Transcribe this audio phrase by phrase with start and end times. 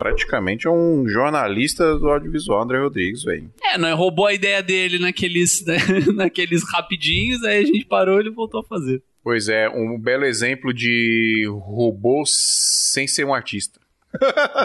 [0.00, 3.52] praticamente é um jornalista do audiovisual, André Rodrigues, velho.
[3.62, 5.76] É, nós roubou a ideia dele naqueles, né,
[6.16, 9.02] naqueles rapidinhos, aí a gente parou e ele voltou a fazer.
[9.22, 13.78] Pois é, um belo exemplo de robô sem ser um artista.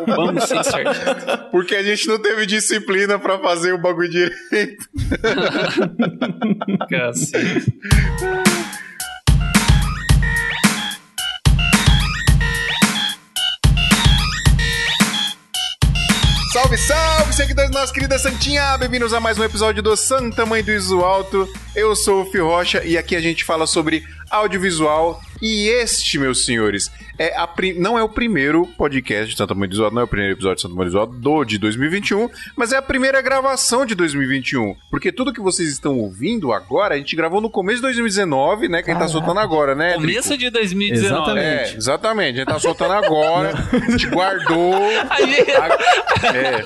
[0.08, 1.38] Vamos sem ser artista.
[1.52, 4.90] Porque a gente não teve disciplina pra fazer o bagulho direito.
[6.90, 7.74] Cacete.
[16.56, 18.78] Salve, salve, seguidores da nossa querida Santinha!
[18.78, 21.46] Bem-vindos a mais um episódio do Santa Mãe do Iso Alto.
[21.76, 25.22] Eu sou o Fio Rocha e aqui a gente fala sobre audiovisual.
[25.42, 26.90] E este, meus senhores,
[27.20, 30.34] é a não é o primeiro podcast de Santa Mãe do não é o primeiro
[30.34, 34.76] episódio de Santa Mãe do do de 2021, mas é a primeira gravação de 2021.
[34.90, 38.82] Porque tudo que vocês estão ouvindo agora, a gente gravou no começo de 2019, né?
[38.82, 39.90] Que a gente tá soltando agora, né?
[39.98, 40.02] Drico?
[40.08, 41.06] Começo de 2019.
[41.06, 41.74] Exatamente.
[41.74, 42.36] É, exatamente.
[42.36, 44.74] A gente tá soltando agora, a gente guardou.
[45.10, 46.66] A gente, a- é.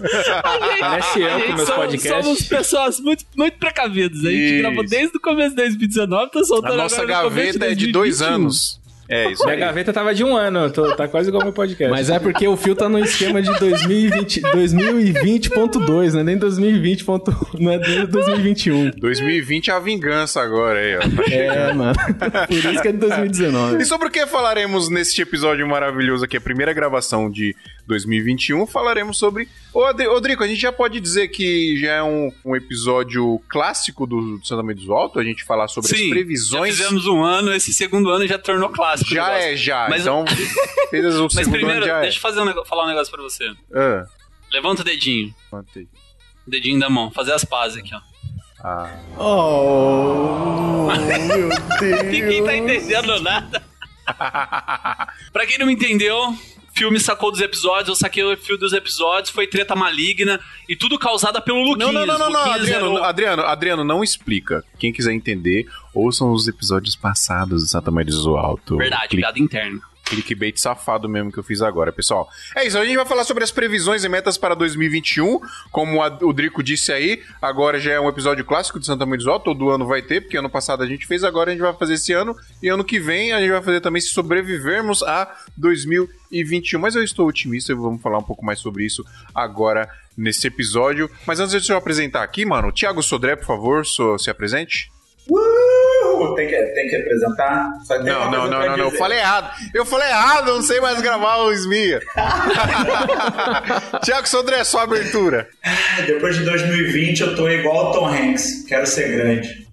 [0.80, 2.24] Parece eu com meus somos, podcasts.
[2.24, 4.18] somos pessoas muito, muito precavidas.
[4.24, 4.58] A gente Isso.
[4.62, 7.92] gravou desde o começo de 2019, tá soltando A nossa agora no gaveta é de
[7.92, 8.34] dois 2021.
[8.34, 8.80] anos.
[9.08, 9.60] É isso Minha aí.
[9.60, 11.90] gaveta tava de um ano, tô- tá quase igual meu podcast.
[11.90, 16.22] Mas é porque o fio tá no esquema de 2020 2020.2, né?
[16.22, 17.04] Nem 2020.
[17.04, 18.90] ponto- Não é nem 2021.
[18.98, 21.00] 2020 é a vingança agora aí, ó.
[21.00, 21.94] Tá É, mano.
[22.48, 23.82] Por isso que é de 2019.
[23.82, 27.54] E sobre o que falaremos neste episódio maravilhoso aqui, a primeira gravação de
[27.86, 29.48] 2021, falaremos sobre...
[29.72, 33.40] Ô, Adri- ô Drico, a gente já pode dizer que já é um, um episódio
[33.48, 36.74] clássico do, do Santa Maria do Alto, a gente falar sobre as Sim, previsões...
[36.76, 38.95] já fizemos um ano, esse segundo ano já tornou clássico.
[39.02, 39.48] O Já negócio.
[39.50, 39.86] é, já.
[39.88, 40.24] Mas- Então,
[40.90, 43.44] fez o Mas primeiro, já deixa eu fazer um falar um negócio pra você.
[43.44, 43.52] é.
[43.74, 44.06] Ah,
[44.52, 45.34] Levanta o dedinho.
[45.50, 45.88] mantei.
[46.46, 47.10] O dedinho da mão.
[47.10, 48.00] Fazer as pazes aqui, ó.
[48.64, 48.90] Ah.
[49.18, 51.48] Oh, meu
[51.80, 52.02] Deus.
[52.04, 53.62] Ninguém tá entendendo nada.
[55.32, 56.32] pra quem não me entendeu,
[56.76, 60.38] filme sacou dos episódios, eu saquei o fio dos episódios, foi treta maligna
[60.68, 61.92] e tudo causada pelo Luquinhas.
[61.92, 62.52] não, não, não, não.
[62.52, 64.62] Adriano, Adriano, Adriano, não explica.
[64.78, 68.76] Quem quiser entender, ouçam os episódios passados de Santa Maria do Alto.
[68.76, 69.80] Verdade, piada interna.
[70.08, 72.28] Clickbait safado mesmo que eu fiz agora, pessoal.
[72.56, 75.40] É isso, a gente vai falar sobre as previsões e metas para 2021.
[75.70, 79.24] Como a- o Drico disse aí, agora já é um episódio clássico de Santa Maria
[79.24, 81.62] do Alto, todo ano vai ter, porque ano passado a gente fez, agora a gente
[81.62, 82.36] vai fazer esse ano.
[82.62, 86.78] E ano que vem a gente vai fazer também se sobrevivermos a 2021.
[86.80, 91.10] Mas eu estou otimista e vamos falar um pouco mais sobre isso agora nesse episódio.
[91.26, 94.90] Mas antes de eu apresentar aqui, mano, Thiago Sodré, por favor, so- se apresente.
[95.28, 95.85] Uh,
[96.34, 97.68] tem, que, tem que apresentar?
[97.84, 98.90] Só tem Não, não, não, não, não.
[98.92, 99.50] Falei errado.
[99.74, 102.00] Eu falei errado, eu não sei mais gravar o Smia.
[104.04, 105.48] Tiago Sodré, sua abertura.
[106.06, 108.64] Depois de 2020 eu tô igual o Tom Hanks.
[108.68, 109.66] Quero ser grande.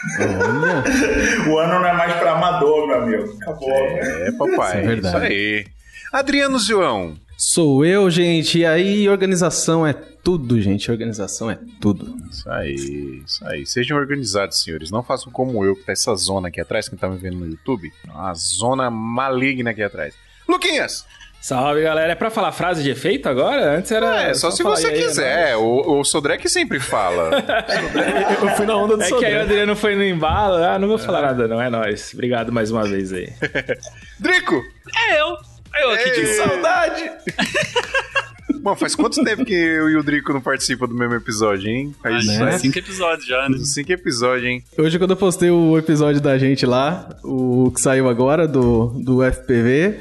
[1.48, 3.36] o ano não é mais pra amador, meu amigo.
[3.42, 3.70] Acabou.
[3.70, 4.68] É, papai.
[4.68, 5.16] Isso é verdade.
[5.16, 5.66] Isso aí.
[6.12, 7.16] Adriano João.
[7.36, 8.58] Sou eu, gente.
[8.58, 10.90] E aí, organização é tudo, gente.
[10.90, 12.16] Organização é tudo.
[12.30, 13.66] Isso aí, isso aí.
[13.66, 14.90] Sejam organizados, senhores.
[14.90, 17.46] Não façam como eu, que tá essa zona aqui atrás, quem tá me vendo no
[17.46, 17.92] YouTube.
[18.04, 20.14] Uma zona maligna aqui atrás.
[20.48, 21.04] Luquinhas!
[21.40, 22.12] Salve, galera.
[22.12, 23.78] É pra falar frase de efeito agora?
[23.78, 24.24] Antes era.
[24.24, 25.56] É, só se falar você aí, aí, quiser.
[25.56, 27.30] O, o Sodré que sempre fala.
[28.42, 29.40] Eu fui na onda do É que aí o.
[29.40, 30.62] Adriano foi no embalo.
[30.62, 31.60] Ah, não vou falar nada, não.
[31.60, 32.12] É nóis.
[32.12, 33.32] Obrigado mais uma vez aí.
[34.20, 34.62] Drico!
[35.08, 35.38] É eu.
[35.74, 36.20] É eu aqui Ei.
[36.20, 37.10] de Saudade!
[38.62, 41.94] Bom, faz quanto tempo que eu e o Drico não participam do mesmo episódio, hein?
[42.02, 42.38] Faz que né?
[42.38, 43.58] faz cinco episódios já, né?
[43.64, 44.64] cinco episódios, hein?
[44.78, 49.20] Hoje, quando eu postei o episódio da gente lá, o que saiu agora do, do
[49.24, 50.00] FPV,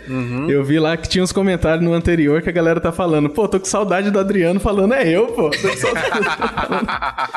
[0.49, 3.47] eu vi lá que tinha uns comentários no anterior que a galera tá falando, pô,
[3.47, 5.49] tô com saudade do Adriano falando, é eu, pô.
[5.49, 6.09] Tô com saudade.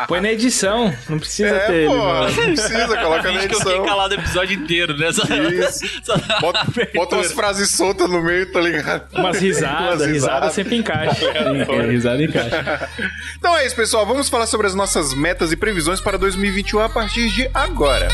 [0.09, 0.93] Põe na edição.
[1.09, 2.03] Não precisa É, ter pô, ele.
[2.37, 3.87] não precisa, coloca na Finge que eu fiquei edição.
[3.87, 5.13] calado o episódio inteiro, né?
[5.13, 5.87] Só, Isso.
[6.03, 9.05] só Bota, bota umas frases soltas no meio, tá ligado?
[9.15, 10.01] Umas risadas.
[10.03, 11.12] Umas risada sempre encaixa.
[11.21, 12.89] É, risada em caixa.
[13.39, 14.07] Então é isso, pessoal.
[14.07, 18.09] Vamos falar sobre as nossas metas e previsões para 2021 a partir de agora.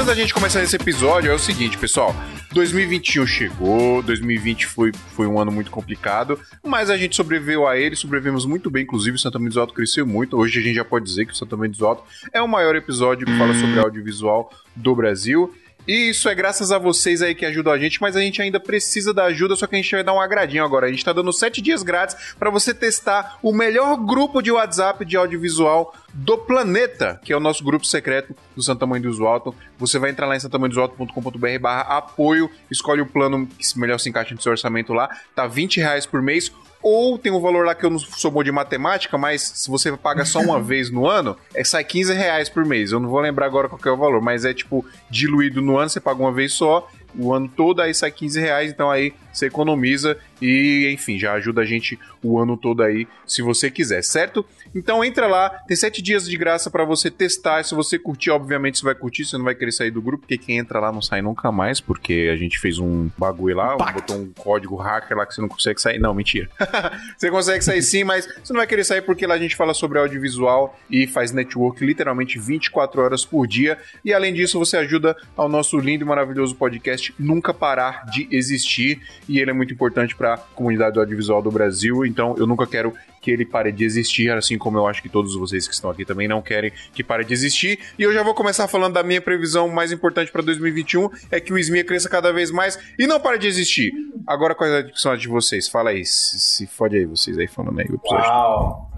[0.00, 2.16] Antes da gente começar esse episódio, é o seguinte, pessoal.
[2.54, 7.94] 2021 chegou, 2020 foi, foi um ano muito complicado, mas a gente sobreviveu a ele,
[7.94, 10.38] sobrevivemos muito bem, inclusive o Santa do Alto cresceu muito.
[10.38, 12.02] Hoje a gente já pode dizer que o Santa do Alto
[12.32, 15.54] é o maior episódio que fala sobre audiovisual do Brasil.
[15.90, 18.60] E isso é graças a vocês aí que ajudam a gente, mas a gente ainda
[18.60, 20.86] precisa da ajuda, só que a gente vai dar um agradinho agora.
[20.86, 25.04] A gente tá dando 7 dias grátis para você testar o melhor grupo de WhatsApp
[25.04, 29.52] de audiovisual do planeta, que é o nosso grupo secreto do Santa Mãe do Alto.
[29.80, 34.32] Você vai entrar lá em santamanhodosalto.com.br barra apoio, escolhe o plano que melhor se encaixa
[34.32, 37.84] no seu orçamento lá, tá 20 reais por mês ou tem um valor lá que
[37.84, 41.36] eu não sou bom de matemática, mas se você paga só uma vez no ano,
[41.54, 42.92] é, sai 15 reais por mês.
[42.92, 45.90] Eu não vou lembrar agora qual é o valor, mas é tipo diluído no ano,
[45.90, 46.88] você paga uma vez só
[47.18, 51.62] o ano todo, aí sai 15 reais, então aí você economiza e, enfim, já ajuda
[51.62, 54.44] a gente o ano todo aí, se você quiser, certo?
[54.74, 57.62] Então entra lá, tem sete dias de graça para você testar.
[57.64, 60.38] Se você curtir, obviamente você vai curtir, você não vai querer sair do grupo, porque
[60.38, 64.16] quem entra lá não sai nunca mais, porque a gente fez um bagulho lá, botou
[64.16, 65.98] um código hacker lá que você não consegue sair.
[65.98, 66.48] Não, mentira.
[67.16, 69.74] você consegue sair sim, mas você não vai querer sair porque lá a gente fala
[69.74, 73.78] sobre audiovisual e faz network literalmente 24 horas por dia.
[74.04, 79.00] E além disso, você ajuda ao nosso lindo e maravilhoso podcast nunca parar de existir.
[79.30, 82.04] E ele é muito importante para a comunidade do audiovisual do Brasil.
[82.04, 85.36] Então eu nunca quero que ele pare de existir, assim como eu acho que todos
[85.36, 87.78] vocês que estão aqui também não querem que pare de existir.
[87.96, 91.52] E eu já vou começar falando da minha previsão mais importante para 2021, é que
[91.52, 93.92] o SMIA cresça cada vez mais e não pare de existir.
[94.26, 95.68] Agora quais são as de vocês?
[95.68, 98.28] Fala aí, se, se fode aí vocês aí falando aí o episódio.
[98.28, 98.90] Uau!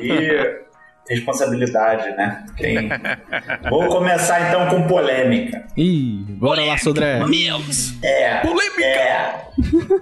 [0.00, 0.65] E
[1.08, 2.44] responsabilidade, né?
[2.56, 2.88] Quem...
[3.68, 5.66] Vou começar então com polêmica.
[5.76, 7.24] Ih, bora lá, Sodré.
[7.26, 7.94] Meus!
[8.02, 8.40] É.
[8.40, 8.84] Polêmica!
[8.84, 9.46] É.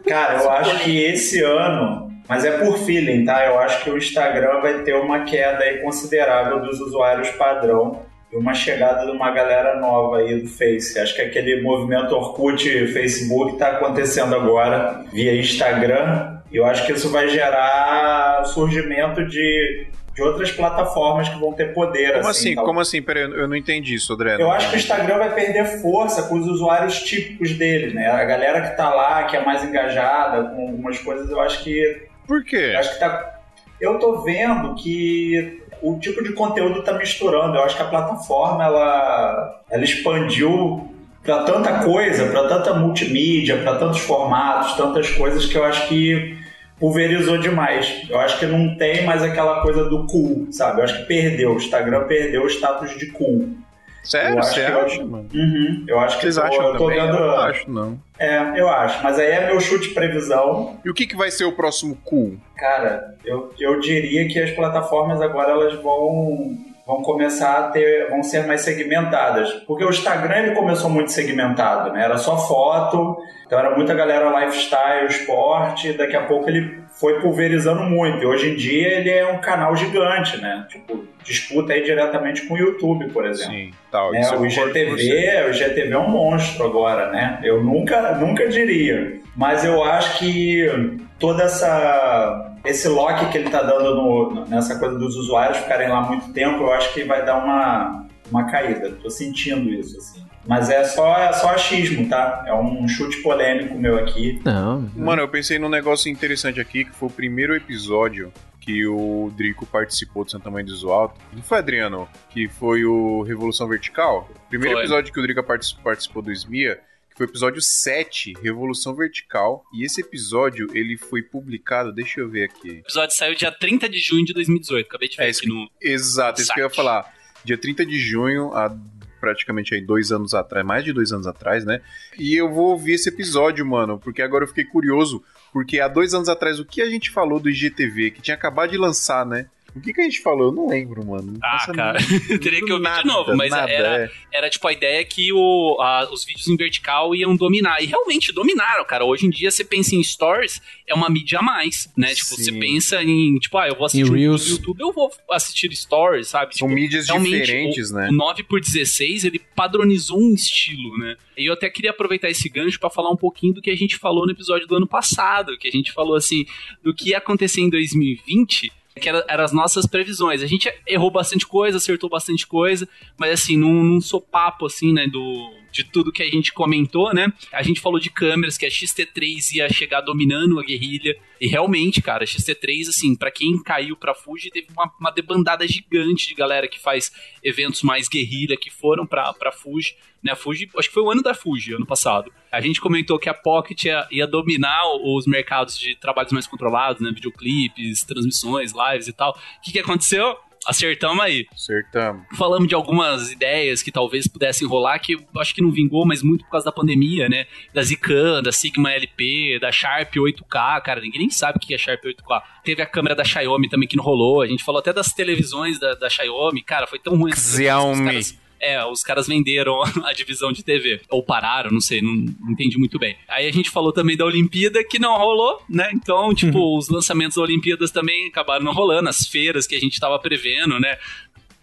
[0.08, 3.44] Cara, eu acho que esse ano mas é por feeling, tá?
[3.46, 8.02] Eu acho que o Instagram vai ter uma queda aí considerável dos usuários padrão
[8.32, 10.98] e uma chegada de uma galera nova aí do Face.
[10.98, 16.38] Acho que aquele movimento Orkut Facebook está acontecendo agora via Instagram.
[16.50, 21.74] E eu acho que isso vai gerar surgimento de, de outras plataformas que vão ter
[21.74, 22.14] poder.
[22.14, 22.52] Como assim?
[22.52, 22.54] assim?
[22.54, 23.02] Como assim?
[23.02, 24.36] Peraí, eu não entendi isso, André.
[24.38, 28.08] Eu acho que o Instagram vai perder força com os usuários típicos dele, né?
[28.08, 32.06] A galera que tá lá, que é mais engajada com algumas coisas, eu acho que
[32.26, 32.74] por quê?
[32.76, 33.40] Acho que tá.
[33.80, 37.56] Eu tô vendo que o tipo de conteúdo tá misturando.
[37.56, 40.90] Eu acho que a plataforma ela, ela expandiu
[41.22, 46.36] para tanta coisa, para tanta multimídia, para tantos formatos, tantas coisas que eu acho que
[46.78, 48.06] pulverizou demais.
[48.08, 50.80] Eu acho que não tem mais aquela coisa do cool, sabe?
[50.80, 51.52] Eu acho que perdeu.
[51.52, 53.54] O Instagram perdeu o status de cool.
[54.02, 54.36] Sério?
[54.36, 55.06] Você acha, eu...
[55.06, 55.28] mano?
[55.32, 57.00] Uhum, eu acho que Vocês acham eu tô também?
[57.00, 57.16] Vendo...
[57.16, 57.98] Eu não acho, não.
[58.18, 59.02] É, eu acho.
[59.02, 60.78] Mas aí é meu chute previsão.
[60.84, 62.36] E o que, que vai ser o próximo cool?
[62.56, 68.22] Cara, eu, eu diria que as plataformas agora elas vão vão começar a ter, vão
[68.22, 69.52] ser mais segmentadas.
[69.66, 72.04] Porque o Instagram ele começou muito segmentado, né?
[72.04, 73.16] Era só foto,
[73.46, 78.22] então era muita galera lifestyle, esporte, daqui a pouco ele foi pulverizando muito.
[78.22, 80.66] E hoje em dia ele é um canal gigante, né?
[80.68, 83.54] Tipo, disputa aí diretamente com o YouTube, por exemplo.
[83.54, 84.12] Sim, tal.
[84.12, 84.20] Né?
[84.38, 87.40] O IGTV, o IGTV é um monstro agora, né?
[87.42, 89.18] Eu nunca, nunca diria.
[89.34, 94.98] Mas eu acho que toda essa esse lock que ele está dando no, nessa coisa
[94.98, 98.90] dos usuários ficarem lá muito tempo, eu acho que vai dar uma, uma caída.
[99.02, 100.24] Tô sentindo isso, assim.
[100.46, 102.44] Mas é só, é só achismo, tá?
[102.46, 104.40] É um chute polêmico meu aqui.
[104.44, 104.90] Não.
[104.94, 109.66] Mano, eu pensei num negócio interessante aqui, que foi o primeiro episódio que o Drico
[109.66, 111.20] participou do Santa Mãe do Alto.
[111.32, 112.08] Não foi, Adriano?
[112.30, 114.28] Que foi o Revolução Vertical?
[114.48, 114.82] Primeiro foi.
[114.84, 116.80] episódio que o Drico participou do SMIA,
[117.14, 119.64] que foi o episódio 7, Revolução Vertical.
[119.72, 122.70] E esse episódio, ele foi publicado, deixa eu ver aqui.
[122.70, 125.70] O episódio saiu dia 30 de junho de 2018, acabei de ver é, aqui no...
[125.80, 127.14] Exato, isso que eu ia falar.
[127.44, 128.76] Dia 30 de junho, há
[129.20, 131.80] praticamente aí dois anos atrás, mais de dois anos atrás, né?
[132.18, 135.22] E eu vou ouvir esse episódio, mano, porque agora eu fiquei curioso,
[135.52, 138.70] porque há dois anos atrás, o que a gente falou do IGTV, que tinha acabado
[138.70, 139.46] de lançar, né?
[139.74, 140.48] O que, que a gente falou?
[140.48, 141.36] Eu não lembro, mano.
[141.42, 141.98] ah, cara,
[142.40, 144.10] teria que ouvir nada, de novo, mas nada, era, é.
[144.32, 147.82] era tipo a ideia que o, a, os vídeos em vertical iam dominar.
[147.82, 149.04] E realmente dominaram, cara.
[149.04, 152.14] Hoje em dia você pensa em stories, é uma mídia a mais, né?
[152.14, 152.44] Tipo, Sim.
[152.44, 156.56] você pensa em, tipo, ah, eu vou assistir um YouTube, eu vou assistir stories, sabe?
[156.56, 158.08] São tipo, mídias diferentes, o, né?
[158.10, 161.16] O 9 por 16 ele padronizou um estilo, né?
[161.36, 163.96] E eu até queria aproveitar esse gancho para falar um pouquinho do que a gente
[163.96, 166.46] falou no episódio do ano passado, que a gente falou assim,
[166.82, 170.42] do que ia acontecer em 2020 que eram era as nossas previsões.
[170.42, 174.92] A gente errou bastante coisa, acertou bastante coisa, mas assim, não, não sou papo assim,
[174.92, 177.32] né, do de tudo que a gente comentou, né?
[177.52, 181.16] A gente falou de câmeras, que a XT3 ia chegar dominando a guerrilha.
[181.40, 185.66] E realmente, cara, a XT3, assim, para quem caiu pra Fuji, teve uma, uma, debandada
[185.66, 187.10] gigante de galera que faz
[187.42, 189.96] eventos mais guerrilha, que foram pra, pra Fuji.
[190.22, 192.32] Né, a Fuji, acho que foi o ano da Fuji, ano passado.
[192.52, 197.02] A gente comentou que a Pocket ia, ia dominar os mercados de trabalhos mais controlados,
[197.02, 197.10] né?
[197.10, 199.32] Videoclipes, transmissões, lives e tal.
[199.32, 200.36] O que, que aconteceu?
[200.66, 201.46] Acertamos aí.
[201.52, 202.24] Acertamos.
[202.36, 206.22] Falamos de algumas ideias que talvez pudessem rolar, que eu acho que não vingou, mas
[206.22, 207.46] muito por causa da pandemia, né?
[207.72, 211.78] Da Zican, da Sigma LP, da Sharp 8K, cara, ninguém nem sabe o que é
[211.78, 212.42] Sharp 8K.
[212.62, 215.78] Teve a câmera da Xiaomi também que não rolou, a gente falou até das televisões
[215.78, 217.34] da, da Xiaomi, cara, foi tão ruim.
[217.34, 218.43] Xiaomi.
[218.60, 221.00] É, os caras venderam a divisão de TV.
[221.08, 223.16] Ou pararam, não sei, não, não entendi muito bem.
[223.28, 225.90] Aí a gente falou também da Olimpíada, que não rolou, né?
[225.92, 226.78] Então, tipo, uhum.
[226.78, 230.78] os lançamentos da Olimpíadas também acabaram não rolando, as feiras que a gente tava prevendo,
[230.78, 230.96] né?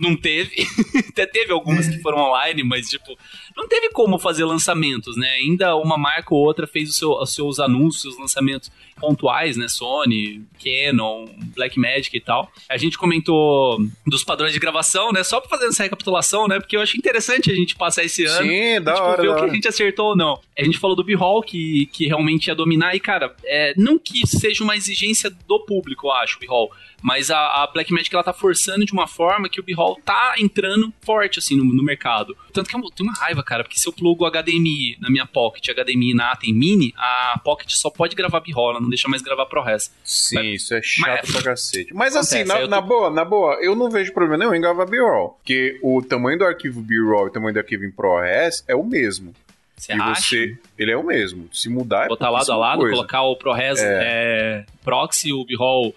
[0.02, 0.66] não teve.
[1.10, 3.16] Até teve algumas que foram online, mas, tipo,
[3.56, 5.30] não teve como fazer lançamentos, né?
[5.34, 9.68] Ainda uma marca ou outra fez seu, os seus anúncios, seus lançamentos pontuais, né?
[9.68, 12.52] Sony, Canon, Blackmagic e tal.
[12.70, 15.24] A gente comentou dos padrões de gravação, né?
[15.24, 16.60] Só pra fazer essa recapitulação, né?
[16.60, 18.48] Porque eu acho interessante a gente passar esse ano.
[18.48, 19.22] Sim, da tipo, hora.
[19.22, 19.52] Ver o que hora.
[19.52, 20.40] a gente acertou ou não.
[20.58, 24.26] A gente falou do B-Hall, que, que realmente ia dominar, e, cara, é, não que
[24.28, 26.72] seja uma exigência do público, eu acho, o B-Hall.
[27.02, 30.94] Mas a, a Blackmagic ela tá forçando de uma forma que o B-Hall tá entrando
[31.02, 32.38] forte, assim, no, no mercado.
[32.54, 35.68] Tanto que eu tenho uma raiva, cara, porque se eu plugo HDMI na minha Pocket,
[35.70, 39.46] HDMI na tem Mini, a Pocket só pode gravar B-Roll, ela não deixa mais gravar
[39.46, 39.92] ProRes.
[40.04, 41.94] Sim, Mas- isso é chato mas- pra cacete.
[41.94, 44.54] Mas Acontece, assim, na, eu na tô- boa, na boa, eu não vejo problema nenhum
[44.56, 45.30] em gravar B-roll.
[45.40, 48.84] Porque o tamanho do arquivo B-roll e o tamanho do arquivo em ProRes é o
[48.84, 49.34] mesmo.
[49.76, 50.22] Você e acha?
[50.22, 51.50] você, ele é o mesmo.
[51.52, 52.96] Se mudar, é Botar lado a lado, coisa.
[52.96, 54.64] colocar o ProRes é.
[54.84, 55.96] proxy e o B-Roll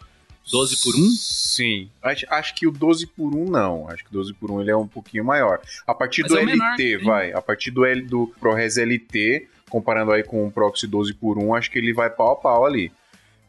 [0.51, 1.11] 12 por 1?
[1.11, 1.89] Sim.
[2.03, 3.89] Acho, acho que o 12 por 1 não.
[3.89, 5.61] Acho que o 12 por 1 ele é um pouquinho maior.
[5.87, 6.53] A partir Mas do é LT,
[6.97, 7.33] menor, vai.
[7.33, 11.55] A partir do, L, do ProRes LT, comparando aí com o Proxy 12 por 1
[11.55, 12.93] acho que ele vai pau a pau ali.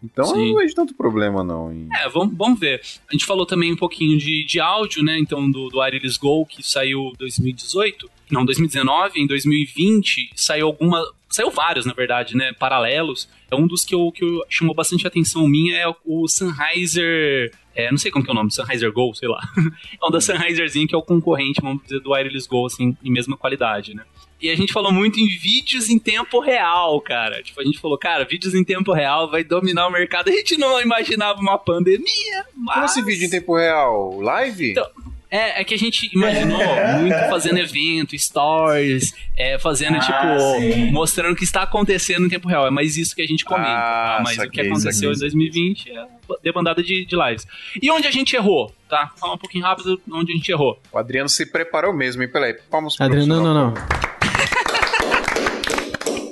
[0.04, 0.50] Então eu Sim.
[0.54, 1.72] não vejo tanto problema, não.
[1.74, 2.80] em- É, vamos, vamos ver.
[3.10, 5.18] A gente falou também um pouquinho de, de áudio, né?
[5.18, 8.10] Então, do, do Iris Go, que saiu em 2018.
[8.30, 9.20] Não, 2019.
[9.20, 11.04] Em 2020 saiu alguma.
[11.30, 12.54] Saiu vários, na verdade, né?
[12.54, 13.28] Paralelos.
[13.50, 17.52] É um dos que, eu, que eu, chamou bastante atenção minha é o, o Sennheiser.
[17.76, 19.42] É, não sei como que é o nome, Sennheiser Go, sei lá.
[20.02, 23.12] é um da Sennheiserzinho, que é o concorrente, vamos dizer, do Wireless Go, assim, em
[23.12, 24.04] mesma qualidade, né?
[24.42, 27.42] E a gente falou muito em vídeos em tempo real, cara.
[27.42, 30.30] Tipo, a gente falou, cara, vídeos em tempo real vai dominar o mercado.
[30.30, 32.76] A gente não imaginava uma pandemia, mas...
[32.76, 34.20] Como esse vídeo em tempo real?
[34.20, 34.72] Live?
[34.72, 34.88] Então,
[35.30, 36.60] É, é que a gente imaginou
[37.02, 40.92] muito fazendo evento, stories, é, fazendo, Ah, tipo, sim.
[40.92, 42.68] mostrando o que está acontecendo em tempo real.
[42.68, 43.70] É mais isso que a gente comenta.
[43.70, 44.24] Ah, tá?
[44.24, 45.16] Mas o que saquei, aconteceu saquei.
[45.16, 46.06] em 2020 é
[46.44, 47.46] debandada de, de lives.
[47.82, 49.12] E onde a gente errou, tá?
[49.20, 50.80] Falar um pouquinho rápido onde a gente errou.
[50.92, 52.30] O Adriano se preparou mesmo, hein?
[52.32, 53.74] Peraí, palmas pro Adriano, não, não, não.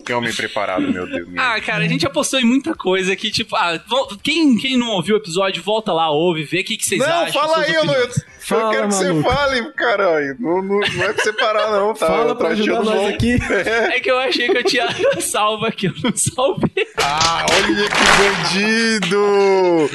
[0.05, 1.27] Que homem preparado, meu Deus.
[1.27, 1.41] Meu.
[1.41, 3.79] Ah, cara, a gente apostou em muita coisa que, tipo, ah,
[4.21, 7.07] quem, quem não ouviu o episódio, volta lá, ouve, vê o que, que vocês não,
[7.07, 7.33] acham.
[7.33, 8.09] fala suas aí, eu, não, eu,
[8.43, 9.21] Fala, quero que maluco.
[9.29, 10.35] você fale, caralho.
[10.37, 12.07] Não, não, não é pra você parar, não, tá?
[12.07, 13.07] Fala pra ajudar nós bom.
[13.07, 13.37] aqui.
[13.93, 14.87] É que eu achei que eu tinha
[15.21, 16.87] salvo aqui, eu não salvei.
[16.97, 19.89] Ah, olha que bandido!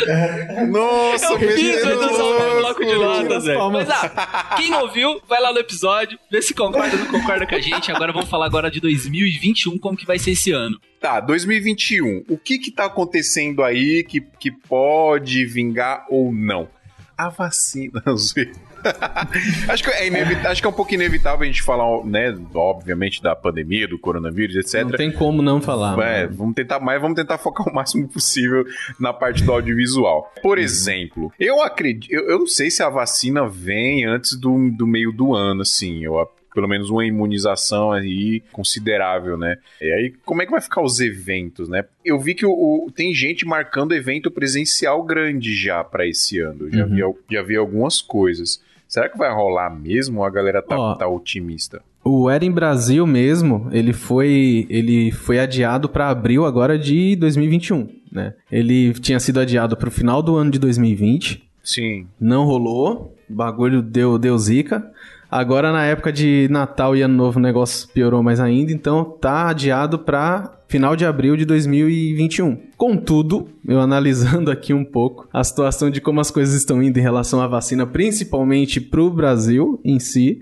[0.71, 3.71] Nossa, Eu fiz, eu não salvei o bloco de notas, velho.
[3.71, 7.47] Mas, ah, quem não ouviu, vai lá no episódio, vê se concorda ou não concorda
[7.47, 7.93] com a gente.
[7.93, 10.78] Agora vamos falar agora de 2021, como que vai ser esse ano.
[11.00, 12.25] Tá, 2021.
[12.28, 16.69] O que que tá acontecendo aí que, que pode vingar ou não?
[17.17, 18.00] A vacina,
[19.69, 23.21] acho, que é inevit- acho que é um pouco inevitável a gente falar, né, obviamente,
[23.23, 24.85] da pandemia, do coronavírus, etc.
[24.85, 25.99] Não tem como não falar.
[26.00, 26.37] É, mano.
[26.37, 28.64] vamos tentar, mas vamos tentar focar o máximo possível
[29.00, 30.33] na parte do audiovisual.
[30.43, 34.87] Por exemplo, eu acredito, eu, eu não sei se a vacina vem antes do, do
[34.87, 36.14] meio do ano, assim, eu,
[36.55, 39.57] pelo menos uma imunização aí considerável, né?
[39.81, 41.85] E aí, como é que vai ficar os eventos, né?
[42.05, 46.71] Eu vi que o, o- tem gente marcando evento presencial grande já pra esse ano.
[46.71, 46.95] Já, Uhum.
[47.28, 48.61] vi, já vi algumas coisas.
[48.87, 51.83] Será que vai rolar mesmo ou a galera tá, Ó, tá otimista?
[52.02, 57.87] O Era em Brasil mesmo, ele foi, ele foi adiado para abril agora de 2021,
[58.11, 58.33] né?
[58.50, 62.07] Ele tinha sido adiado para o final do ano de 2020, Sim.
[62.19, 64.90] não rolou, o bagulho deu, deu zica.
[65.31, 69.49] Agora na época de Natal e Ano Novo o negócio piorou mais ainda, então tá
[69.49, 72.59] adiado para final de abril de 2021.
[72.77, 77.03] Contudo, eu analisando aqui um pouco a situação de como as coisas estão indo em
[77.03, 80.41] relação à vacina, principalmente pro Brasil em si,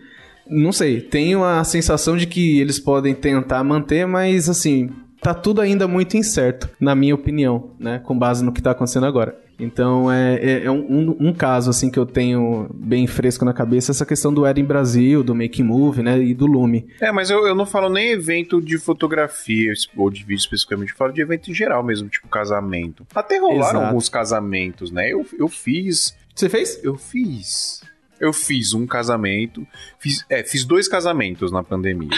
[0.49, 4.91] não sei, tenho a sensação de que eles podem tentar manter, mas assim,
[5.21, 7.99] tá tudo ainda muito incerto, na minha opinião, né?
[7.99, 9.46] Com base no que tá acontecendo agora.
[9.59, 13.55] Então é, é, é um, um- um caso assim que eu tenho bem fresco na
[13.55, 16.19] cabeça, essa questão do Era em Brasil, do Make Move, né?
[16.23, 16.87] E do Lume.
[17.01, 20.97] É, mas eu, eu não falo nem evento de fotografia ou de vídeo especificamente, eu
[20.97, 23.07] falo de evento em geral mesmo, tipo casamento.
[23.15, 23.87] Até rolaram Exato.
[23.87, 25.11] alguns casamentos, né?
[25.13, 26.15] Eu, eu fiz.
[26.35, 26.79] Você fez?
[26.85, 27.83] Eu fiz.
[28.21, 29.67] Eu fiz um casamento.
[29.99, 32.11] Fiz, é, fiz dois casamentos na pandemia.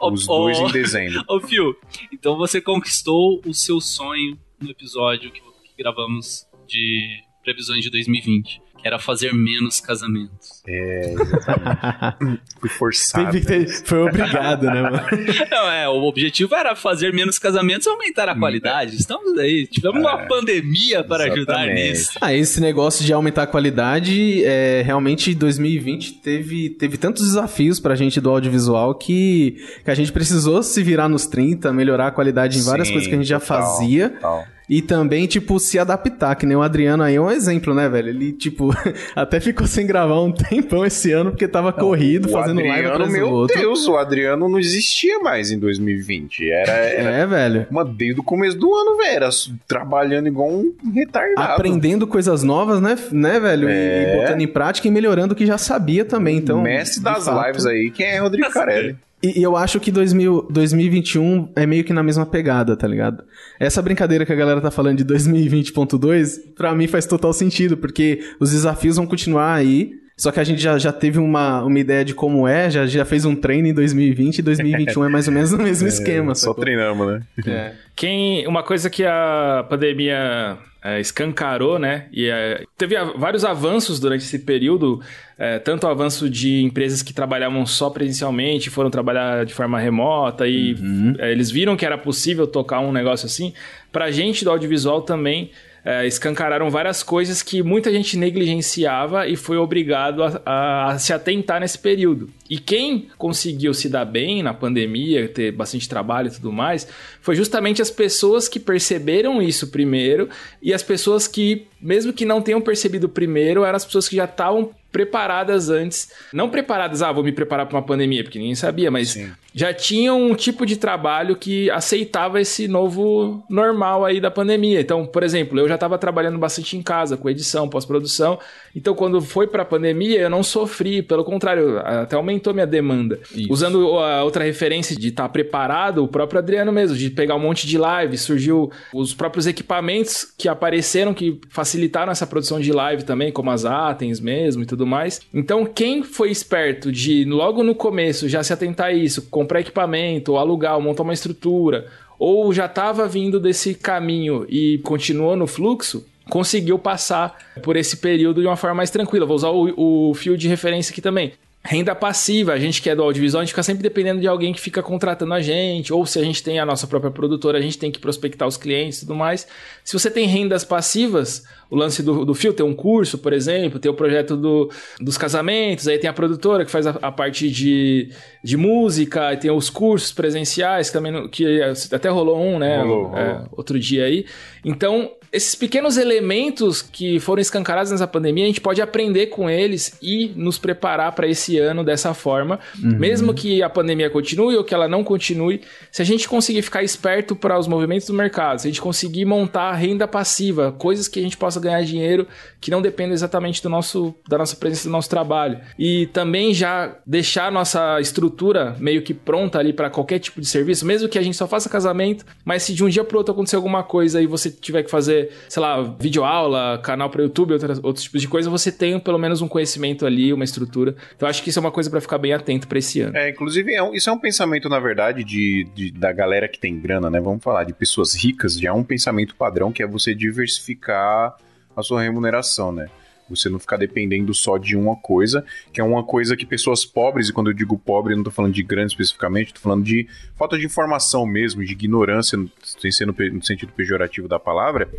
[0.00, 1.22] Ô, os dois em dezembro.
[1.28, 1.76] Ô, Fio,
[2.12, 8.62] então você conquistou o seu sonho no episódio que, que gravamos de previsões de 2020.
[8.82, 10.62] era fazer menos casamentos.
[10.66, 12.42] É, exatamente.
[12.60, 13.30] Fui forçado.
[13.30, 15.00] Que ter- foi obrigado, né, mano?
[15.50, 18.96] Não, é, o objetivo era fazer menos casamentos e aumentar a qualidade.
[18.96, 21.88] Estamos aí, tivemos uma pandemia para ajudar exatamente.
[21.90, 22.18] nisso.
[22.20, 27.94] Ah, esse negócio de aumentar a qualidade, é, realmente 2020 teve, teve tantos desafios pra
[27.94, 32.58] gente do audiovisual que, que a gente precisou se virar nos 30, melhorar a qualidade
[32.58, 34.10] em várias Sim, coisas que a gente já total, fazia.
[34.10, 34.44] total.
[34.68, 38.08] E também, tipo, se adaptar, que nem o Adriano aí é um exemplo, né, velho?
[38.08, 38.70] Ele, tipo,
[39.14, 42.92] até ficou sem gravar um tempão esse ano porque tava corrido, O fazendo live Adriano,
[42.94, 43.58] atrás do meu outro.
[43.58, 46.50] Deus, o Adriano não existia mais em 2020.
[46.50, 47.66] Era, era É, velho.
[47.70, 49.14] uma desde o começo do ano, velho.
[49.16, 49.28] Era
[49.68, 51.52] trabalhando igual um retardado.
[51.52, 53.68] Aprendendo coisas novas, né, né velho?
[53.68, 54.14] E- É.
[54.14, 56.38] E botando em prática e melhorando o que já sabia também.
[56.38, 58.96] Então, Mestre de das fato- lives aí, quem é Rodrigo Carelli?
[59.24, 63.24] E, e eu acho que 2000, 2021 é meio que na mesma pegada, tá ligado?
[63.58, 68.20] Essa brincadeira que a galera tá falando de 2020.2, pra mim faz total sentido, porque
[68.38, 69.92] os desafios vão continuar aí.
[70.16, 73.04] Só que a gente já, já teve uma, uma ideia de como é, já, já
[73.04, 76.36] fez um treino em 2020 e 2021 é mais ou menos o mesmo esquema.
[76.36, 76.62] Só sacou?
[76.62, 77.20] treinamos, né?
[77.46, 77.72] É.
[77.96, 82.06] Quem, uma coisa que a pandemia é, escancarou, né?
[82.12, 85.00] E é, teve vários avanços durante esse período,
[85.38, 90.46] é, tanto o avanço de empresas que trabalhavam só presencialmente, foram trabalhar de forma remota
[90.46, 90.76] e
[91.18, 93.54] é, eles viram que era possível tocar um negócio assim.
[93.90, 95.50] Pra gente do audiovisual também
[95.84, 101.12] é, escancararam várias coisas que muita gente negligenciava e foi obrigado a, a- a se
[101.12, 102.30] atentar nesse período.
[102.48, 106.86] E quem conseguiu se dar bem na pandemia, ter bastante trabalho e tudo mais,
[107.20, 110.28] foi justamente as pessoas que perceberam isso primeiro
[110.62, 114.24] e as pessoas que, mesmo que não tenham percebido primeiro, eram as pessoas que já
[114.24, 116.10] estavam preparadas antes.
[116.32, 119.18] Não preparadas, ah, vou me preparar para uma pandemia, porque ninguém sabia, mas
[119.54, 124.80] já tinham um tipo de trabalho que aceitava esse novo normal aí da pandemia.
[124.80, 128.38] Então, por exemplo, eu já estava trabalhando bastante em casa, com edição, pós-produção.
[128.74, 133.20] Então, quando foi para a pandemia, eu não sofri, pelo contrário, até aumentou minha demanda.
[133.48, 137.66] Usando a outra referência de estar preparado, o próprio Adriano mesmo, de pegar um monte
[137.66, 143.30] de live, surgiu os próprios equipamentos que apareceram que facilitaram essa produção de live também,
[143.30, 145.20] como as Atens mesmo e tudo mais.
[145.32, 150.32] Então, quem foi esperto de logo no começo já se atentar a isso, comprar equipamento,
[150.32, 151.86] ou alugar, ou montar uma estrutura,
[152.18, 158.40] ou já estava vindo desse caminho e continuou no fluxo, conseguiu passar por esse período
[158.40, 159.26] de uma forma mais tranquila.
[159.26, 161.32] Vou usar o, o fio de referência aqui também.
[161.66, 164.52] Renda passiva, a gente que é do audiovisual, a gente fica sempre dependendo de alguém
[164.52, 167.60] que fica contratando a gente, ou se a gente tem a nossa própria produtora, a
[167.62, 169.46] gente tem que prospectar os clientes e tudo mais.
[169.82, 173.78] Se você tem rendas passivas, o lance do, do fio, tem um curso, por exemplo,
[173.78, 177.50] tem o projeto do, dos casamentos, aí tem a produtora que faz a, a parte
[177.50, 178.10] de,
[178.44, 182.82] de música, aí tem os cursos presenciais, que também no- que até rolou um, né?
[182.82, 183.48] Rolou, É, rolou.
[183.52, 184.26] outro dia aí.
[184.62, 189.98] Então, esses pequenos elementos que foram escancarados nessa pandemia, a gente pode aprender com eles
[190.00, 192.60] e nos preparar para esse ano dessa forma.
[192.78, 196.82] Mesmo que a pandemia continue ou que ela não continue, se a gente conseguir ficar
[196.82, 201.18] esperto para os movimentos do mercado, se a gente conseguir montar renda passiva, coisas que
[201.18, 202.28] a gente possa ganhar dinheiro
[202.60, 205.58] que não dependem exatamente do nosso, da nossa presença do nosso trabalho.
[205.78, 208.33] E também já deixar a nossa estrutura
[208.78, 211.68] meio que pronta ali para qualquer tipo de serviço, mesmo que a gente só faça
[211.68, 214.90] casamento, mas se de um dia pro outro acontecer alguma coisa e você tiver que
[214.90, 219.18] fazer, sei lá, videoaula, canal para YouTube, outras, outros tipos de coisa, você tem pelo
[219.18, 220.94] menos um conhecimento ali, uma estrutura.
[221.16, 223.16] Então acho que isso é uma coisa para ficar bem atento para esse ano.
[223.16, 226.58] É, inclusive, é um- isso é um pensamento, na verdade, de, de- da galera que
[226.58, 227.20] tem grana, né?
[227.20, 231.34] Vamos falar de pessoas ricas, já é um pensamento padrão que é você diversificar
[231.76, 232.88] a sua remuneração, né?
[233.28, 237.28] Você não ficar dependendo só de uma coisa, que é uma coisa que pessoas pobres,
[237.28, 240.06] e quando eu digo pobre, eu não tô falando de grande especificamente, tô falando de
[240.36, 244.90] falta de informação mesmo, de ignorância, sem ser no, no sentido pejorativo da palavra,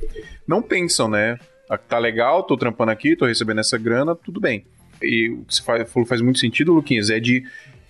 [0.47, 1.37] não pensam, né?
[1.69, 4.65] Ah, Tá legal, tô trampando aqui, tô recebendo essa grana, tudo bem.
[5.01, 7.43] E o que você falou faz muito sentido, Luquinhas, é de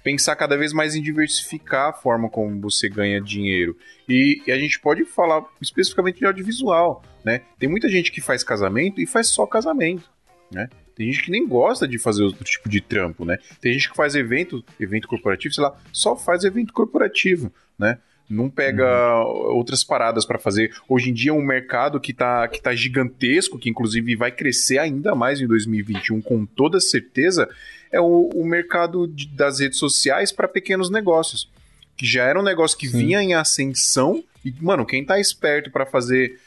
[0.06, 3.76] pensar cada vez mais em diversificar a forma como você ganha dinheiro.
[4.08, 7.42] E, e a gente pode falar especificamente de audiovisual, né?
[7.58, 10.08] Tem muita gente que faz casamento e faz só casamento,
[10.52, 10.70] né?
[10.96, 13.38] Tem gente que nem gosta de fazer outro tipo de trampo, né?
[13.60, 17.98] Tem gente que faz evento, evento corporativo, sei lá, só faz evento corporativo, né?
[18.30, 20.74] Não pega outras paradas para fazer.
[20.90, 24.80] Hoje em dia é um mercado que tá, que tá gigantesco, que inclusive vai crescer
[24.80, 27.48] ainda mais em 2021, com toda certeza,
[27.92, 31.52] é o, o mercado de- das redes sociais para pequenos negócios.
[31.98, 34.24] Que já era um negócio que vinha em ascensão.
[34.44, 36.40] E, mano, quem tá esperto para fazer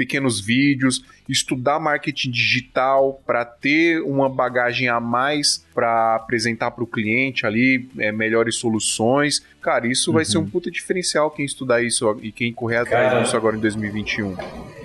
[0.00, 6.86] pequenos vídeos, estudar marketing digital para ter uma bagagem a mais para apresentar para o
[6.86, 9.44] cliente ali é, melhores soluções.
[9.60, 13.22] Cara, isso vai ser um puta diferencial quem estudar isso e quem correr atrás Cara.
[13.22, 14.38] disso agora em 2021.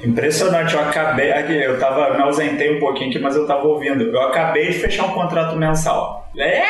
[0.04, 1.32] Impressionante, eu acabei.
[1.66, 2.14] Eu tava.
[2.18, 4.04] Me ausentei um pouquinho aqui, mas eu tava ouvindo.
[4.04, 6.30] Eu acabei de fechar um contrato mensal.
[6.38, 6.66] É!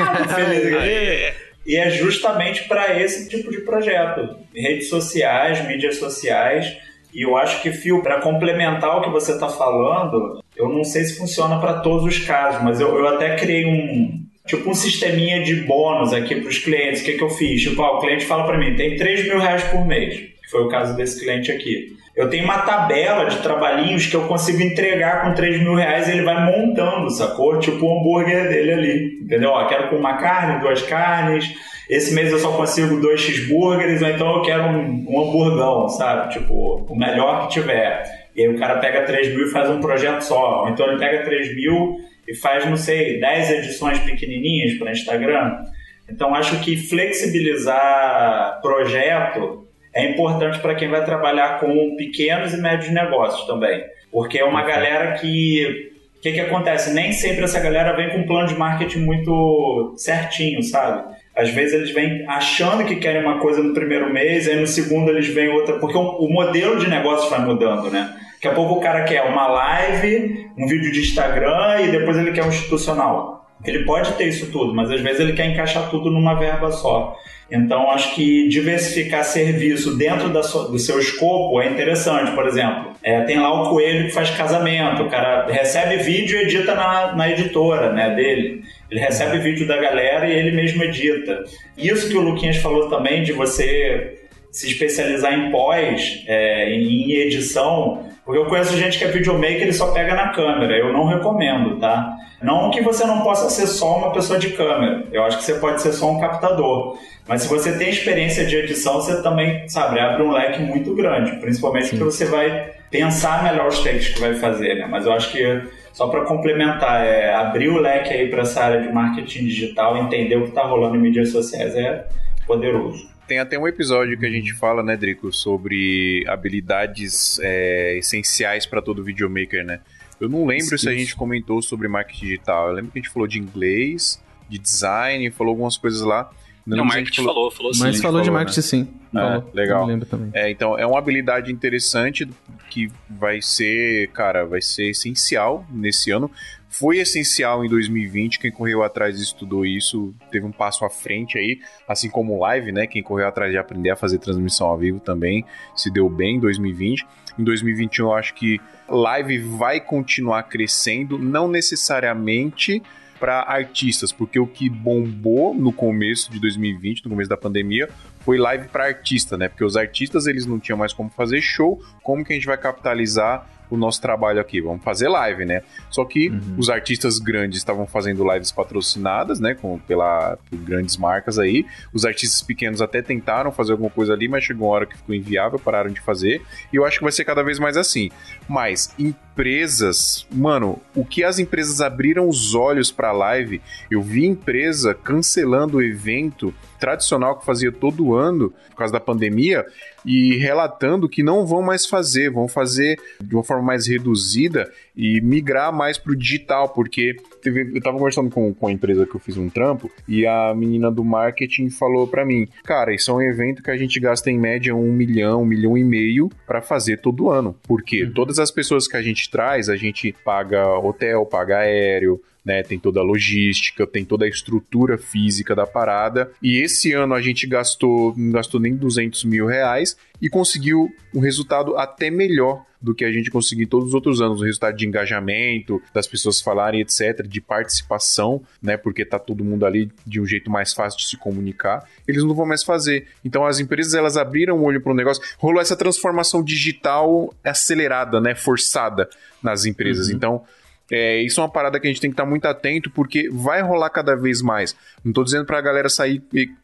[0.34, 1.46] Feliz.
[1.66, 4.38] E é justamente para esse tipo de projeto.
[4.54, 6.74] Redes sociais, mídias sociais.
[7.16, 11.02] E eu acho que, Fio, para complementar o que você está falando, eu não sei
[11.02, 15.42] se funciona para todos os casos, mas eu, eu até criei um, tipo um sisteminha
[15.42, 17.00] de bônus aqui para os clientes.
[17.00, 17.62] O que, que eu fiz?
[17.62, 20.60] Tipo, ó, o cliente fala para mim, tem 3 mil reais por mês, que foi
[20.60, 21.96] o caso desse cliente aqui.
[22.14, 26.12] Eu tenho uma tabela de trabalhinhos que eu consigo entregar com 3 mil reais e
[26.12, 27.58] ele vai montando, sacou?
[27.58, 29.52] Tipo o hambúrguer dele ali, entendeu?
[29.52, 31.50] Ó, quero com uma carne, duas carnes,
[31.88, 36.32] esse mês eu só consigo dois cheeseburgers, ou então eu quero um, um hamburgão, sabe?
[36.32, 38.02] Tipo, o melhor que tiver.
[38.34, 40.64] E aí o cara pega 3 mil e faz um projeto só.
[40.64, 41.96] Ou então ele pega 3 mil
[42.26, 45.64] e faz, não sei, 10 edições pequenininhas para Instagram.
[46.10, 52.92] Então acho que flexibilizar projeto é importante para quem vai trabalhar com pequenos e médios
[52.92, 53.82] negócios também.
[54.10, 55.92] Porque é uma galera que.
[56.16, 56.92] O que, que acontece?
[56.92, 61.15] Nem sempre essa galera vem com um plano de marketing muito certinho, sabe?
[61.36, 65.10] Às vezes eles vêm achando que querem uma coisa no primeiro mês, aí no segundo
[65.10, 65.78] eles vêm outra.
[65.78, 68.14] Porque o, modelo de negócio vai mudando, né?
[68.34, 72.32] Daqui a pouco o cara quer uma live, um vídeo de Instagram e depois ele
[72.32, 73.35] quer um institucional.
[73.64, 77.16] Ele pode ter isso tudo, mas às vezes ele quer encaixar tudo numa verba só.
[77.50, 82.32] Então, acho que diversificar serviço dentro sua, do seu escopo é interessante.
[82.32, 86.42] Por exemplo, é, tem lá o coelho que faz casamento, o cara recebe vídeo e
[86.42, 88.62] edita na, na editora né, dele.
[88.90, 91.44] Ele recebe vídeo da galera e ele mesmo edita.
[91.78, 98.05] Isso que o Luquinhas falou também de você se especializar em pós, é, em edição,
[98.26, 100.76] porque eu conheço gente que é videomaker e ele só pega na câmera.
[100.76, 102.12] Eu não recomendo, tá?
[102.42, 105.04] Não que você não possa ser só uma pessoa de câmera.
[105.12, 106.98] Eu acho que você pode ser só um captador.
[107.28, 111.36] Mas se você tem experiência de edição, você também, sabe, abre um leque muito grande.
[111.36, 114.88] Principalmente porque você vai pensar melhor os takes que vai fazer, né?
[114.90, 115.62] Mas eu acho que
[115.92, 120.34] só para complementar, é, abrir o leque aí para essa área de marketing digital, entender
[120.34, 122.06] o que está rolando em mídias sociais é
[122.44, 123.08] poderoso.
[123.26, 128.80] Tem até um episódio que a gente fala, né, Drico, sobre habilidades é, essenciais para
[128.80, 129.80] todo videomaker, né?
[130.20, 132.68] Eu não lembro se a gente comentou sobre marketing digital.
[132.68, 136.30] Eu lembro que a gente falou de inglês, de design, falou algumas coisas lá.
[136.64, 137.82] Não, não marketing falou, falou, falou sim.
[137.82, 138.62] Mas falou, falou de marketing né?
[138.62, 138.88] sim.
[139.14, 139.50] É, falou.
[139.52, 139.88] legal.
[140.32, 142.28] É, então, é uma habilidade interessante
[142.70, 146.30] que vai ser, cara, vai ser essencial nesse ano.
[146.78, 151.38] Foi essencial em 2020, quem correu atrás e estudou isso teve um passo à frente
[151.38, 151.58] aí,
[151.88, 152.86] assim como live, né?
[152.86, 155.42] Quem correu atrás de aprender a fazer transmissão ao vivo também
[155.74, 157.06] se deu bem em 2020.
[157.38, 158.60] Em 2021 eu acho que
[158.90, 162.82] live vai continuar crescendo, não necessariamente
[163.18, 167.88] para artistas, porque o que bombou no começo de 2020, no começo da pandemia,
[168.20, 169.48] foi live para artista, né?
[169.48, 172.58] Porque os artistas eles não tinham mais como fazer show, como que a gente vai
[172.58, 175.62] capitalizar o nosso trabalho aqui, vamos fazer live, né?
[175.90, 176.56] Só que uhum.
[176.58, 181.66] os artistas grandes estavam fazendo lives patrocinadas, né, com, pela, por grandes marcas aí.
[181.92, 185.14] Os artistas pequenos até tentaram fazer alguma coisa ali, mas chegou uma hora que ficou
[185.14, 186.42] inviável, pararam de fazer.
[186.72, 188.10] E eu acho que vai ser cada vez mais assim.
[188.48, 188.94] Mas
[189.36, 195.76] empresas, mano, o que as empresas abriram os olhos para live, eu vi empresa cancelando
[195.76, 199.66] o evento tradicional que fazia todo ano por causa da pandemia
[200.06, 205.20] e relatando que não vão mais fazer, vão fazer de uma forma mais reduzida e
[205.20, 209.14] migrar mais para o digital, porque teve, eu estava conversando com, com a empresa que
[209.14, 213.14] eu fiz um trampo e a menina do marketing falou para mim, cara, isso é
[213.14, 216.62] um evento que a gente gasta em média um milhão, um milhão e meio para
[216.62, 218.12] fazer todo ano, porque uhum.
[218.12, 222.62] todas as pessoas que a gente traz, a gente paga hotel, paga aéreo, né?
[222.62, 226.30] Tem toda a logística, tem toda a estrutura física da parada.
[226.40, 231.18] E esse ano a gente gastou, não gastou nem 200 mil reais e conseguiu um
[231.18, 234.86] resultado até melhor do que a gente conseguiu todos os outros anos, o resultado de
[234.86, 240.24] engajamento, das pessoas falarem, etc, de participação, né, porque tá todo mundo ali de um
[240.24, 243.08] jeito mais fácil de se comunicar, eles não vão mais fazer.
[243.24, 248.20] Então as empresas elas abriram o olho para o negócio, rolou essa transformação digital acelerada,
[248.20, 249.08] né, forçada
[249.42, 250.06] nas empresas.
[250.06, 250.14] Uhum.
[250.14, 250.44] Então
[250.88, 253.62] é, isso é uma parada que a gente tem que estar muito atento, porque vai
[253.62, 254.76] rolar cada vez mais.
[255.04, 256.22] Não estou dizendo para a galera sair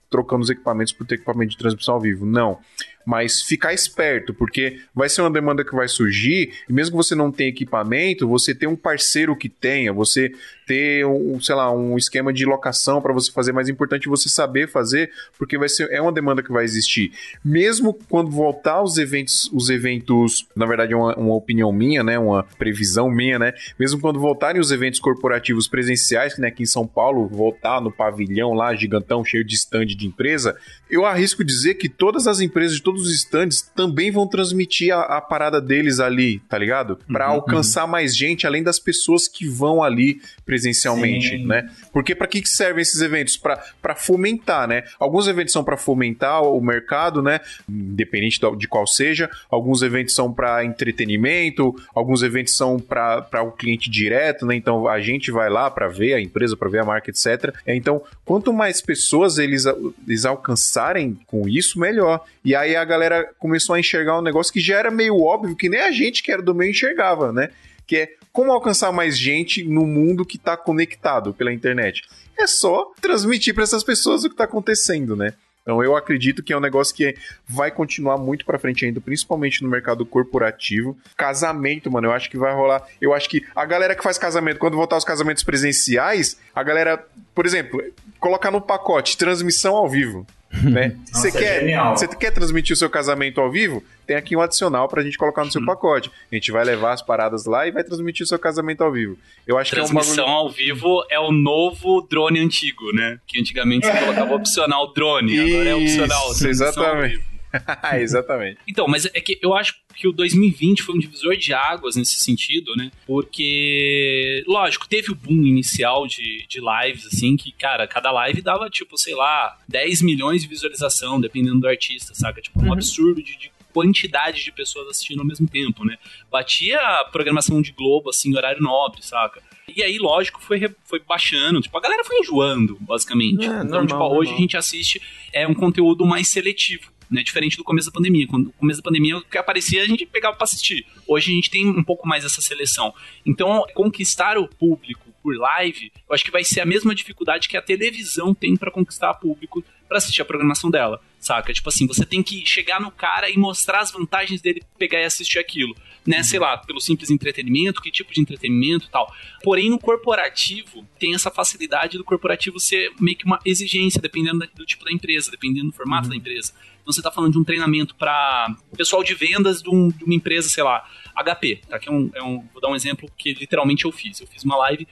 [0.09, 2.25] trocando os equipamentos por ter equipamento de transmissão ao vivo.
[2.25, 2.61] Não
[3.05, 7.15] mas ficar esperto, porque vai ser uma demanda que vai surgir, e mesmo que você
[7.15, 10.33] não tenha equipamento, você ter um parceiro que tenha, você
[10.67, 14.69] ter um, sei lá, um esquema de locação para você fazer, mais importante você saber
[14.69, 17.13] fazer, porque vai ser é uma demanda que vai existir.
[17.45, 22.19] Mesmo quando voltar os eventos, os eventos, na verdade é uma, uma opinião minha, né,
[22.19, 26.87] uma previsão minha, né, mesmo quando voltarem os eventos corporativos presenciais, né, aqui em São
[26.87, 30.57] Paulo, voltar no pavilhão lá gigantão cheio de stand de empresa,
[30.89, 35.01] eu arrisco dizer que todas as empresas de todos os stands também vão transmitir a,
[35.17, 36.99] a parada deles ali, tá ligado?
[37.11, 41.47] Pra Uhum, alcançar mais gente, além das pessoas que vão ali presencialmente, Sim.
[41.47, 41.71] né?
[41.93, 43.37] Porque pra que, que servem esses eventos?
[43.37, 44.85] Pra pra fomentar, né?
[44.99, 47.41] Alguns eventos são pra fomentar o mercado, né?
[47.69, 49.31] Independente de qual seja.
[49.51, 54.55] Alguns eventos são pra entretenimento, alguns eventos são pra pra o cliente direto, né?
[54.55, 57.55] Então a gente vai lá pra ver a empresa, pra ver a marca, etc.
[57.67, 59.65] Então, quanto mais pessoas eles,
[60.07, 62.25] eles alcançarem com isso, melhor.
[62.45, 65.69] E aí a galera começou a enxergar um negócio que já era meio óbvio, que
[65.69, 67.51] nem a gente que era do meio enxergava, né?
[67.87, 72.03] Que é como alcançar mais gente no mundo que tá conectado pela internet.
[72.39, 75.35] É só transmitir para essas pessoas o que tá acontecendo, né?
[75.63, 77.15] Então eu acredito que é um negócio que
[77.47, 80.97] vai continuar muito pra frente ainda, principalmente no mercado corporativo.
[81.17, 82.85] Casamento, mano, eu acho que vai rolar.
[83.01, 87.05] Eu acho que a galera que faz casamento, quando voltar os casamentos presenciais, a galera,
[87.35, 87.81] por exemplo,
[88.19, 90.27] colocar no pacote transmissão ao vivo.
[90.63, 90.97] Né?
[91.13, 91.97] Nossa, Você é quer, genial.
[91.97, 93.83] você quer transmitir o seu casamento ao vivo?
[94.07, 96.11] Tem aqui um adicional pra gente colocar no seu pacote.
[96.31, 99.17] A gente vai levar as paradas lá e vai transmitir o seu casamento ao vivo.
[99.47, 100.39] Eu acho que é um Transmissão bagulho.
[100.39, 103.19] ao vivo é o novo drone antigo, né?
[103.27, 106.31] Que antigamente você colocava opcional drone, agora é opcional.
[106.31, 107.32] Isso, transmissão ao exatamente.
[108.01, 108.59] exatamente.
[108.67, 112.17] Então, mas é que eu acho que o 2020 foi um divisor de águas nesse
[112.17, 112.91] sentido, né?
[113.07, 118.71] Porque, lógico, teve o boom inicial de, de lives, assim, que, cara, cada live dava,
[118.71, 122.41] tipo, sei lá, 10 milhões de visualização, dependendo do artista, saca?
[122.41, 125.97] Tipo, um absurdo de, de quantidade de pessoas assistindo ao mesmo tempo, né?
[126.31, 129.43] Batia a programação de Globo, assim, horário nobre, saca?
[129.75, 131.61] E aí, lógico, foi, foi baixando.
[131.61, 133.45] Tipo, a galera foi enjoando, basicamente.
[133.45, 134.35] É, então, normal, tipo, hoje normal.
[134.35, 135.01] a gente assiste
[135.33, 136.93] é um conteúdo mais seletivo.
[137.13, 138.27] Né, diferente do começo da pandemia.
[138.27, 140.87] Quando no começo da pandemia, o que aparecia a gente pegava pra assistir.
[141.07, 142.95] Hoje a gente tem um pouco mais essa seleção.
[143.27, 147.57] Então, conquistar o público por live, eu acho que vai ser a mesma dificuldade que
[147.57, 151.53] a televisão tem pra conquistar público pra assistir a programação dela, saca?
[151.53, 155.05] Tipo assim, você tem que chegar no cara e mostrar as vantagens dele pegar e
[155.05, 156.23] assistir aquilo, né?
[156.23, 159.15] Sei lá, pelo simples entretenimento, que tipo de entretenimento e tal.
[159.45, 164.65] Porém, no corporativo, tem essa facilidade do corporativo ser meio que uma exigência, dependendo do
[164.65, 166.55] tipo da empresa, dependendo do formato da empresa.
[166.83, 170.15] Então, você está falando de um treinamento para pessoal de vendas de, um- de uma
[170.15, 171.79] empresa, sei lá, HP, tá?
[171.79, 174.21] Que é um, é um- vou dar um exemplo que literalmente eu fiz.
[174.21, 174.87] Eu fiz uma live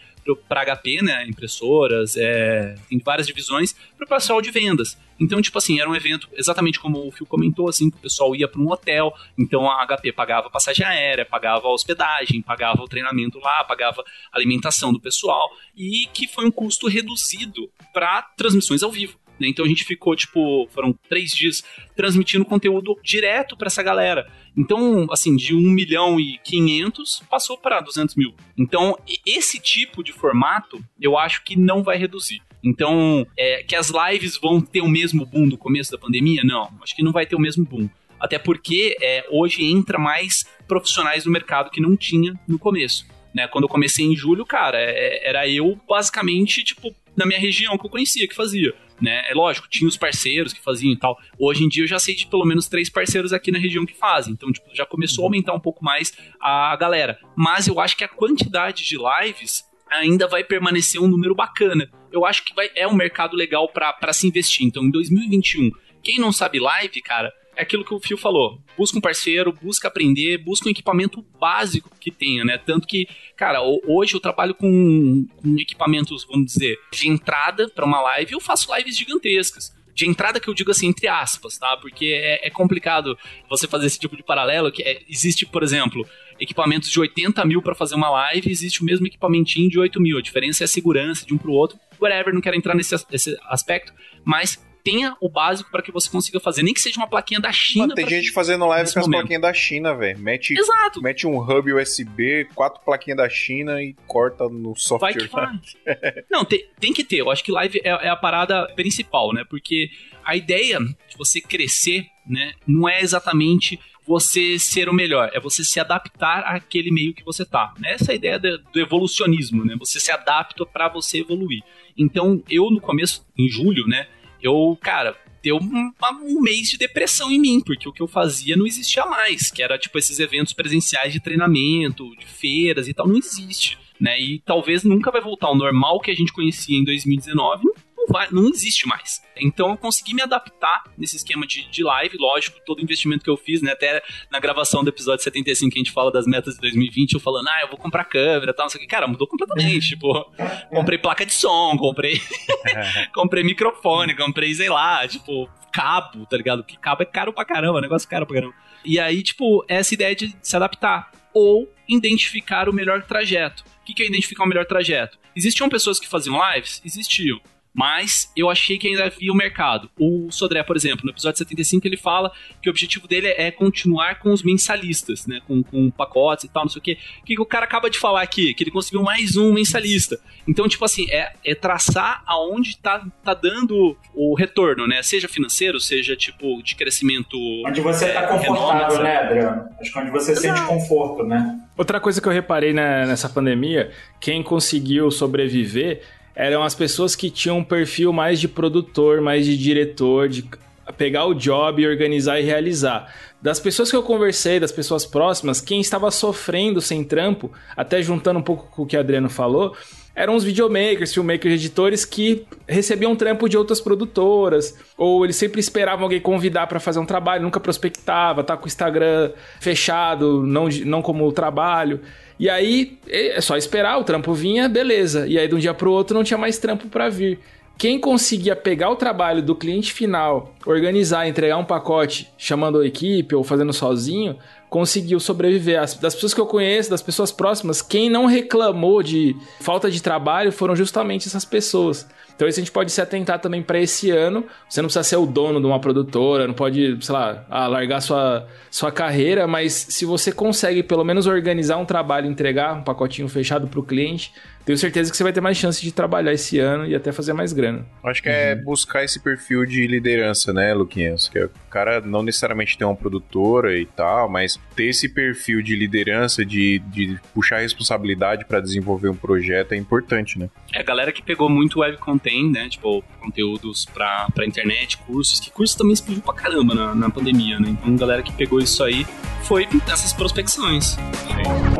[0.49, 1.27] para HP, né?
[1.27, 4.97] Impressoras, é, tem várias divisões, para o pessoal de vendas.
[5.19, 8.35] Então, tipo assim, era um evento exatamente como o Phil comentou, assim, que o pessoal
[8.37, 13.39] ia para um hotel, então a HP pagava passagem aérea, pagava hospedagem, pagava o treinamento
[13.39, 19.19] lá, pagava alimentação do pessoal, e que foi um custo reduzido para transmissões ao vivo.
[19.41, 19.49] Né?
[19.49, 21.65] Então a gente ficou, tipo, foram três dias
[21.97, 24.31] transmitindo conteúdo direto para essa galera.
[24.57, 28.35] Então, assim, de 1 milhão e 500 passou para 200 mil.
[28.57, 32.43] Então, esse tipo de formato, eu acho que não vai reduzir.
[32.63, 36.43] Então, é, que as lives vão ter o mesmo boom do começo da pandemia?
[36.45, 37.89] Não, acho que não vai ter o mesmo boom.
[38.19, 43.07] Até porque é, hoje entra mais profissionais no mercado que não tinha no começo.
[43.35, 43.47] Né?
[43.49, 47.87] Quando eu comecei em julho, cara, é- era eu basicamente, tipo, na minha região que
[47.87, 48.75] eu conhecia, que fazia.
[49.01, 49.23] Né?
[49.31, 51.19] É lógico, tinha os parceiros que faziam e tal.
[51.39, 53.95] Hoje em dia eu já sei de pelo menos três parceiros aqui na região que
[53.95, 54.33] fazem.
[54.35, 57.19] Então, tipo, já começou a aumentar um pouco mais a galera.
[57.35, 61.91] Mas eu acho que a quantidade de lives ainda vai permanecer um número bacana.
[62.13, 64.67] Eu acho que vai, é um mercado legal para se investir.
[64.67, 65.71] Então, em 2021,
[66.03, 68.59] quem não sabe live, cara, é aquilo que o Fio falou.
[68.77, 72.59] Busca um parceiro, busca aprender, busca um equipamento básico que tenha, né?
[72.59, 77.85] Tanto que, cara, ho- hoje eu trabalho com, com equipamentos, vamos dizer, de entrada para
[77.85, 79.79] uma live, eu faço lives gigantescas.
[79.95, 81.77] De entrada que eu digo assim, entre aspas, tá?
[81.77, 83.19] Porque é, é complicado
[83.51, 86.07] você fazer esse tipo de paralelo, que é- existe, por exemplo,
[86.39, 90.17] equipamentos de 80 mil para fazer uma live, existe o mesmo equipamentinho de 8 mil.
[90.17, 91.79] A diferença é a segurança de um pro outro.
[92.01, 93.93] Whatever, não quero entrar nesse, nesse aspecto,
[94.25, 97.53] mas tenha o básico para que você consiga fazer, nem que seja uma plaquinha da
[97.53, 97.89] China.
[97.89, 100.19] Mano, tem gente fazendo live com as plaquinhas da China, velho.
[100.19, 101.03] Mete, Exato.
[101.03, 105.15] mete um hub USB, quatro plaquinhas da China e corta no Vai software.
[105.15, 105.61] que vai.
[106.31, 107.17] Não, tem, tem que ter.
[107.17, 109.45] Eu acho que live é, é a parada principal, né?
[109.49, 109.91] Porque
[110.25, 115.63] a ideia de você crescer, né, não é exatamente você ser o melhor, é você
[115.63, 117.73] se adaptar àquele meio que você tá.
[117.85, 119.77] Essa é a ideia do, do evolucionismo, né?
[119.79, 121.63] Você se adapta para você evoluir.
[121.97, 124.09] Então, eu no começo, em julho, né,
[124.43, 128.57] eu, cara, deu um, um mês de depressão em mim, porque o que eu fazia
[128.57, 133.09] não existia mais, que era tipo esses eventos presenciais de treinamento, de feiras e tal,
[133.09, 134.21] não existe, né?
[134.21, 137.73] E talvez nunca vai voltar ao normal que a gente conhecia em 2019, não
[138.11, 139.23] vai, não existe mais.
[139.37, 143.31] Então eu consegui me adaptar nesse esquema de, de live, lógico, todo o investimento que
[143.31, 143.73] eu fiz, né?
[143.73, 147.21] Até na gravação do episódio 75 que a gente fala das metas de 2020, eu
[147.21, 148.89] falando, ah, eu vou comprar câmera e tal, não sei o que.
[148.89, 149.89] Cara, mudou completamente.
[149.89, 150.31] tipo,
[150.71, 152.21] comprei placa de som, comprei.
[153.15, 156.65] comprei microfone, comprei, sei lá, tipo, cabo, tá ligado?
[156.65, 158.55] Que cabo é caro pra caramba, negócio caro pra caramba.
[158.85, 161.11] E aí, tipo, essa ideia de se adaptar.
[161.33, 163.65] Ou identificar o melhor trajeto.
[163.81, 165.17] O que é identificar o melhor trajeto?
[165.35, 166.83] Existiam pessoas que faziam lives?
[166.85, 167.41] Existiam
[167.73, 169.89] mas eu achei que ainda havia o mercado.
[169.99, 174.19] O Sodré, por exemplo, no episódio 75, ele fala que o objetivo dele é continuar
[174.19, 175.41] com os mensalistas, né?
[175.47, 176.99] Com, com pacotes e tal, não sei o quê.
[177.23, 178.53] O que o cara acaba de falar aqui?
[178.55, 180.19] Que ele conseguiu mais um mensalista.
[180.49, 185.03] Então, tipo assim, é, é traçar aonde tá, tá dando o retorno, né?
[185.03, 187.37] Seja financeiro, seja, tipo, de crescimento.
[187.65, 189.69] Onde você é, tá confortável, renome, né, Adriano?
[189.81, 190.59] Acho que onde você Exato.
[190.59, 191.61] sente conforto, né?
[191.77, 196.03] Outra coisa que eu reparei né, nessa pandemia, quem conseguiu sobreviver
[196.41, 200.49] eram as pessoas que tinham um perfil mais de produtor, mais de diretor, de
[200.97, 203.15] pegar o job e organizar e realizar.
[203.43, 208.39] Das pessoas que eu conversei, das pessoas próximas, quem estava sofrendo sem trampo, até juntando
[208.39, 209.77] um pouco com o que o Adriano falou,
[210.15, 216.05] eram os videomakers, filmmakers, editores que recebiam trampo de outras produtoras, ou eles sempre esperavam
[216.05, 221.03] alguém convidar para fazer um trabalho, nunca prospectava, tá com o Instagram fechado, não, não
[221.03, 222.01] como trabalho.
[222.39, 225.27] E aí é só esperar, o trampo vinha, beleza.
[225.27, 227.39] E aí de um dia pro outro não tinha mais trampo para vir.
[227.81, 233.35] Quem conseguia pegar o trabalho do cliente final, organizar, entregar um pacote chamando a equipe
[233.35, 234.37] ou fazendo sozinho,
[234.71, 235.83] conseguiu sobreviver.
[235.83, 240.01] As, das pessoas que eu conheço, das pessoas próximas, quem não reclamou de falta de
[240.01, 242.09] trabalho foram justamente essas pessoas.
[242.35, 244.47] Então isso a gente pode se atentar também para esse ano.
[244.67, 248.01] Você não precisa ser o dono de uma produtora, não pode, sei lá, ah, largar
[248.01, 253.29] sua, sua carreira, mas se você consegue pelo menos organizar um trabalho, entregar um pacotinho
[253.29, 254.33] fechado para o cliente,
[254.65, 257.33] tenho certeza que você vai ter mais chance de trabalhar esse ano e até fazer
[257.33, 257.85] mais grana.
[258.05, 258.61] Acho que é uhum.
[258.61, 261.29] é buscar esse perfil de liderança, né, Luquinhas?
[261.29, 265.63] Que é o cara não necessariamente ter uma produtora e tal, mas ter esse perfil
[265.63, 270.49] de liderança, de, de puxar responsabilidade para desenvolver um projeto é importante, né?
[270.73, 272.69] É, a galera que pegou muito web content, né?
[272.69, 277.59] Tipo, conteúdos pra, pra internet, cursos, que cursos também explodiu pra caramba na, na pandemia,
[277.59, 277.71] né?
[277.71, 279.07] Então, galera que pegou isso aí
[279.45, 280.91] foi nessas prospecções.
[280.93, 281.80] Sim.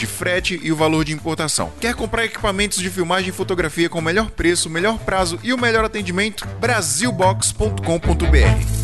[0.01, 1.71] de frete e o valor de importação.
[1.79, 5.57] Quer comprar equipamentos de filmagem e fotografia com o melhor preço, melhor prazo e o
[5.57, 6.47] melhor atendimento?
[6.59, 8.81] Brasilbox.com.br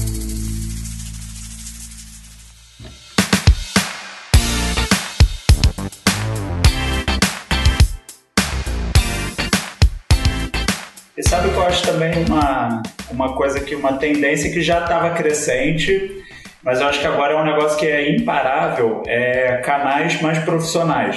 [11.17, 15.15] E sabe que eu acho também uma, uma coisa que, uma tendência que já estava
[15.15, 16.23] crescente
[16.67, 21.15] mas eu acho que agora é um negócio que é imparável, é canais mais profissionais.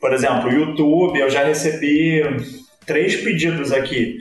[0.00, 2.22] Por exemplo, YouTube, eu já recebi
[2.86, 4.16] três pedidos aqui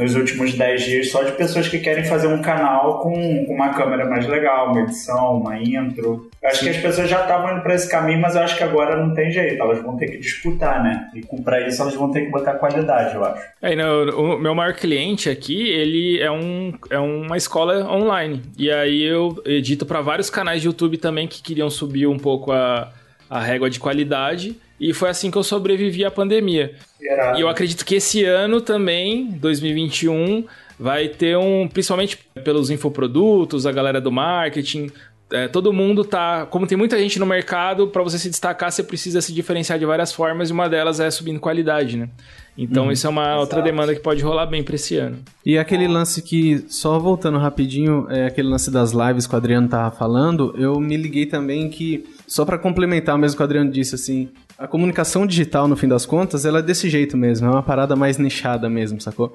[0.00, 3.12] nos últimos 10 dias só de pessoas que querem fazer um canal com,
[3.48, 6.30] uma câmera mais legal, uma edição, uma intro.
[6.42, 6.64] Eu acho Sim.
[6.64, 9.14] que as pessoas já estavam indo para esse caminho, mas eu acho que agora não
[9.14, 11.08] tem jeito, elas vão ter que disputar, né?
[11.14, 13.42] E para isso elas vão ter que botar qualidade, eu acho.
[13.60, 18.42] É, não, o meu maior cliente aqui, ele é, um, é uma escola online.
[18.56, 22.52] E aí eu edito para vários canais de YouTube também que queriam subir um pouco
[22.52, 22.90] a,
[23.28, 24.56] a régua de qualidade.
[24.80, 26.74] E foi assim que eu sobrevivi à pandemia.
[27.36, 30.44] E eu acredito que esse ano também, 2021,
[30.78, 34.90] vai ter um, principalmente pelos infoprodutos, a galera do marketing,
[35.32, 36.46] é, todo mundo tá.
[36.46, 39.86] Como tem muita gente no mercado, para você se destacar, você precisa se diferenciar de
[39.86, 42.08] várias formas e uma delas é subindo qualidade, né?
[42.58, 43.40] Então, hum, isso é uma exato.
[43.40, 45.18] outra demanda que pode rolar bem para esse ano.
[45.46, 49.68] E aquele lance que, só voltando rapidinho, é aquele lance das lives que o Adriano
[49.68, 53.70] tava falando, eu me liguei também que, só para complementar mesmo o que o Adriano
[53.70, 54.28] disse, assim,
[54.60, 57.96] a comunicação digital, no fim das contas, ela é desse jeito mesmo, é uma parada
[57.96, 59.34] mais nichada mesmo, sacou?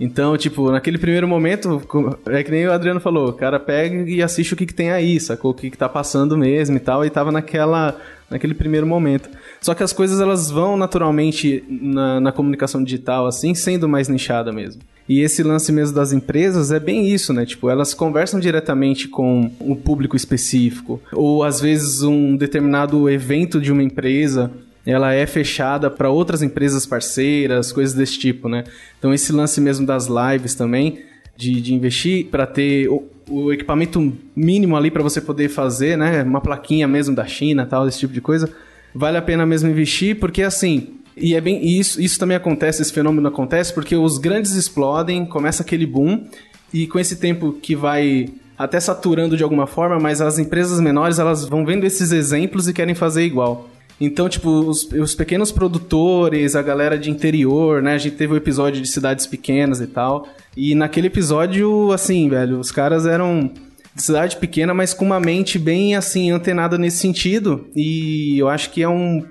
[0.00, 1.82] Então, tipo, naquele primeiro momento,
[2.26, 4.90] é que nem o Adriano falou, o cara pega e assiste o que, que tem
[4.90, 5.50] aí, sacou?
[5.50, 9.28] O que, que tá passando mesmo e tal, e tava naquela, naquele primeiro momento.
[9.60, 14.50] Só que as coisas, elas vão naturalmente na, na comunicação digital, assim, sendo mais nichada
[14.52, 14.80] mesmo.
[15.08, 17.44] E esse lance mesmo das empresas é bem isso, né?
[17.44, 23.72] Tipo, elas conversam diretamente com um público específico, ou às vezes um determinado evento de
[23.72, 24.50] uma empresa
[24.84, 28.64] ela é fechada para outras empresas parceiras, coisas desse tipo, né?
[28.98, 31.00] Então esse lance mesmo das lives também,
[31.36, 36.22] de, de investir para ter o, o, equipamento mínimo ali para você poder fazer, né?
[36.22, 38.50] Uma plaquinha mesmo da China, tal, esse tipo de coisa,
[38.94, 42.92] vale a pena mesmo investir, porque assim, e é bem isso, isso também acontece, esse
[42.92, 46.26] fenômeno acontece porque os grandes explodem, começa aquele boom
[46.72, 51.18] e com esse tempo que vai até saturando de alguma forma, mas as empresas menores
[51.18, 53.68] elas vão vendo esses exemplos e querem fazer igual.
[54.00, 57.94] Então, tipo, os, os, pequenos produtores, a galera de interior, né?
[57.94, 60.26] A gente teve o um episódio de cidades pequenas e tal.
[60.56, 63.50] E naquele episódio, assim, velho, os caras eram
[63.94, 67.66] de cidade pequena, mas com uma mente bem, assim, antenada nesse sentido.
[67.76, 69.24] E eu acho que é um,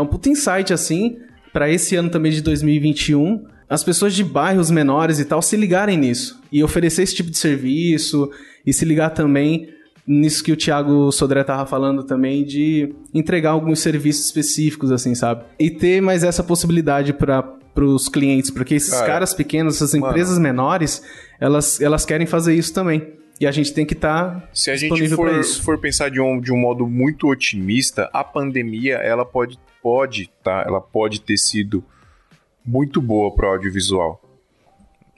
[0.00, 1.18] é um puto insight, assim,
[1.52, 5.96] para esse ano também de 2021 as pessoas de bairros menores e tal se ligarem
[5.96, 8.28] nisso e oferecer esse tipo de serviço
[8.66, 9.68] e se ligar também
[10.04, 15.44] nisso que o Thiago Sodré tava falando também de entregar alguns serviços específicos assim, sabe?
[15.56, 20.32] E ter mais essa possibilidade para os clientes, porque esses Cara, caras pequenos, essas empresas
[20.32, 20.42] mano.
[20.42, 21.00] menores,
[21.38, 23.19] elas, elas querem fazer isso também.
[23.40, 26.38] E a gente tem que estar tá Se a gente for, for pensar de um,
[26.38, 30.62] de um modo muito otimista, a pandemia, ela pode pode, tá?
[30.66, 31.82] Ela pode ter sido
[32.64, 34.20] muito boa pro audiovisual.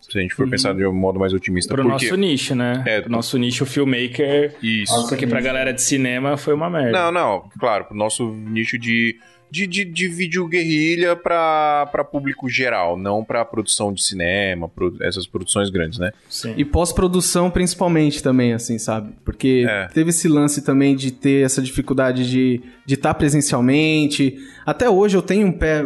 [0.01, 0.51] Se a gente for uhum.
[0.51, 1.75] pensar de um modo mais otimista.
[1.75, 2.07] Pro porque...
[2.07, 2.83] nosso nicho, né?
[2.87, 4.55] É, pro nosso nicho filmmaker.
[4.63, 5.09] Isso.
[5.09, 6.93] Porque pra galera de cinema foi uma merda.
[6.93, 7.51] Não, não.
[7.59, 9.19] Claro, pro nosso nicho de
[9.53, 15.27] de, de, de vídeo guerrilha para público geral, não para produção de cinema, pro, essas
[15.27, 16.11] produções grandes, né?
[16.27, 16.55] Sim.
[16.57, 19.13] E pós-produção principalmente também, assim, sabe?
[19.23, 19.89] Porque é.
[19.89, 24.39] teve esse lance também de ter essa dificuldade de estar de tá presencialmente.
[24.65, 25.85] Até hoje eu tenho um pé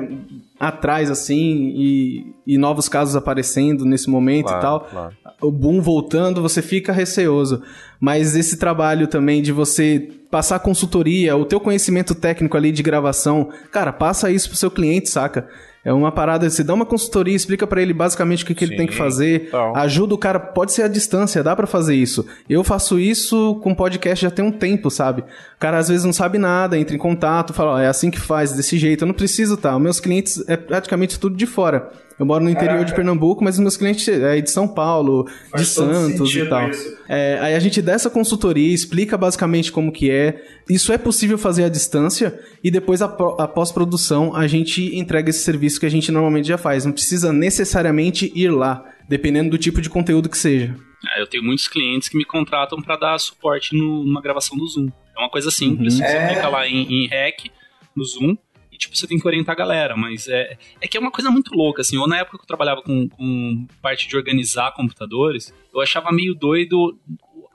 [0.59, 4.81] atrás, assim, e, e novos casos aparecendo nesse momento claro, e tal.
[4.81, 5.15] Claro.
[5.43, 7.63] O boom voltando, você fica receoso.
[8.01, 13.51] Mas esse trabalho também de você passar consultoria, o teu conhecimento técnico ali de gravação,
[13.71, 15.49] cara, passa isso pro seu cliente, saca?
[15.87, 18.77] É uma parada, você dá uma consultoria, explica para ele basicamente o que, que ele
[18.77, 19.73] tem que fazer, então.
[19.77, 22.27] ajuda o cara, pode ser à distância, dá para fazer isso.
[22.51, 25.21] Eu faço isso com podcast já tem um tempo, sabe?
[25.23, 28.19] O cara às vezes não sabe nada, entra em contato, fala, ó, é assim que
[28.19, 29.77] faz, desse jeito, eu não preciso, tá?
[29.77, 31.89] Os meus clientes é praticamente tudo de fora.
[32.19, 32.87] Eu moro no interior Caraca.
[32.87, 36.71] de Pernambuco, mas os meus clientes é de São Paulo, Faz de Santos e tal.
[37.09, 40.43] É, aí a gente dá essa consultoria, explica basicamente como que é.
[40.69, 45.41] Isso é possível fazer à distância e depois a, a pós-produção a gente entrega esse
[45.41, 46.87] serviço que a gente normalmente já faz.
[46.87, 50.75] Não precisa necessariamente ir lá, dependendo do tipo de conteúdo que seja.
[51.15, 54.67] É, eu tenho muitos clientes que me contratam para dar suporte no, numa gravação do
[54.67, 54.89] Zoom.
[55.17, 55.95] É uma coisa simples.
[55.95, 56.01] Uhum.
[56.01, 56.29] Você é...
[56.29, 57.51] clica lá em, em REC
[57.95, 58.37] no Zoom
[58.77, 61.31] e, tipo, você tem que orientar a galera, mas é, é que é uma coisa
[61.31, 65.53] muito louca, assim, ou na época que eu trabalhava com, com parte de organizar computadores,
[65.75, 66.99] eu achava meio doido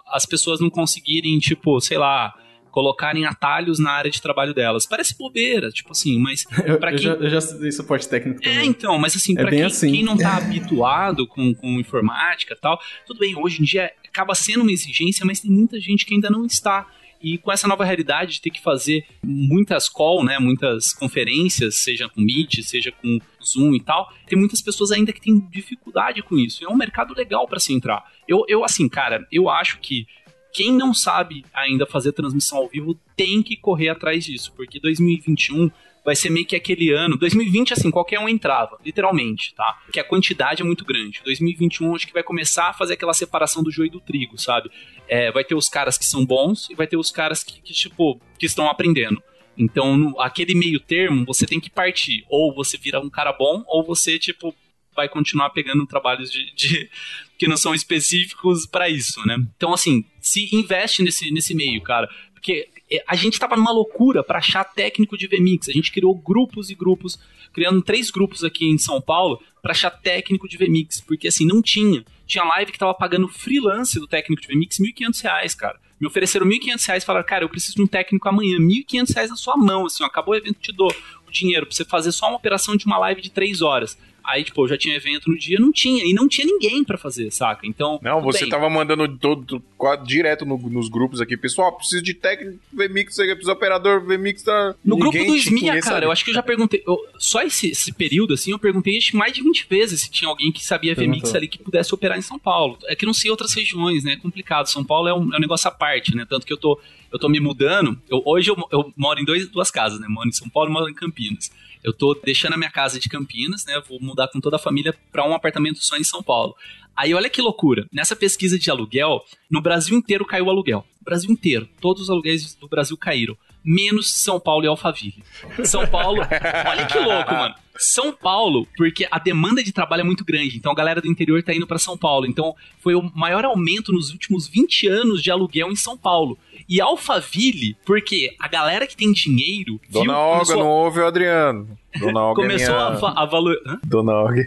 [0.07, 2.33] as pessoas não conseguirem, tipo, sei lá,
[2.71, 4.85] colocarem atalhos na área de trabalho delas.
[4.85, 6.43] Parece bobeira, tipo assim, mas
[6.79, 7.05] para quem...
[7.05, 8.57] Eu já, eu já dei suporte técnico também.
[8.57, 9.91] É, então, mas assim, é pra quem, assim.
[9.91, 14.33] quem, não tá habituado com, com informática e tal, tudo bem, hoje em dia acaba
[14.35, 16.87] sendo uma exigência, mas tem muita gente que ainda não está.
[17.21, 22.09] E com essa nova realidade de ter que fazer muitas call, né, muitas conferências, seja
[22.09, 26.37] com Meet, seja com Zoom e tal, tem muitas pessoas ainda que têm dificuldade com
[26.37, 26.63] isso.
[26.63, 28.03] É um mercado legal para se entrar.
[28.27, 30.05] Eu, eu, assim, cara, eu acho que
[30.53, 35.71] quem não sabe ainda fazer transmissão ao vivo tem que correr atrás disso, porque 2021
[36.03, 37.17] vai ser meio que aquele ano.
[37.17, 39.79] 2020, assim, qualquer um entrava, literalmente, tá?
[39.85, 41.21] Porque a quantidade é muito grande.
[41.23, 44.71] 2021, acho que vai começar a fazer aquela separação do joio e do trigo, sabe?
[45.07, 47.73] É, vai ter os caras que são bons e vai ter os caras que, que
[47.73, 49.21] tipo, que estão aprendendo.
[49.57, 52.25] Então, no, aquele meio termo, você tem que partir.
[52.29, 54.55] Ou você vira um cara bom, ou você, tipo,
[54.95, 56.89] vai continuar pegando trabalhos de, de
[57.37, 59.37] que não são específicos para isso, né?
[59.55, 62.09] Então, assim, se investe nesse, nesse meio, cara.
[62.33, 62.69] Porque
[63.07, 65.69] a gente tava numa loucura para achar técnico de VMix.
[65.69, 67.19] A gente criou grupos e grupos,
[67.53, 71.61] criando três grupos aqui em São Paulo para achar técnico de VMix, porque assim não
[71.61, 72.03] tinha.
[72.25, 75.79] Tinha live que tava pagando freelance do técnico de VMix R$ 1.500, cara.
[75.99, 79.27] Me ofereceram R$ 1.500 e falaram, cara, eu preciso de um técnico amanhã, R$ 1.500
[79.27, 80.91] na sua mão, assim, ó, acabou o evento, te dou
[81.27, 83.97] o dinheiro pra você fazer só uma operação de uma live de três horas.
[84.23, 86.05] Aí, tipo, eu já tinha evento no dia, não tinha.
[86.05, 87.65] E não tinha ninguém para fazer, saca?
[87.65, 87.99] Então.
[88.01, 88.49] Não, você bem.
[88.49, 89.63] tava mandando todo,
[90.05, 91.35] direto no, nos grupos aqui.
[91.35, 94.43] Pessoal, preciso de técnico VMix, preciso operador VMix.
[94.43, 94.75] Tá...
[94.83, 96.83] No grupo do SMIA, cara, eu acho que eu já perguntei.
[96.85, 100.51] Eu, só esse, esse, período, assim, eu perguntei mais de 20 vezes se tinha alguém
[100.51, 102.77] que sabia VMix ali que pudesse operar em São Paulo.
[102.85, 104.13] É que não sei outras regiões, né?
[104.13, 104.67] É complicado.
[104.67, 106.25] São Paulo é um, é um negócio à parte, né?
[106.29, 106.79] Tanto que eu tô,
[107.11, 108.01] eu tô me mudando.
[108.09, 110.07] Eu, hoje eu, eu moro em dois, duas casas, né?
[110.09, 111.51] Moro em São Paulo e moro em Campinas.
[111.83, 113.81] Eu tô deixando a minha casa de Campinas, né?
[113.87, 116.55] Vou mudar com toda a família para um apartamento só em São Paulo.
[116.95, 117.87] Aí olha que loucura.
[117.91, 120.85] Nessa pesquisa de aluguel, no Brasil inteiro caiu o aluguel.
[121.01, 121.67] Brasil inteiro.
[121.79, 123.35] Todos os aluguéis do Brasil caíram.
[123.63, 125.23] menos São Paulo e Alphaville.
[125.63, 126.21] São Paulo,
[126.67, 127.55] olha que louco, mano.
[127.77, 131.41] São Paulo, porque a demanda de trabalho é muito grande, então a galera do interior
[131.43, 132.25] tá indo para São Paulo.
[132.25, 136.37] Então foi o maior aumento nos últimos 20 anos de aluguel em São Paulo.
[136.69, 139.79] E Alphaville, porque a galera que tem dinheiro.
[139.89, 141.81] Dona viu, Olga, começou- não ouve o Adriano.
[141.99, 143.09] Dona Olga começou é minha...
[143.09, 143.57] a, a valor.
[143.65, 143.79] Hã?
[143.85, 144.41] Dona Olga.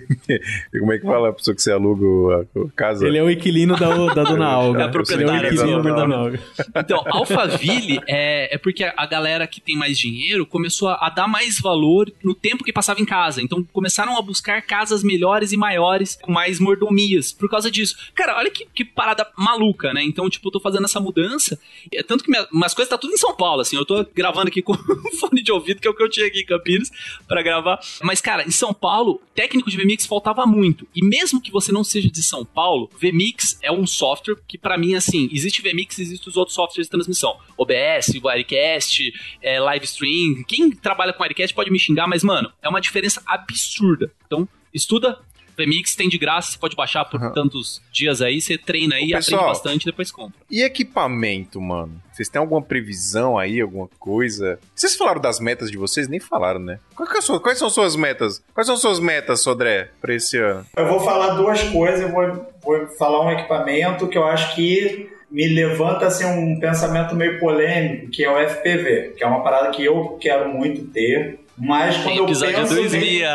[0.72, 3.06] E como é que fala a pessoa que você aluga a casa?
[3.06, 4.80] Ele é o inquilino da, da Dona Alga.
[4.80, 6.40] É a proprietária Ele é o inquilino da Dona Alga.
[6.76, 11.28] Então, Alphaville é, é porque a galera que tem mais dinheiro começou a, a dar
[11.28, 13.13] mais valor no tempo que passava em casa.
[13.38, 17.96] Então, começaram a buscar casas melhores e maiores, com mais mordomias, por causa disso.
[18.14, 20.02] Cara, olha que, que parada maluca, né?
[20.02, 21.58] Então, tipo, eu tô fazendo essa mudança.
[21.92, 23.76] É tanto que minha, umas coisas tá tudo em São Paulo, assim.
[23.76, 24.74] Eu tô gravando aqui com
[25.18, 26.90] fone de ouvido, que é o que eu tinha aqui em Campinas,
[27.26, 27.78] pra gravar.
[28.02, 30.86] Mas, cara, em São Paulo, técnico de VMix faltava muito.
[30.94, 34.76] E mesmo que você não seja de São Paulo, VMix é um software que, pra
[34.76, 37.36] mim, assim, existe VMix, existe os outros softwares de transmissão.
[37.56, 39.12] OBS, Wirecast,
[39.42, 40.44] é, Livestream.
[40.46, 44.10] Quem trabalha com Wirecast pode me xingar, mas, mano, é uma diferença absurda.
[44.26, 45.18] Então, estuda.
[45.56, 49.04] VMix tem de graça, você pode baixar por tantos dias aí, você treina aí, Ô,
[49.16, 50.34] aprende pessoal, bastante e depois compra.
[50.50, 52.02] E equipamento, mano?
[52.12, 54.58] Vocês têm alguma previsão aí, alguma coisa?
[54.74, 56.08] Vocês falaram das metas de vocês?
[56.08, 56.80] Nem falaram, né?
[56.96, 58.42] Qual que é a sua- quais são suas metas?
[58.52, 60.66] Quais são suas metas, Sodré, pra esse ano?
[60.76, 65.08] Eu vou falar duas coisas, eu vou, vou falar um equipamento que eu acho que
[65.30, 69.70] me levanta assim, um pensamento meio polêmico, que é o FPV, que é uma parada
[69.70, 72.74] que eu quero muito ter, mas quando Tem eu penso...
[72.74, 73.26] 2000.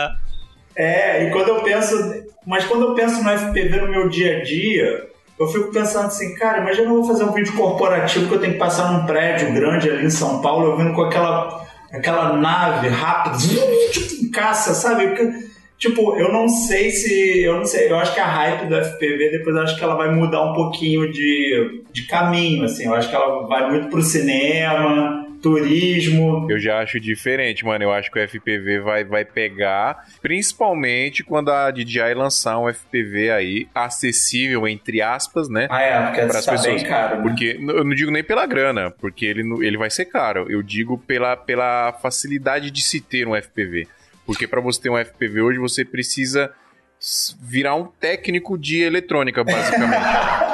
[0.76, 1.96] É, e quando eu penso.
[2.46, 5.08] Mas quando eu penso no FPV no meu dia a dia,
[5.38, 8.54] eu fico pensando assim, cara, imagina eu vou fazer um vídeo corporativo que eu tenho
[8.54, 12.88] que passar num prédio grande ali em São Paulo, eu vindo com aquela, aquela nave
[12.88, 13.38] rápida,
[13.92, 15.08] tipo um caça, sabe?
[15.08, 15.50] Porque,
[15.80, 17.40] Tipo, eu não sei se.
[17.40, 17.90] Eu não sei.
[17.90, 20.54] Eu acho que a hype do FPV, depois eu acho que ela vai mudar um
[20.54, 22.86] pouquinho de, de caminho, assim.
[22.86, 26.48] Eu acho que ela vai muito pro cinema, turismo.
[26.50, 27.84] Eu já acho diferente, mano.
[27.84, 33.32] Eu acho que o FPV vai, vai pegar, principalmente quando a DJI lançar um FPV
[33.32, 35.68] aí acessível, entre aspas, né?
[35.70, 36.84] Ah, é, porque Pras tá bem pessoas.
[36.84, 37.18] caro.
[37.18, 37.22] né?
[37.24, 40.46] Porque eu não digo nem pela grana, porque ele, ele vai ser caro.
[40.50, 43.88] Eu digo pela, pela facilidade de se ter um FPV.
[44.26, 46.52] Porque para você ter um FPV hoje, você precisa
[47.42, 50.04] virar um técnico de eletrônica, basicamente.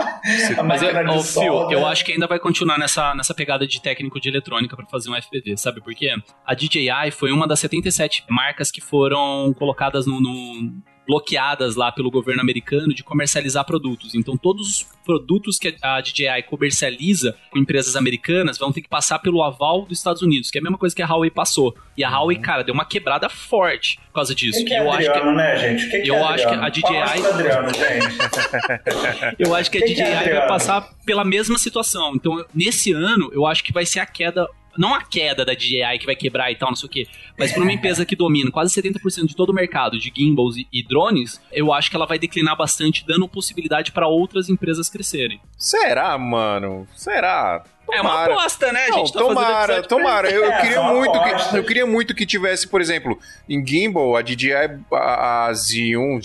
[0.65, 1.73] Mas eu, solda.
[1.73, 5.09] eu acho que ainda vai continuar nessa, nessa pegada de técnico de eletrônica pra fazer
[5.09, 6.09] um FPV, sabe por quê?
[6.45, 12.09] A DJI foi uma das 77 marcas que foram colocadas no, no- bloqueadas lá pelo
[12.11, 14.15] governo americano de comercializar produtos.
[14.15, 19.19] Então todos os produtos que a DJI comercializa com empresas americanas vão ter que passar
[19.19, 21.75] pelo aval dos Estados Unidos, que é a mesma coisa que a Huawei passou.
[21.97, 24.59] E a Huawei, cara, deu uma quebrada forte por causa disso.
[24.59, 25.85] que, que é eu acho que Adriano, né, gente?
[25.85, 26.65] O que, que eu é acho que Adriano?
[26.65, 29.35] a DJI Adriano, gente.
[29.39, 30.47] Eu acho que a DJI é, vai Adriano?
[30.47, 32.13] passar pela mesma situação.
[32.15, 34.47] Então, nesse ano, eu acho que vai ser a queda.
[34.77, 37.07] Não a queda da DJI que vai quebrar e tal, não sei o quê.
[37.37, 40.67] Mas para uma empresa que domina quase 70% de todo o mercado de gimbals e,
[40.71, 45.39] e drones, eu acho que ela vai declinar bastante, dando possibilidade para outras empresas crescerem.
[45.57, 46.87] Será, mano?
[46.95, 47.63] Será?
[47.91, 48.33] É uma Tomara.
[48.33, 48.85] aposta, né?
[48.85, 50.29] A Não, gente tá tomara, tomara.
[50.31, 54.15] Eu, É, queria são muito que, eu queria muito que tivesse, por exemplo, em Gimbal,
[54.15, 54.53] a DJI,
[54.91, 56.19] a, a Xeon,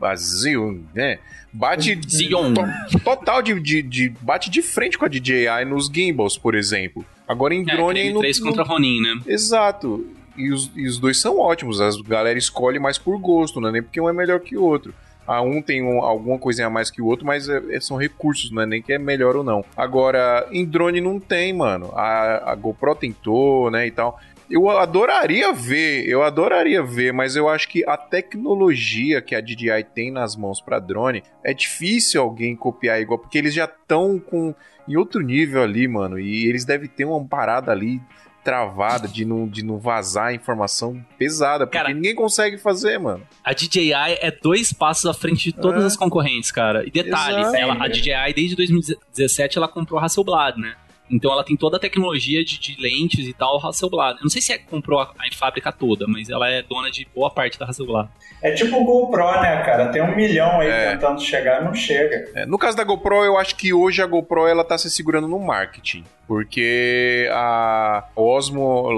[0.00, 1.18] a Xeon, né?
[1.52, 6.54] Bate to- total de, de, de- bate de frente com a DJI nos gimbals, por
[6.54, 7.04] exemplo.
[7.28, 9.20] Agora em É, drone não, 3 não- contra Ronin, né?
[9.26, 10.06] Exato.
[10.36, 11.80] E os, e os dois são ótimos.
[11.80, 14.62] A galera escolhe mais por gosto, não é nem porque um é melhor que o
[14.62, 14.94] outro.
[15.26, 17.96] A um tem um- alguma coisinha a mais que o outro, mas é- é- são
[17.96, 19.64] recursos, não é nem que é melhor ou não.
[19.76, 21.90] Agora, em drone não tem, mano.
[21.94, 24.20] A, a GoPro tentou, né, e tal.
[24.48, 29.82] Eu adoraria ver, eu adoraria ver, mas eu acho que a tecnologia que a DJI
[29.94, 34.54] tem nas mãos pra drone é difícil alguém copiar igual, porque eles já estão com
[34.88, 38.00] em outro nível ali, mano, e eles devem ter uma parada ali
[38.44, 43.22] travada de não, de não vazar informação pesada, porque Cara, ninguém consegue fazer, mano.
[43.42, 45.86] A DJI é dois passos à frente de todas É.
[45.86, 46.86] as concorrentes, cara.
[46.86, 47.56] E detalhe, Exato.
[47.56, 50.76] ela, a DJI desde 2017 ela comprou a Hasselblad, né?
[51.10, 54.16] Então ela tem toda a tecnologia de, de lentes e tal, Hasselblad.
[54.18, 57.06] Eu não sei se é comprou a, a fábrica toda, mas ela é dona de
[57.14, 58.08] boa parte da Hasselblad.
[58.42, 59.88] É tipo o GoPro, né, cara?
[59.88, 60.90] Tem um milhão aí É.
[60.92, 62.30] tentando chegar, não chega.
[62.34, 65.28] É, no caso da GoPro, eu acho que hoje a GoPro ela tá se segurando
[65.28, 66.04] no marketing.
[66.26, 68.88] Porque a Osmo.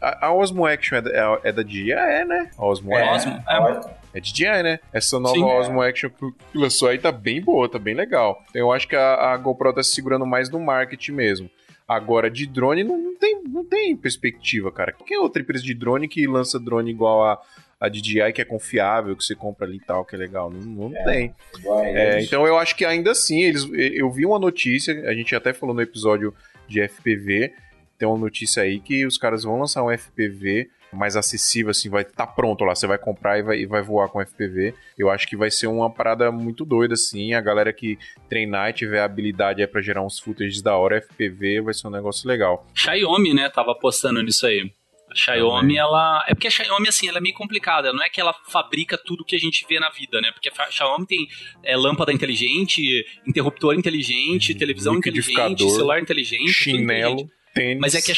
[0.00, 2.50] A, a Osmo Action é da, é da DJI, é, né?
[2.58, 3.95] A Osmo É, Osmo, é.
[4.16, 4.80] É DJI, né?
[4.94, 5.44] Essa nova Sim.
[5.44, 8.42] Osmo Action que lançou aí tá bem boa, tá bem legal.
[8.48, 11.50] Então eu acho que a, a GoPro tá se segurando mais no marketing mesmo.
[11.86, 14.90] Agora, de drone não, não tem, não tem perspectiva, cara.
[14.92, 17.38] Qualquer outra empresa de drone que lança drone igual a,
[17.78, 20.50] a DJI, que é confiável, que você compra ali e tal, que é legal.
[20.50, 21.34] Não, não tem.
[21.58, 25.12] Igual a É, então eu acho que ainda assim, eles, eu vi uma notícia, a
[25.12, 26.34] gente até falou no episódio
[26.66, 27.52] de FPV,
[27.98, 32.02] tem uma notícia aí que os caras vão lançar um FPV mais acessível, assim, vai
[32.02, 32.74] estar tá pronto lá.
[32.74, 34.74] Você vai comprar e vai, e vai voar com FPV.
[34.98, 37.34] Eu acho que vai ser uma parada muito doida, assim.
[37.34, 41.60] A galera que treinar e tiver habilidade aí pra gerar uns footages da hora, FPV
[41.62, 42.66] vai ser um negócio legal.
[42.74, 44.70] Xiaomi, né, tava apostando nisso aí.
[45.10, 46.24] A Xiaomi, ela.
[46.28, 47.92] É porque a Xiaomi, assim, ela é meio complicada.
[47.92, 50.32] Não é que ela fabrica tudo que a gente vê na vida, né?
[50.32, 51.28] Porque a Xiaomi tem
[51.62, 56.52] é, lâmpada inteligente, interruptor inteligente, televisão inteligente, celular inteligente.
[56.52, 57.32] Chinelo, inteligente.
[57.54, 57.80] tênis.
[57.80, 58.14] Mas é que a,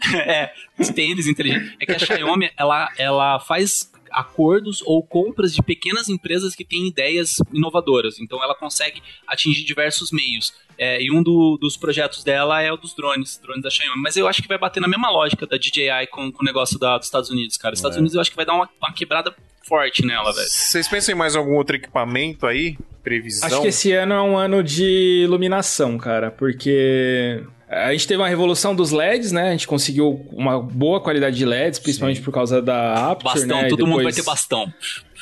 [0.14, 0.52] é,
[0.94, 1.76] tênis inteligente.
[1.80, 6.86] É que a Xiaomi, ela, ela faz acordos ou compras de pequenas empresas que têm
[6.86, 8.20] ideias inovadoras.
[8.20, 10.52] Então ela consegue atingir diversos meios.
[10.84, 14.02] É, e um do, dos projetos dela é o dos drones, drones da Xiaomi.
[14.02, 16.76] Mas eu acho que vai bater na mesma lógica da DJI com, com o negócio
[16.76, 17.72] da, dos Estados Unidos, cara.
[17.72, 18.00] Os Estados é.
[18.00, 20.48] Unidos eu acho que vai dar uma, uma quebrada forte nela, velho.
[20.48, 22.76] Vocês pensam em mais algum outro equipamento aí?
[23.00, 23.46] Previsão?
[23.46, 28.28] Acho que esse ano é um ano de iluminação, cara, porque a gente teve uma
[28.28, 29.50] revolução dos LEDs, né?
[29.50, 32.24] A gente conseguiu uma boa qualidade de LEDs, principalmente Sim.
[32.24, 33.68] por causa da Aperture, bastão, né?
[33.68, 33.94] todo depois...
[33.94, 34.72] mundo vai ter bastão.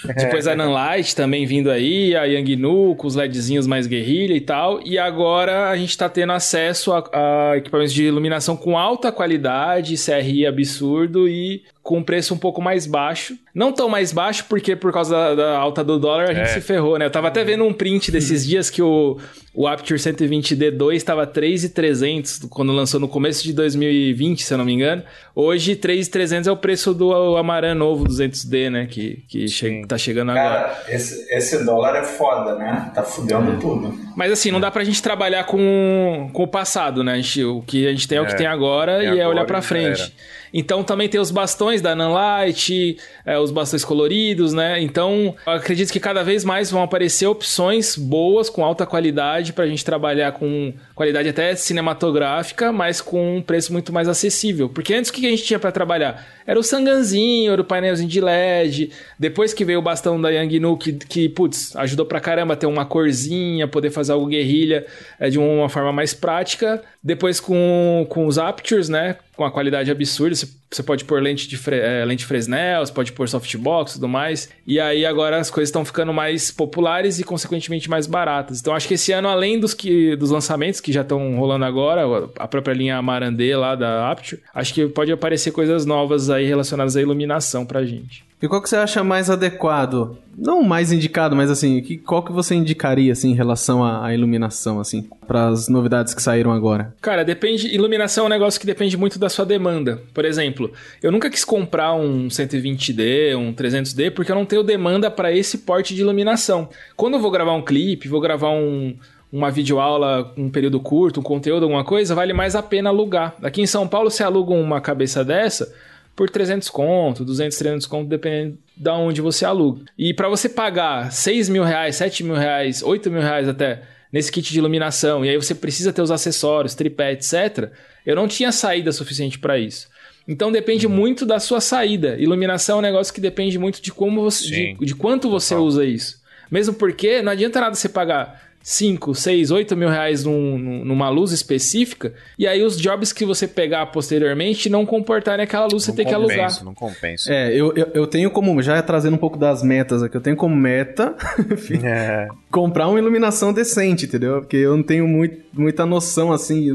[0.04, 4.80] Depois a Nanlite também vindo aí, a Yangnu com os LEDzinhos mais guerrilha e tal.
[4.84, 9.96] E agora a gente tá tendo acesso a, a equipamentos de iluminação com alta qualidade,
[9.96, 13.36] CRI absurdo e com um preço um pouco mais baixo.
[13.52, 16.52] Não tão mais baixo, porque por causa da, da alta do dólar a gente é.
[16.52, 17.06] se ferrou, né?
[17.06, 19.18] Eu tava até vendo um print desses dias que o,
[19.52, 24.72] o Aperture 120D2 estava 3,300 quando lançou no começo de 2020, se eu não me
[24.72, 25.02] engano.
[25.34, 28.86] Hoje 3,300 é o preço do Amaran novo 200D, né?
[28.86, 30.82] Que, que che tá chegando Cara, agora.
[30.88, 32.92] Esse, esse dólar é foda, né?
[32.94, 33.56] Tá fudendo é.
[33.56, 33.98] tudo.
[34.14, 37.16] Mas assim, não dá pra gente trabalhar com, com o passado, né?
[37.16, 39.22] Gente, o que a gente tem é, é o que tem agora e, e agora
[39.22, 40.14] é olhar pra frente.
[40.52, 44.80] Então também tem os bastões da Nanlite, é, os bastões coloridos, né?
[44.82, 49.68] Então acredito que cada vez mais vão aparecer opções boas, com alta qualidade, para a
[49.68, 54.68] gente trabalhar com qualidade até cinematográfica, mas com um preço muito mais acessível.
[54.68, 56.26] Porque antes o que a gente tinha para trabalhar?
[56.46, 58.90] Era o sanganzinho, era o painelzinho de LED.
[59.18, 62.66] Depois que veio o bastão da Yangnu, que, que putz, ajudou pra caramba a ter
[62.66, 64.84] uma corzinha, poder fazer algo guerrilha
[65.18, 66.82] é, de uma forma mais prática.
[67.02, 69.16] Depois com, com os Aptures, né?
[69.40, 70.36] Com a qualidade absurda.
[70.36, 73.94] Você, você pode pôr lente de fre, é, lente Fresnel, você pode pôr softbox e
[73.94, 74.48] tudo mais.
[74.66, 78.60] E aí agora as coisas estão ficando mais populares e, consequentemente, mais baratas.
[78.60, 82.28] Então acho que esse ano, além dos, que, dos lançamentos que já estão rolando agora,
[82.38, 86.46] a própria linha Amarandê lá da Apture, acho que pode aparecer coisas novas aí aí
[86.46, 88.24] relacionadas à iluminação pra gente.
[88.42, 90.16] E qual que você acha mais adequado?
[90.36, 94.14] Não mais indicado, mas assim, que, qual que você indicaria assim em relação à, à
[94.14, 96.94] iluminação assim, para as novidades que saíram agora?
[97.02, 100.02] Cara, depende, iluminação é um negócio que depende muito da sua demanda.
[100.14, 100.59] Por exemplo,
[101.02, 105.58] eu nunca quis comprar um 120D, um 300D, porque eu não tenho demanda para esse
[105.58, 106.68] porte de iluminação.
[106.96, 108.96] Quando eu vou gravar um clipe, vou gravar um
[109.32, 113.36] uma videoaula um período curto, um conteúdo, alguma coisa, vale mais a pena alugar.
[113.42, 115.72] Aqui em São Paulo, você aluga uma cabeça dessa,
[116.16, 119.82] por 300 conto, 200, 300 conto, dependendo de onde você aluga.
[119.96, 123.82] E para você pagar 6 mil reais, 7 mil reais, 8 mil reais até
[124.12, 127.70] nesse kit de iluminação, e aí você precisa ter os acessórios, tripé, etc.,
[128.04, 129.88] eu não tinha saída suficiente para isso.
[130.26, 130.92] Então depende uhum.
[130.92, 132.16] muito da sua saída.
[132.18, 135.84] Iluminação é um negócio que depende muito de como você, de, de, quanto você usa
[135.84, 136.20] isso.
[136.50, 141.32] Mesmo porque não adianta nada você pagar 5, 6, 8 mil reais num, numa luz
[141.32, 145.92] específica, e aí os jobs que você pegar posteriormente não comportarem aquela luz, não você
[145.92, 146.62] tem que alugar.
[146.62, 147.32] Não compensa.
[147.32, 150.36] É, eu, eu, eu, tenho como, já trazendo um pouco das metas aqui, eu tenho
[150.36, 151.16] como meta
[151.82, 152.28] é.
[152.50, 154.40] comprar uma iluminação decente, entendeu?
[154.40, 156.72] Porque eu não tenho muito, muita noção, assim, de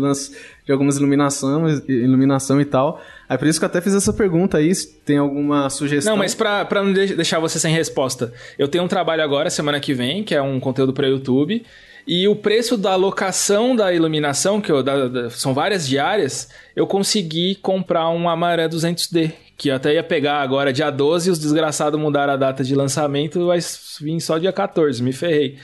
[0.71, 3.01] algumas iluminação, iluminação e tal.
[3.29, 6.13] Aí por isso que eu até fiz essa pergunta aí, se tem alguma sugestão.
[6.13, 9.93] Não, mas pra, não deixar você sem resposta, eu tenho um trabalho agora, semana que
[9.93, 11.63] vem, que é um conteúdo para YouTube,
[12.07, 16.85] e o preço da locação da iluminação, que eu, da, da, são várias diárias, eu
[16.85, 21.39] consegui comprar um Amaré 200D, que eu até ia pegar agora dia 12 e os
[21.39, 23.59] desgraçados mudaram a data de lançamento, vai
[24.01, 25.57] vir só dia 14, me ferrei.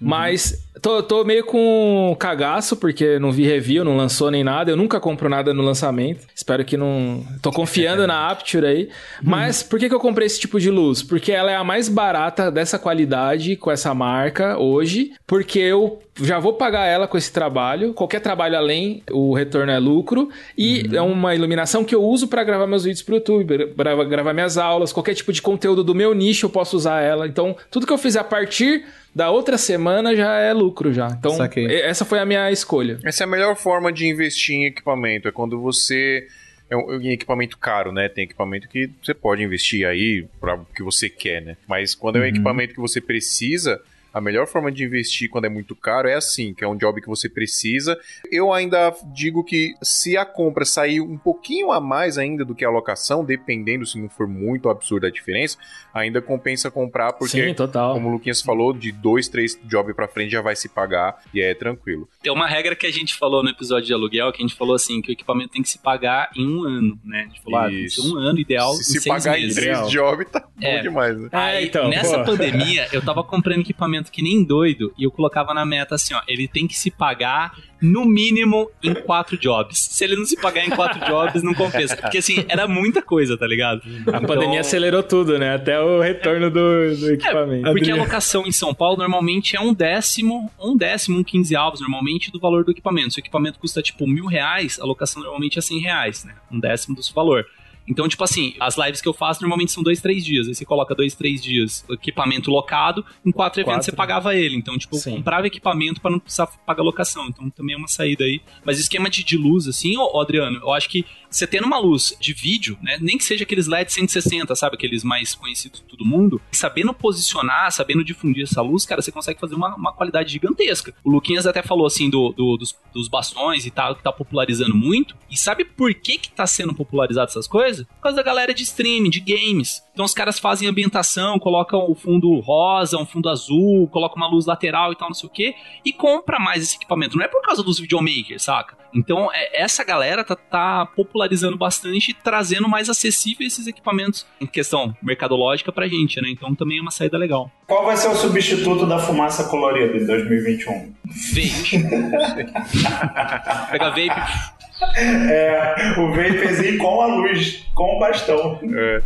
[0.00, 0.08] Uhum.
[0.08, 4.70] Mas tô, tô meio com cagaço, porque não vi review, não lançou nem nada.
[4.70, 6.26] Eu nunca compro nada no lançamento.
[6.34, 7.24] Espero que não.
[7.42, 8.82] Tô confiando na Aperture aí.
[8.84, 8.88] Uhum.
[9.22, 11.02] Mas por que, que eu comprei esse tipo de luz?
[11.02, 15.12] Porque ela é a mais barata dessa qualidade, com essa marca, hoje.
[15.26, 17.92] Porque eu já vou pagar ela com esse trabalho.
[17.94, 20.28] Qualquer trabalho além, o retorno é lucro.
[20.56, 20.96] E uhum.
[20.96, 24.58] é uma iluminação que eu uso para gravar meus vídeos pro YouTube, pra gravar minhas
[24.58, 27.26] aulas, qualquer tipo de conteúdo do meu nicho eu posso usar ela.
[27.26, 31.08] Então, tudo que eu fizer a partir da outra semana já é lucro já.
[31.08, 31.66] Então, Saquei.
[31.82, 32.98] essa foi a minha escolha.
[33.04, 36.26] Essa é a melhor forma de investir em equipamento, é quando você
[36.70, 38.08] é um, em equipamento caro, né?
[38.08, 41.56] Tem equipamento que você pode investir aí para o que você quer, né?
[41.66, 42.28] Mas quando é um uhum.
[42.28, 43.80] equipamento que você precisa,
[44.18, 47.00] A melhor forma de investir quando é muito caro é assim, que é um job
[47.00, 47.96] que você precisa.
[48.32, 52.64] Eu ainda digo que se a compra sair um pouquinho a mais ainda do que
[52.64, 55.56] a alocação, dependendo se não for muito absurda a diferença,
[55.94, 57.94] ainda compensa comprar, porque, Sim, total.
[57.94, 61.40] como o Luquinhas falou, de dois, três jobs pra frente já vai se pagar e
[61.40, 62.08] é tranquilo.
[62.20, 64.74] Tem uma regra que a gente falou no episódio de aluguel, que a gente falou
[64.74, 67.20] assim, que o equipamento tem que se pagar em um ano, né?
[67.20, 68.16] A gente falou, ah, tem que ser Isso.
[68.16, 69.56] um ano ideal, se em se seis pagar meses.
[69.56, 70.76] em três jobs, tá É.
[70.78, 71.28] bom demais, né?
[71.30, 72.32] Aí, É, então, nessa pô.
[72.32, 76.20] pandemia, eu tava comprando equipamento que nem doido e eu colocava na meta assim, ó,
[76.26, 79.78] ele tem que se pagar no mínimo em quatro jobs.
[79.78, 81.96] Se ele não se pagar em quatro jobs, não compensa.
[81.96, 83.80] Porque assim, era muita coisa, tá ligado?
[84.12, 85.54] A pandemia acelerou tudo, né?
[85.54, 87.70] Até o retorno do, do equipamento.
[87.70, 91.80] Porque a locação em São Paulo normalmente é um décimo, um décimo, um quinze avos
[91.80, 93.14] normalmente do valor do equipamento.
[93.14, 96.34] Se o equipamento custa tipo mil reais, a locação normalmente é cem reais, né?
[96.50, 97.46] Um décimo do seu valor.
[97.88, 100.46] Então, tipo assim, as lives que eu faço normalmente são dois, três dias.
[100.48, 103.90] Aí você coloca dois, três dias equipamento locado, em quatro eventos Quatro.
[103.90, 104.56] você pagava ele.
[104.56, 107.26] Então, tipo, eu comprava equipamento pra não precisar pagar locação.
[107.28, 108.40] Então, também é uma saída aí.
[108.64, 111.78] Mas esquema de, de luz, assim, ô, ô, Adriano, eu acho que você tendo uma
[111.78, 112.96] luz de vídeo, né?
[113.00, 114.76] Nem que seja aqueles LED 160, sabe?
[114.76, 116.40] Aqueles mais conhecidos de todo mundo.
[116.52, 120.94] Sabendo posicionar, sabendo difundir essa luz, cara, você consegue fazer uma, uma qualidade gigantesca.
[121.04, 124.74] O Luquinhas até falou assim do, do- dos, dos bastões e tal, que tá popularizando
[124.74, 125.16] muito.
[125.30, 127.77] E sabe por que que tá sendo popularizado essas coisas?
[127.84, 129.82] Por causa da galera de streaming, de games.
[129.92, 134.46] Então os caras fazem ambientação, colocam o fundo rosa, um fundo azul, colocam uma luz
[134.46, 135.54] lateral e tal, não sei o quê,
[135.84, 137.16] e compra mais esse equipamento.
[137.16, 138.76] Não é por causa dos videomakers, saca?
[138.94, 144.46] Então é- essa galera tá, tá popularizando bastante e trazendo mais acessível esses equipamentos em
[144.46, 146.30] questão mercadológica pra gente, né?
[146.30, 147.50] Então também é uma saída legal.
[147.66, 150.94] Qual vai ser o substituto da fumaça colorida em 2021?
[151.04, 151.78] Vape.
[153.70, 154.57] Pega vape,
[154.96, 158.60] É, o vapezinho com a luz, com o bastão.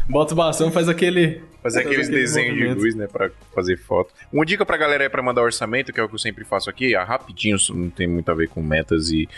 [0.09, 1.43] Bota o bastão e faz aquele.
[1.63, 4.13] Fazer aqueles aquele desenhos de luz, né, pra fazer foto.
[4.33, 6.69] Uma dica pra galera é pra mandar orçamento, que é o que eu sempre faço
[6.69, 9.29] aqui, ah, rapidinho, isso não tem muito a ver com metas e,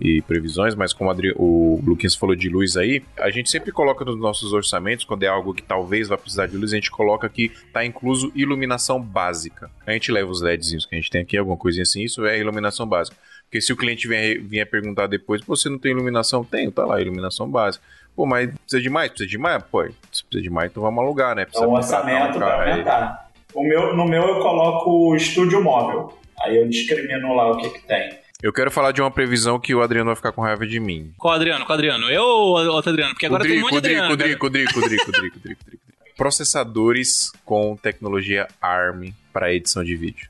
[0.00, 3.72] e previsões, mas como o Adri- o Luquinhas falou de luz aí, a gente sempre
[3.72, 6.90] coloca nos nossos orçamentos, quando é algo que talvez vá precisar de luz, a gente
[6.90, 9.70] coloca que tá incluso iluminação básica.
[9.86, 12.38] A gente leva os LEDzinhos que a gente tem aqui, alguma coisinha assim, isso é
[12.38, 13.18] iluminação básica.
[13.46, 16.44] Porque se o cliente vier, vier perguntar depois, "Pô, você não tem iluminação?
[16.44, 17.84] Tenho, tá lá, iluminação básica.
[18.14, 19.08] Pô, mas precisa de mais?
[19.10, 19.62] Precisa de mais?
[19.64, 21.44] Pô, se precisa de mais, então vamos alugar, né?
[21.44, 23.30] Precisa Então o contratar um orçamento vai aumentar.
[23.54, 26.18] O meu, no meu eu coloco o estúdio móvel.
[26.42, 28.18] Aí eu discrimino lá o que, que tem.
[28.42, 31.12] Eu quero falar de uma previsão que o Adriano vai ficar com raiva de mim.
[31.16, 31.64] Qual Adriano?
[31.64, 32.10] Qual Adriano?
[32.10, 33.12] Eu ou outro Adriano?
[33.14, 34.08] Porque agora tem um monte de Adriano.
[34.10, 34.38] Cudri, cara.
[34.38, 35.78] Cudri, Cudri, Cudri, Cudri, Cudri.
[36.16, 40.28] Processadores com tecnologia ARM para edição de vídeo.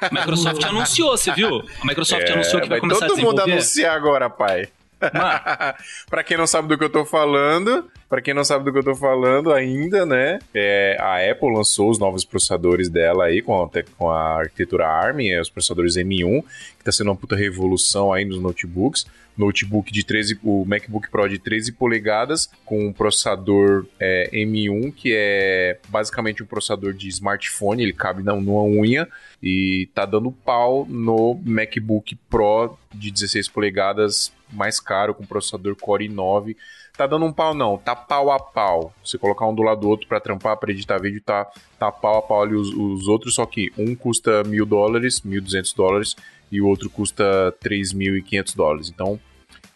[0.00, 1.62] A Microsoft anunciou, você viu?
[1.80, 3.52] A Microsoft anunciou que vai, começar a todo mundo desenvolver.
[3.52, 4.68] anunciar agora, pai.
[6.10, 8.78] Pra quem não sabe do que eu tô falando, para quem não sabe do que
[8.78, 10.40] eu tô falando ainda, né?
[10.52, 15.20] é, a Apple lançou os novos processadores dela aí com a, com a arquitetura ARM,
[15.20, 16.42] é, os processadores M1,
[16.78, 19.06] que tá sendo uma puta revolução aí nos notebooks.
[19.38, 25.14] Notebook de 13, o MacBook Pro de 13 polegadas com um processador é, M1 que
[25.16, 29.08] é basicamente um processador de smartphone, ele cabe na- numa unha
[29.42, 36.08] e tá dando pau no MacBook Pro de 16 polegadas mais caro com processador Core
[36.08, 36.56] i9
[36.96, 38.92] tá dando um pau não, tá pau a pau.
[39.04, 41.46] Você colocar um do lado do outro pra trampar, pra editar vídeo, tá,
[41.78, 45.40] tá pau a pau ali os, os outros, só que um custa mil dólares, mil
[45.40, 46.16] duzentos dólares,
[46.50, 48.90] e o outro custa três mil e quinhentos dólares.
[48.90, 49.20] Então,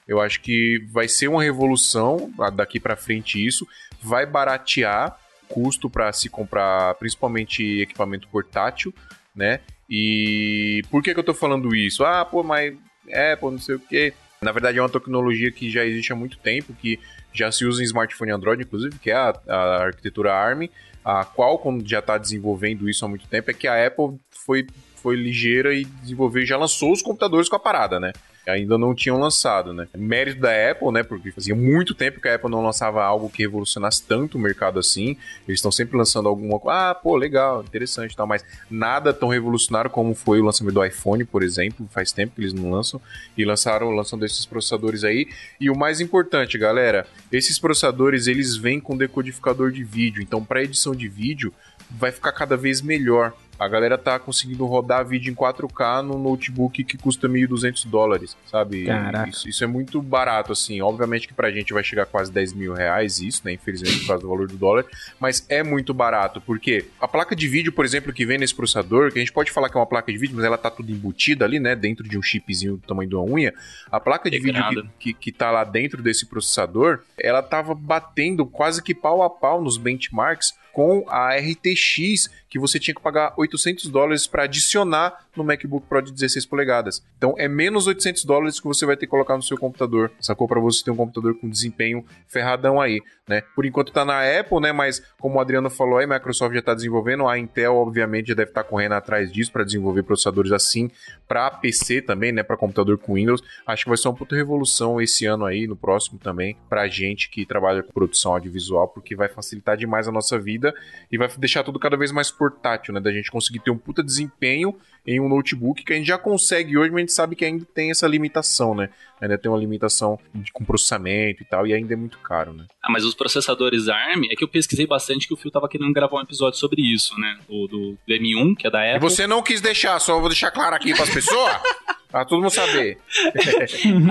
[0.07, 3.67] eu acho que vai ser uma revolução daqui pra frente isso,
[4.03, 8.93] vai baratear custo para se comprar, principalmente equipamento portátil,
[9.35, 9.61] né?
[9.89, 12.03] E por que que eu tô falando isso?
[12.05, 12.75] Ah, pô, mas
[13.07, 14.15] Apple, não sei o quê.
[14.41, 16.99] Na verdade, é uma tecnologia que já existe há muito tempo, que
[17.33, 20.69] já se usa em smartphone Android, inclusive, que é a, a arquitetura ARM.
[21.05, 23.51] A Qualcomm já está desenvolvendo isso há muito tempo.
[23.51, 27.61] É que a Apple foi, foi ligeira e desenvolveu, já lançou os computadores com a
[27.61, 28.13] parada, né?
[28.47, 29.87] Ainda não tinham lançado, né?
[29.97, 31.03] Mérito da Apple, né?
[31.03, 34.79] Porque fazia muito tempo que a Apple não lançava algo que revolucionasse tanto o mercado
[34.81, 35.17] assim.
[35.47, 36.91] Eles estão sempre lançando alguma coisa.
[36.91, 40.85] Ah, pô, legal, interessante e tal, mas nada tão revolucionário como foi o lançamento do
[40.85, 41.89] iPhone, por exemplo.
[41.93, 43.01] Faz tempo que eles não lançam.
[43.37, 45.29] E lançaram, lançando esses processadores aí.
[45.61, 50.23] E o mais importante, galera, esses processadores eles vêm com decodificador de vídeo.
[50.23, 51.53] Então, para edição de vídeo,
[51.91, 53.33] vai ficar cada vez melhor.
[53.63, 58.87] A galera tá conseguindo rodar vídeo em 4K no notebook que custa 1.200 dólares, sabe?
[58.87, 59.31] Caraca.
[59.31, 60.81] Isso, isso é muito barato, assim.
[60.81, 63.53] Obviamente que pra gente vai chegar a quase 10 mil reais isso, né?
[63.53, 64.85] Infelizmente por causa do valor do dólar.
[65.21, 69.13] Mas é muito barato, porque a placa de vídeo, por exemplo, que vem nesse processador,
[69.13, 70.91] que a gente pode falar que é uma placa de vídeo, mas ela tá tudo
[70.91, 71.77] embutida ali, né?
[71.77, 73.55] Dentro de um chipzinho do tamanho de uma unha.
[73.93, 78.45] A placa de vídeo que, que, que tá lá dentro desse processador, ela tava batendo
[78.45, 83.35] quase que pau a pau nos benchmarks com a RTX, que você tinha que pagar
[83.37, 87.03] 800 dólares para adicionar no MacBook Pro de 16 polegadas.
[87.17, 90.47] Então é menos 800 dólares que você vai ter que colocar no seu computador, sacou?
[90.47, 93.43] Para você ter um computador com desempenho ferradão aí, né?
[93.55, 94.73] Por enquanto tá na Apple, né?
[94.73, 98.51] Mas como o Adriano falou aí, Microsoft já tá desenvolvendo, a Intel obviamente já deve
[98.51, 100.91] estar tá correndo atrás disso para desenvolver processadores assim
[101.27, 102.43] para PC também, né?
[102.43, 103.43] Para computador com Windows.
[103.67, 107.31] Acho que vai ser uma puta revolução esse ano aí, no próximo também, pra gente
[107.31, 110.62] que trabalha com produção audiovisual, porque vai facilitar demais a nossa vida
[111.11, 113.01] e vai deixar tudo cada vez mais portátil, né?
[113.01, 116.79] Da gente conseguir ter um puta desempenho em um notebook que a gente já consegue
[116.79, 118.89] hoje, mas a gente sabe que ainda tem essa limitação, né?
[119.21, 122.67] Ainda tem uma limitação de, com processamento e tal, e ainda é muito caro, né?
[122.83, 125.93] Ah, mas os processadores ARM, é que eu pesquisei bastante que o Phil tava querendo
[125.93, 127.39] gravar um episódio sobre isso, né?
[127.49, 128.97] O do, do M1, que é da Apple.
[128.97, 131.53] E você não quis deixar, só vou deixar claro aqui para as pessoas.
[132.13, 132.99] Pra todo mundo saber.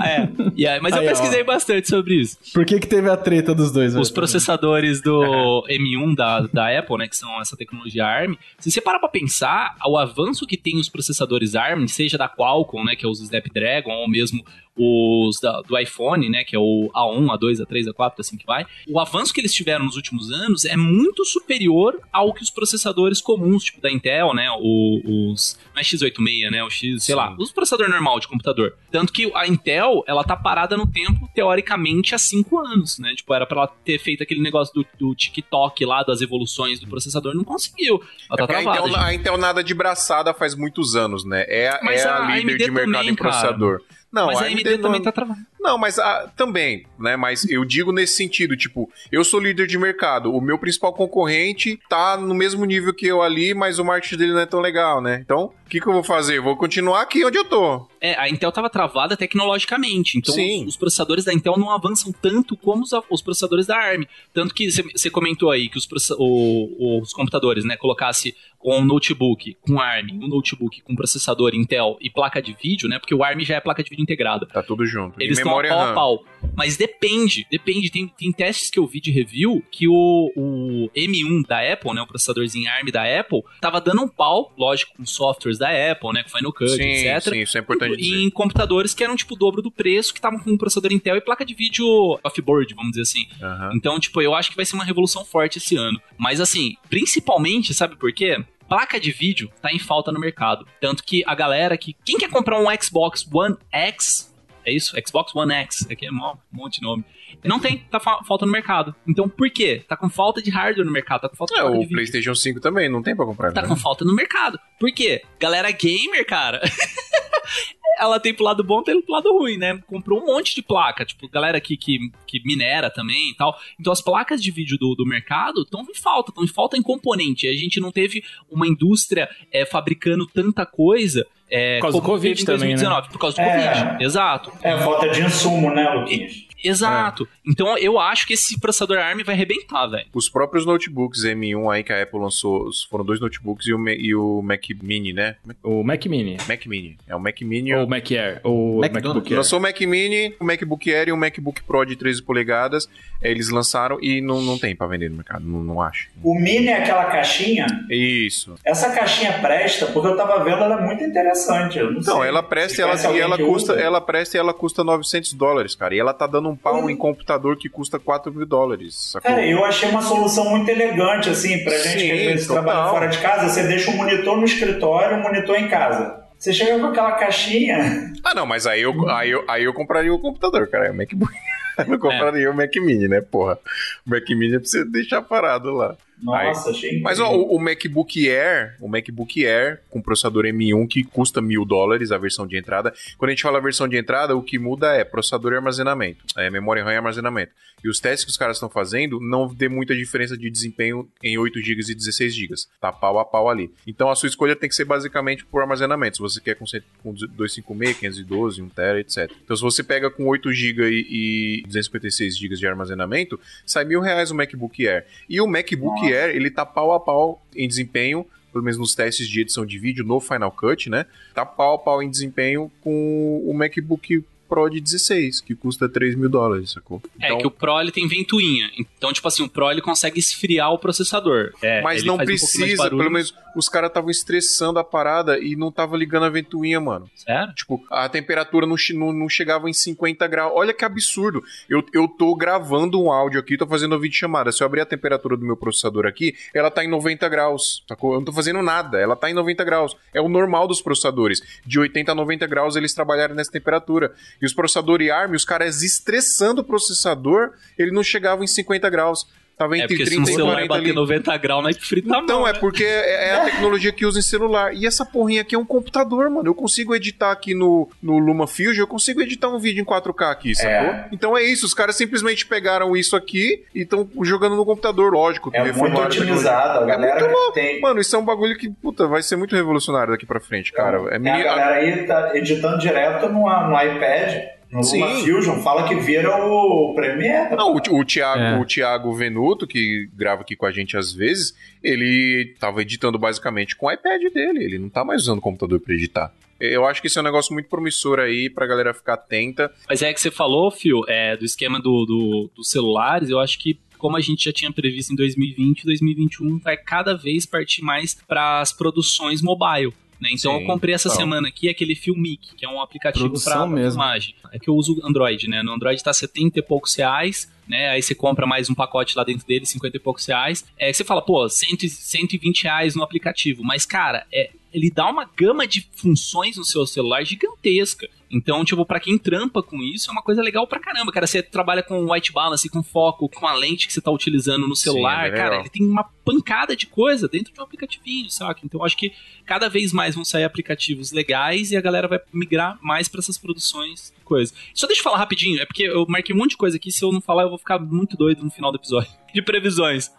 [0.04, 0.28] é,
[0.58, 2.36] yeah, mas aí, eu pesquisei ó, bastante sobre isso.
[2.52, 3.94] Por que que teve a treta dos dois?
[3.94, 8.80] Os processadores do M1 da, da Apple, né, que são essa tecnologia ARM, se você
[8.80, 13.06] parar pra pensar, o avanço que tem os processadores ARM, seja da Qualcomm, né, que
[13.06, 14.44] é os Snapdragon, ou mesmo
[14.76, 18.66] os da, do iPhone, né, que é o A1, A2, A3, A4, assim que vai,
[18.88, 23.20] o avanço que eles tiveram nos últimos anos é muito superior ao que os processadores
[23.20, 27.14] comuns, tipo da Intel, né, o, os, não é x86, né, o X, sei Sim.
[27.14, 28.74] lá, os processadores normal de computador.
[28.90, 33.32] Tanto que a Intel, ela tá parada no tempo, teoricamente, há 5 anos, né, tipo,
[33.34, 37.34] era pra ela ter feito aquele negócio do, do TikTok lá, das evoluções do processador,
[37.34, 38.02] não conseguiu.
[38.30, 41.44] Ela tá é travada, a, Intel, a Intel nada de braçada faz muitos anos, né,
[41.46, 43.80] é, é a, a, líder de mercado também, em processador.
[43.80, 44.01] Cara.
[44.12, 45.04] Não, mas a AMD, AMD também não...
[45.04, 45.40] tá travando.
[45.62, 47.16] Não, mas ah, também, né?
[47.16, 51.78] Mas eu digo nesse sentido, tipo, eu sou líder de mercado, o meu principal concorrente
[51.88, 55.00] tá no mesmo nível que eu ali, mas o marketing dele não é tão legal,
[55.00, 55.20] né?
[55.24, 56.40] Então, o que, que eu vou fazer?
[56.40, 57.86] vou continuar aqui onde eu tô.
[58.00, 62.56] É, a Intel tava travada tecnologicamente, então os, os, processadores da Intel não avançam tanto
[62.56, 64.02] como os, os processadores da ARM.
[64.34, 65.88] Tanto que você comentou aí que os,
[66.18, 68.34] o, os computadores, né, colocasse
[68.64, 72.98] um notebook com ARM, um notebook com processador Intel e placa de vídeo, né?
[72.98, 74.46] Porque o ARM já é placa de vídeo integrada.
[74.46, 75.20] Tá tudo junto.
[75.20, 76.24] Eles estão pau a pau.
[76.56, 77.90] Mas depende, depende.
[77.90, 82.02] Tem, tem testes que eu vi de review que o, o M1 da Apple, né?
[82.02, 86.22] O processadorzinho ARM da Apple, tava dando um pau, lógico, com softwares da Apple, né?
[86.22, 87.32] Com Final Cut, sim, etc.
[87.32, 88.16] Sim, isso é importante dizer.
[88.16, 91.16] Em computadores que eram, tipo, o dobro do preço, que estavam com um processador Intel
[91.16, 91.86] e placa de vídeo
[92.22, 93.26] off-board, vamos dizer assim.
[93.40, 93.76] Uhum.
[93.76, 96.00] Então, tipo, eu acho que vai ser uma revolução forte esse ano.
[96.18, 98.44] Mas, assim, principalmente, sabe por quê?
[98.68, 100.66] placa de vídeo tá em falta no mercado.
[100.80, 101.94] Tanto que a galera que.
[102.04, 104.31] Quem quer comprar um Xbox One X
[104.64, 104.94] é isso?
[105.06, 105.86] Xbox One X.
[105.90, 107.04] Aqui é um monte de nome.
[107.44, 108.94] Não tem, tá fa falta no mercado.
[109.06, 109.84] Então por quê?
[109.88, 112.60] Tá com falta de hardware no mercado, tá com falta é, de o PlayStation 5
[112.60, 113.52] também, não tem pra comprar.
[113.52, 113.68] Tá né?
[113.68, 114.58] com falta no mercado.
[114.78, 115.22] Por quê?
[115.40, 116.60] Galera gamer, cara.
[117.98, 119.80] ela tem pro lado bom, tem pro lado ruim, né?
[119.86, 123.56] Comprou um monte de placa, tipo, galera que, que, que minera também e tal.
[123.78, 126.82] Então as placas de vídeo do, do mercado estão em falta, estão em falta em
[126.82, 127.48] componente.
[127.48, 132.44] A gente não teve uma indústria é, fabricando tanta coisa é, por causa do Covid
[132.46, 133.02] também, né?
[133.10, 134.52] Por causa do é, Covid, exato.
[134.62, 136.46] É, falta de insumo, né, Luquinhas?
[136.64, 137.28] Exato.
[137.41, 137.41] É.
[137.46, 140.06] Então eu acho que esse processador ARM vai arrebentar, velho.
[140.14, 144.14] Os próprios notebooks M1 aí que a Apple lançou, foram dois notebooks e o, e
[144.14, 145.36] o Mac Mini, né?
[145.62, 146.36] O Mac Mini.
[146.48, 146.96] Mac Mini.
[147.06, 147.74] É o Mac Mini.
[147.74, 148.40] Ou o Mac Air.
[148.44, 149.36] O Mac MacBook Air.
[149.38, 152.88] Lançou o Mac Mini, o MacBook Air e o MacBook Pro de 13 polegadas.
[153.20, 156.10] Eles lançaram e não, não tem pra vender no mercado, não, não acho.
[156.22, 157.66] O Mini é aquela caixinha?
[157.90, 158.54] Isso.
[158.64, 161.78] Essa caixinha presta, porque eu tava vendo, ela é muito interessante.
[161.78, 162.28] Eu não, não sei.
[162.28, 165.94] ela presta e ela, e ela custa, ela presta e ela custa 900 dólares, cara.
[165.94, 166.90] E ela tá dando um pau hum.
[166.90, 169.10] em computador computador que custa 4 mil dólares.
[169.12, 169.30] Sacou?
[169.30, 172.90] Cara, eu achei uma solução muito elegante, assim, pra gente Sim, que às vezes trabalha
[172.90, 176.22] fora de casa, você deixa o um monitor no escritório, o um monitor em casa.
[176.38, 178.12] Você chega com aquela caixinha.
[178.24, 180.86] Ah, não, mas aí eu, aí eu, aí eu compraria o computador, cara.
[180.86, 181.32] É o MacBook.
[181.76, 182.48] Eu não compraria é.
[182.48, 183.58] o Mac Mini, né, porra?
[184.06, 185.96] O Mac Mini é pra você deixar parado lá.
[186.22, 190.88] Nossa, Aí, achei Mas ó, o, o, MacBook Air, o MacBook Air com processador M1
[190.88, 192.94] que custa mil dólares a versão de entrada.
[193.18, 196.48] Quando a gente fala versão de entrada, o que muda é processador e armazenamento, é
[196.48, 197.52] memória RAM e armazenamento.
[197.84, 201.36] E os testes que os caras estão fazendo não vê muita diferença de desempenho em
[201.36, 202.54] 8 GB e 16 GB.
[202.80, 203.72] Tá pau a pau ali.
[203.86, 206.16] Então a sua escolha tem que ser basicamente por armazenamento.
[206.18, 206.64] Se você quer com,
[207.02, 209.32] com 256, 512, 1 TB, etc.
[209.42, 214.00] Então se você pega com 8 GB e, e 256 GB de armazenamento, sai mil
[214.00, 215.04] reais o MacBook Air.
[215.28, 219.40] E o MacBook Ele tá pau a pau em desempenho pelo menos nos testes de
[219.40, 221.06] edição de vídeo no Final Cut, né?
[221.34, 224.22] Tá pau a pau em desempenho com o MacBook
[224.52, 227.00] Pro de 16, que custa 3 mil dólares, sacou?
[227.18, 228.70] É Então- que o Pro ele tem ventoinha.
[228.78, 231.52] Então, tipo assim, o Pro ele consegue esfriar o processador.
[231.62, 232.98] É, Mas não um precisa, barulho.
[232.98, 237.08] pelo menos os caras estavam estressando a parada e não tava ligando a ventoinha, mano.
[237.16, 237.54] Sério?
[237.54, 240.52] Tipo, a temperatura não, não, não chegava em 50 graus.
[240.54, 241.42] Olha que absurdo.
[241.68, 244.52] Eu, eu tô gravando um áudio aqui, tô fazendo uma videochamada.
[244.52, 248.12] Se eu abrir a temperatura do meu processador aqui, ela tá em 90 graus, sacou?
[248.12, 249.96] Eu não tô fazendo nada, ela tá em 90 graus.
[250.12, 251.40] É o normal dos processadores.
[251.64, 254.12] De 80 a 90 graus eles trabalharam nessa temperatura.
[254.42, 259.24] E os processadores ARM, os caras estressando o processador, ele não chegava em 50 graus.
[259.56, 260.92] Tava É entre porque se 30 um e celular 40 bater ali.
[260.92, 262.58] 90 graus, nós frita na Então, mão, é né?
[262.58, 264.74] porque é é a tecnologia que usa em celular.
[264.74, 266.48] E essa porrinha aqui é um computador, mano.
[266.48, 270.54] Eu consigo editar aqui no, no LumaFusion, eu consigo editar um vídeo em 4K aqui,
[270.54, 270.94] sacou?
[271.12, 275.50] Então é isso, os caras simplesmente pegaram isso aqui e estão jogando no computador, lógico.
[275.52, 276.80] É muito otimizado.
[276.80, 277.52] A galera muito louco.
[277.52, 277.80] tem.
[277.80, 280.98] Mano, isso é um bagulho que, puta, vai ser muito revolucionário daqui pra frente, cara.
[281.10, 281.30] É É, mini...
[281.30, 284.42] a galera aí tá editando direto no, no iPad,
[284.82, 285.00] Sim.
[285.00, 287.56] LumaFusion, fala que vira o Premiere.
[287.56, 288.58] Não, o, o, Thiago, É.
[288.60, 293.76] o Thiago Venuto, que grava aqui com a gente às vezes, ele tava editando basicamente
[293.76, 294.64] com o iPad dele.
[294.64, 296.32] Ele não tá mais usando o computador pra editar.
[296.60, 299.70] Eu acho que isso é um negócio muito promissor aí pra galera ficar atenta.
[299.88, 303.58] Mas é que você falou, Phil, é, do esquema do, do- dos celulares, eu acho
[303.58, 308.14] que como a gente já tinha previsto em 2020, 2021 vai cada vez partir mais
[308.26, 309.92] para as produções mobile.
[310.22, 310.28] Né?
[310.30, 311.24] Então Sim, eu comprei essa total.
[311.24, 314.36] semana aqui aquele Filmic, que é um aplicativo para filmagem.
[314.52, 315.64] É que eu uso Android, né?
[315.64, 317.88] No Android tá 70 e poucos reais, né?
[317.88, 320.64] Aí você compra mais um pacote lá dentro dele, 50 e poucos reais.
[320.78, 323.64] É você fala, pô, 100, 120 reais no aplicativo.
[323.64, 328.08] Mas, cara, é, ele dá uma gama de funções no seu celular gigantesca.
[328.32, 331.26] Então, tipo, pra quem trampa com isso, é uma coisa legal pra caramba, cara.
[331.26, 334.74] Você trabalha com white balance, com foco, com a lente que você tá utilizando no
[334.74, 338.60] celular, é bem cara, ele tem uma pancada de coisa dentro de um aplicativinho, saca?
[338.64, 339.12] Então, eu acho que
[339.44, 343.36] cada vez mais vão sair aplicativos legais e a galera vai migrar mais pra essas
[343.36, 344.54] produções, coisa.
[344.72, 347.04] Só deixa eu falar rapidinho, é porque eu marquei um monte de coisa aqui, se
[347.04, 349.10] eu não falar eu vou ficar muito doido no final do episódio.
[349.32, 350.10] De previsões.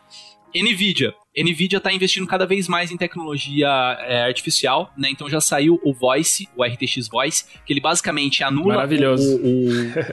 [0.55, 1.13] Nvidia.
[1.35, 3.67] Nvidia está investindo cada vez mais em tecnologia
[4.01, 5.09] é, artificial, né?
[5.09, 8.75] Então já saiu o Voice, o RTX Voice, que ele basicamente anula
[9.19, 9.35] o,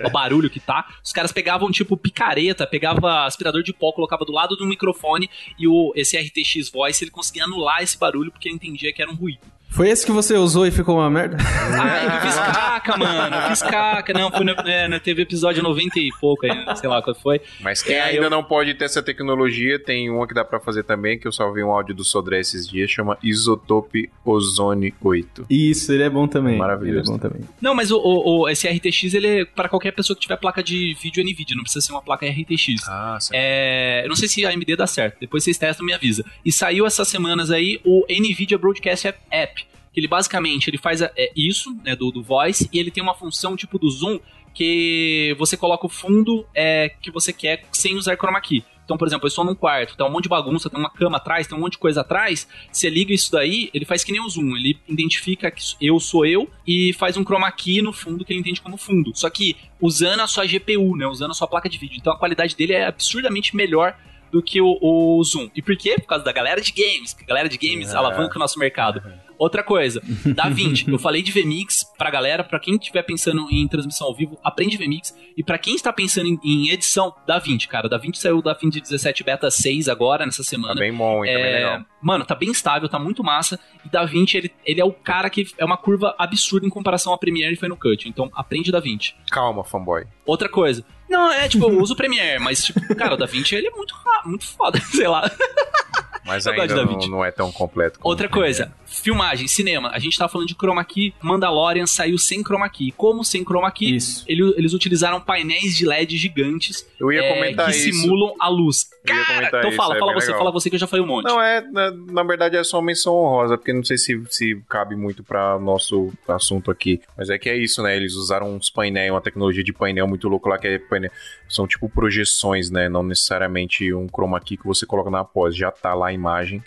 [0.04, 0.86] o- o barulho que tá.
[1.04, 5.66] Os caras pegavam tipo picareta, pegava aspirador de pó, colocava do lado do microfone e
[5.68, 9.14] o, esse RTX Voice ele conseguia anular esse barulho porque ele entendia que era um
[9.14, 9.40] ruído.
[9.70, 11.36] Foi esse que você usou e ficou uma merda?
[11.80, 13.36] Ah, eu fiz caca, mano.
[13.36, 14.12] Eu fiz caca.
[14.12, 17.40] Não, foi no, é, no- teve episódio 90 e pouco aí, sei lá qual foi.
[17.60, 20.60] Mas quem É, ainda eu- não pode ter essa tecnologia, tem uma que dá pra
[20.60, 25.46] fazer também, que eu salvei um áudio do Sodré esses dias, chama Isotope Ozone 8.
[25.48, 26.58] Isso, ele é bom também.
[26.58, 26.98] Maravilhoso.
[26.98, 27.48] Ele é bom também.
[27.62, 30.62] Não, mas o, o- o- esse RTX ele é para qualquer pessoa que tiver placa
[30.62, 32.88] de vídeo NVIDIA, não precisa ser uma placa RTX.
[32.88, 33.38] Ah, certo.
[33.40, 36.24] É, eu não sei se a AMD dá certo, depois vocês testam e me avisa.
[36.44, 39.59] E saiu essas semanas aí o NVIDIA Broadcast App,
[39.92, 43.02] que ele basicamente ele faz a- é, isso, né, do, do voice, e ele tem
[43.02, 44.18] uma função tipo do zoom,
[44.54, 48.64] que você coloca o fundo é, que você quer sem usar chroma key.
[48.84, 51.16] Então, por exemplo, eu estou num quarto, tá um monte de bagunça, tem uma cama
[51.18, 52.48] atrás, tem um monte de coisa atrás.
[52.72, 54.56] Você liga isso daí, ele faz que nem o zoom.
[54.56, 58.40] Ele identifica que eu sou eu e faz um chroma key no fundo que ele
[58.40, 59.12] entende como fundo.
[59.14, 61.06] Só que usando a sua GPU, né?
[61.06, 61.98] Usando a sua placa de vídeo.
[62.00, 63.96] Então a qualidade dele é absurdamente melhor
[64.32, 65.48] do que o, o Zoom.
[65.54, 65.94] E por quê?
[65.94, 67.12] Por causa da galera de games.
[67.14, 67.96] que a galera de games É.
[67.96, 69.00] alavanca o nosso mercado.
[69.40, 70.02] Outra coisa,
[70.36, 70.86] DaVinci.
[70.86, 74.76] eu falei de VMix pra galera, pra quem estiver pensando em transmissão ao vivo, aprende
[74.76, 75.16] VMix.
[75.34, 77.88] E pra quem está pensando em, em edição, DaVinci, cara.
[77.88, 80.74] DaVinci saiu da DaVinci 17 Beta 6 agora, nessa Tá semana.
[80.74, 81.32] bem bom, hein?
[81.32, 81.80] Tá bem É, legal.
[82.02, 83.58] mano, tá bem estável, tá muito massa.
[83.82, 87.18] E DaVinci, ele, ele é o cara que é uma curva absurda em comparação a
[87.18, 88.06] Premiere e Final Cut.
[88.10, 89.14] Então, aprende DaVinci.
[89.30, 90.04] Calma, fanboy.
[90.26, 90.84] Outra coisa.
[91.08, 93.94] Não, é tipo, eu uso o Premiere, mas, tipo, cara, o DaVinci, ele é muito,
[94.26, 95.30] muito foda, sei lá.
[96.24, 97.98] Mas ainda não, não é tão completo.
[97.98, 99.90] como Outra coisa, filmagem, cinema.
[99.92, 102.92] A gente tava falando de chroma key, Mandalorian saiu sem chroma key.
[102.92, 103.96] Como sem chroma key?
[103.96, 104.24] Isso.
[104.28, 108.00] Ele- eles utilizaram painéis de LED gigantes Eu ia é, comentar que isso.
[108.00, 108.88] simulam a luz.
[109.06, 110.38] Cara, então isso, fala, é fala você, legal.
[110.38, 111.24] fala você que eu já falei um monte.
[111.24, 114.62] Não, é, na, na verdade é só uma menção honrosa, porque não sei se, se
[114.68, 117.00] cabe muito para nosso assunto aqui.
[117.16, 117.96] Mas é que é isso, né?
[117.96, 121.10] Eles usaram uns painéis, uma tecnologia de painel muito louco lá, que é painel.
[121.48, 122.88] São tipo projeções, né?
[122.88, 126.62] Não necessariamente um chroma key que você coloca na pós, já tá lá a imagem.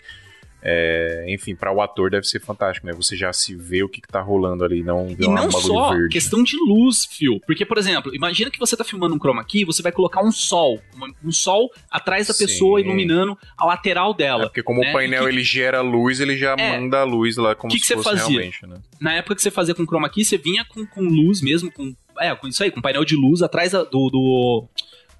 [0.66, 2.94] É, enfim, para o ator deve ser fantástico, né?
[2.94, 5.90] Você já se vê o que, que tá rolando ali, não vê E não só
[5.92, 6.08] verde.
[6.08, 7.38] questão de luz, fio.
[7.46, 10.32] Porque, por exemplo, imagina que você tá filmando um chroma key, você vai colocar um
[10.32, 10.80] sol.
[11.22, 12.46] Um sol atrás da Sim.
[12.46, 14.42] pessoa iluminando a lateral É, dela.
[14.44, 14.88] porque como né?
[14.88, 16.80] o painel que- ele gera luz, ele já É.
[16.80, 18.38] manda a luz lá como Que que se você fosse fazia?
[18.40, 18.76] realmente, né?
[18.98, 21.94] Na época que você fazia com chroma key, você vinha com, com luz mesmo, com.
[22.18, 24.68] É, com isso aí, com painel de luz atrás do, do,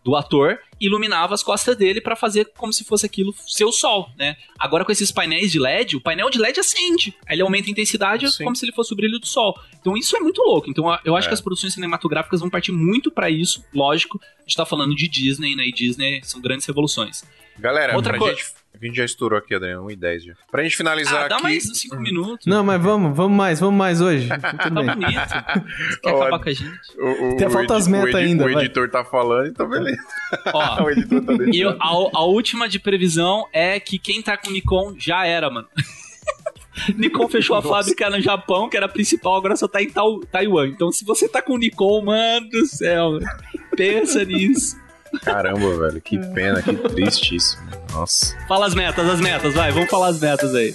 [0.05, 0.59] do ator.
[0.79, 4.37] iluminava as costas dele para fazer como se fosse aquilo ser o sol, né?
[4.59, 7.17] Agora com esses painéis de LED, o painel de LED acende.
[7.29, 8.45] Ele aumenta a intensidade Sim.
[8.45, 9.59] como se ele fosse o brilho do sol.
[9.81, 10.69] Então isso é muito louco.
[10.69, 11.31] Então eu acho é.
[11.31, 14.21] que as produções cinematográficas vão partir muito para isso, lógico.
[14.23, 15.67] A gente tá falando de Disney, né?
[15.67, 17.25] E Disney são grandes revoluções.
[17.59, 18.37] Galera, Outra coisa.
[18.37, 18.64] Gente...
[18.81, 20.35] A gente já estourou aqui, Adriano, 1 e 10 já.
[20.51, 21.45] Pra gente finalizar ah, dá aqui...
[21.45, 22.45] mais 5 minutos.
[22.45, 24.29] Não, mas vamos, vamos mais, vamos mais hoje.
[24.35, 26.01] Tá bonito.
[26.03, 26.81] quer acabar com a gente?
[26.99, 29.03] O, o, Tem falta as metas ainda, O editor vai.
[29.03, 30.03] tá falando, então beleza.
[30.53, 34.51] Ó, o editor tá e a, a última de previsão é que quem tá com
[34.51, 35.69] Nikon já era, mano.
[36.97, 37.69] Nikon fechou a Nossa.
[37.69, 39.91] fábrica no Japão, que era a principal, agora só tá em
[40.31, 40.69] Taiwan.
[40.69, 43.19] Então, se você tá com Nikon, mano do céu,
[43.77, 44.77] pensa nisso.
[45.23, 47.84] Caramba, velho, que pena, que tristíssimo.
[47.95, 48.37] Nossa.
[48.49, 50.75] Fala as metas, as metas, vai, vamos falar as metas aí.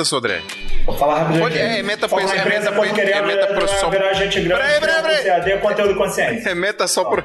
[0.00, 0.40] meta, Sodré.
[0.84, 1.42] Vou falar rapidinho.
[1.42, 3.90] Pode, é, meta foi é meta foi é meta profissional.
[3.90, 5.58] Virar gente grande, peraí, peraí, peraí.
[5.58, 6.48] conteúdo consciente.
[6.48, 7.24] É meta só pro...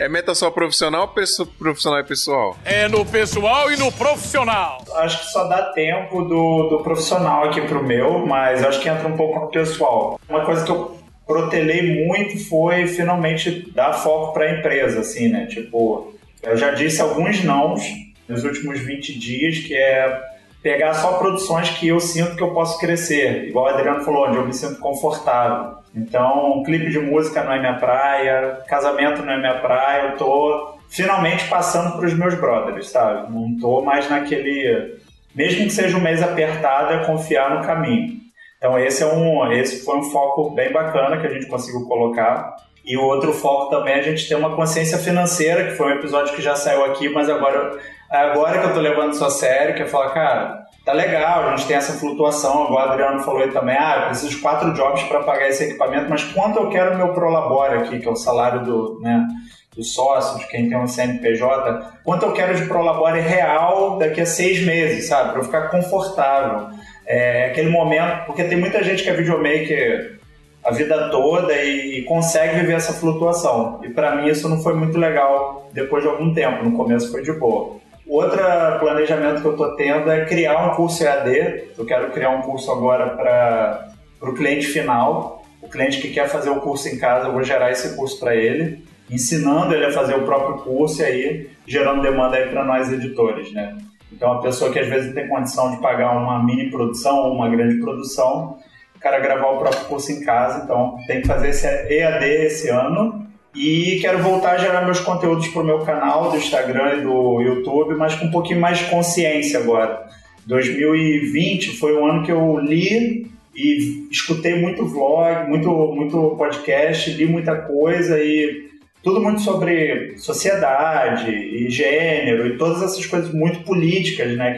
[0.00, 2.56] É meta só profissional ou profissional e pessoal?
[2.64, 4.84] É no pessoal e no profissional.
[4.96, 9.06] Acho que só dá tempo do, do profissional aqui pro meu, mas acho que entra
[9.06, 10.18] um pouco no pessoal.
[10.28, 15.46] Uma coisa que eu protelei muito foi finalmente dar foco para a empresa, assim, né?
[15.46, 16.12] Tipo,
[16.42, 17.80] eu já disse alguns nãos
[18.28, 20.20] nos últimos 20 dias, que é
[20.66, 24.36] pegar só produções que eu sinto que eu posso crescer, igual o Adriano falou, onde
[24.36, 25.76] eu me sinto confortável.
[25.94, 30.74] Então, clipe de música não é minha praia, casamento não é minha praia, eu tô
[30.88, 33.32] finalmente passando para os meus brothers, sabe?
[33.32, 34.98] Não tô mais naquele,
[35.32, 38.16] mesmo que seja um mês apertado, é confiar no caminho.
[38.58, 42.56] Então esse é um, esse foi um foco bem bacana que a gente conseguiu colocar.
[42.84, 45.96] E o outro foco também é a gente ter uma consciência financeira, que foi um
[45.96, 47.78] episódio que já saiu aqui, mas agora
[48.16, 51.56] agora que eu tô levando isso a sério, que é falar, cara, tá legal, a
[51.56, 54.72] gente tem essa flutuação, agora o Adriano falou aí também, ah, eu preciso de quatro
[54.74, 58.16] jobs para pagar esse equipamento, mas quanto eu quero meu Prolabore aqui, que é o
[58.16, 59.26] salário do, né,
[59.74, 64.26] do sócio, de quem tem um CNPJ, quanto eu quero de Prolabore real daqui a
[64.26, 66.68] seis meses, sabe, para eu ficar confortável.
[67.04, 70.16] É aquele momento, porque tem muita gente que é videomaker
[70.64, 73.80] a vida toda e, e consegue viver essa flutuação.
[73.84, 77.22] E para mim isso não foi muito legal depois de algum tempo, no começo foi
[77.22, 77.76] de boa.
[78.08, 78.38] Outro
[78.78, 81.70] planejamento que eu estou tendo é criar um curso EAD.
[81.76, 83.88] Eu quero criar um curso agora para
[84.20, 85.44] o cliente final.
[85.60, 88.36] O cliente que quer fazer o curso em casa, eu vou gerar esse curso para
[88.36, 92.92] ele, ensinando ele a fazer o próprio curso e aí gerando demanda aí para nós
[92.92, 93.76] editores, né?
[94.12, 97.34] Então, a pessoa que às vezes não tem condição de pagar uma mini produção ou
[97.34, 98.56] uma grande produção,
[98.94, 102.68] o cara gravar o próprio curso em casa, então tem que fazer esse EAD esse
[102.68, 103.25] ano
[103.56, 107.40] e quero voltar a gerar meus conteúdos para o meu canal do Instagram e do
[107.40, 110.06] YouTube, mas com um pouquinho mais de consciência agora.
[110.46, 117.26] 2020 foi um ano que eu li e escutei muito vlog, muito, muito podcast, li
[117.26, 118.66] muita coisa e
[119.02, 124.52] tudo muito sobre sociedade e gênero e todas essas coisas muito políticas, né,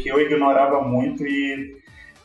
[0.00, 1.76] que, eu ignorava muito e,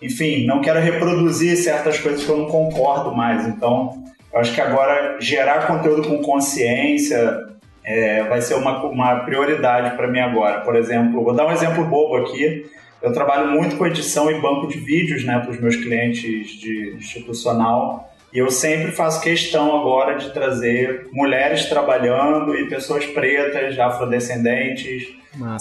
[0.02, 3.48] enfim, não quero reproduzir certas coisas que eu não concordo mais.
[3.48, 4.04] Então,
[4.34, 7.54] eu acho que agora gerar conteúdo com consciência
[7.84, 10.62] é, vai ser uma, uma prioridade para mim agora.
[10.62, 12.66] Por exemplo, vou dar um exemplo bobo aqui.
[13.02, 16.96] Eu trabalho muito com edição e banco de vídeos né, para os meus clientes de
[16.96, 18.10] institucional.
[18.34, 25.10] E eu sempre faço questão agora de trazer mulheres trabalhando e pessoas pretas, afrodescendentes,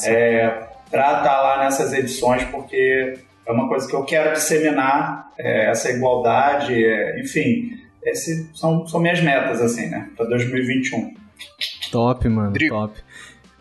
[0.07, 0.47] é,
[0.91, 5.71] para estar tá lá nessas edições, porque é uma coisa que eu quero disseminar, é,
[5.71, 7.82] essa igualdade, é, enfim.
[8.05, 10.09] Esses são, são minhas metas, assim, né?
[10.17, 11.15] Pra 2021.
[11.91, 12.95] Top, mano, top.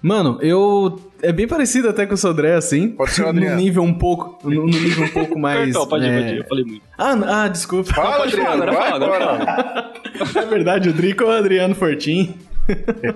[0.01, 0.99] Mano, eu.
[1.21, 2.89] É bem parecido até com o Sodré, assim.
[2.89, 3.55] Pode ser o No Adriano.
[3.61, 4.39] nível um pouco.
[4.49, 5.69] No, no nível um pouco mais.
[5.69, 6.81] Então, pode ir, é, pode ir, eu falei muito.
[6.97, 7.93] Ah, ah, desculpa.
[7.93, 9.93] Fala, pode falar, Adriano, agora vai fala, agora agora.
[10.41, 12.35] É verdade, o Drico é o Adriano Fortin.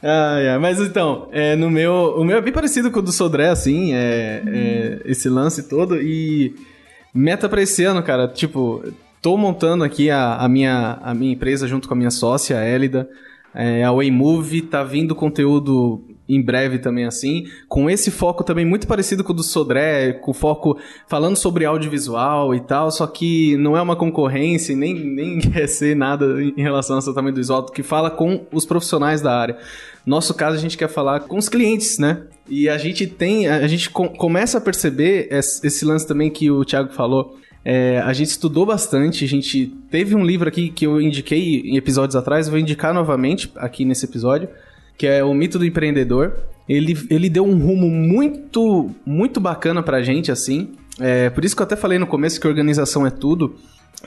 [0.00, 0.58] Ah, é.
[0.58, 3.92] Mas então, é, no meu, o meu é bem parecido com o do Sodré, assim,
[3.94, 6.00] é, é, esse lance todo.
[6.00, 6.54] E
[7.12, 8.80] meta pra esse ano, cara, tipo,
[9.28, 12.66] tô montando aqui a, a minha, a minha empresa junto com a minha sócia, a
[12.66, 13.06] Elida.
[13.54, 18.86] É, a Waymove tá vindo conteúdo em breve também assim, com esse foco também muito
[18.86, 23.76] parecido com o do Sodré, com foco falando sobre audiovisual e tal, só que não
[23.76, 27.82] é uma concorrência nem, nem quer ser nada em relação ao tratamento do visual, que
[27.82, 29.58] fala com os profissionais da área.
[30.06, 32.22] Nosso caso, a gente quer falar com os clientes, né?
[32.48, 36.64] E a gente tem, a gente com- começa a perceber esse lance também que o
[36.64, 41.00] Thiago falou, é, a gente estudou bastante, a gente teve um livro aqui que eu
[41.00, 44.48] indiquei em episódios atrás, vou indicar novamente aqui nesse episódio,
[44.96, 46.34] que é O Mito do Empreendedor.
[46.68, 50.72] Ele, ele deu um rumo muito, muito bacana pra gente, assim.
[51.00, 53.56] É, por isso que eu até falei no começo que organização é tudo.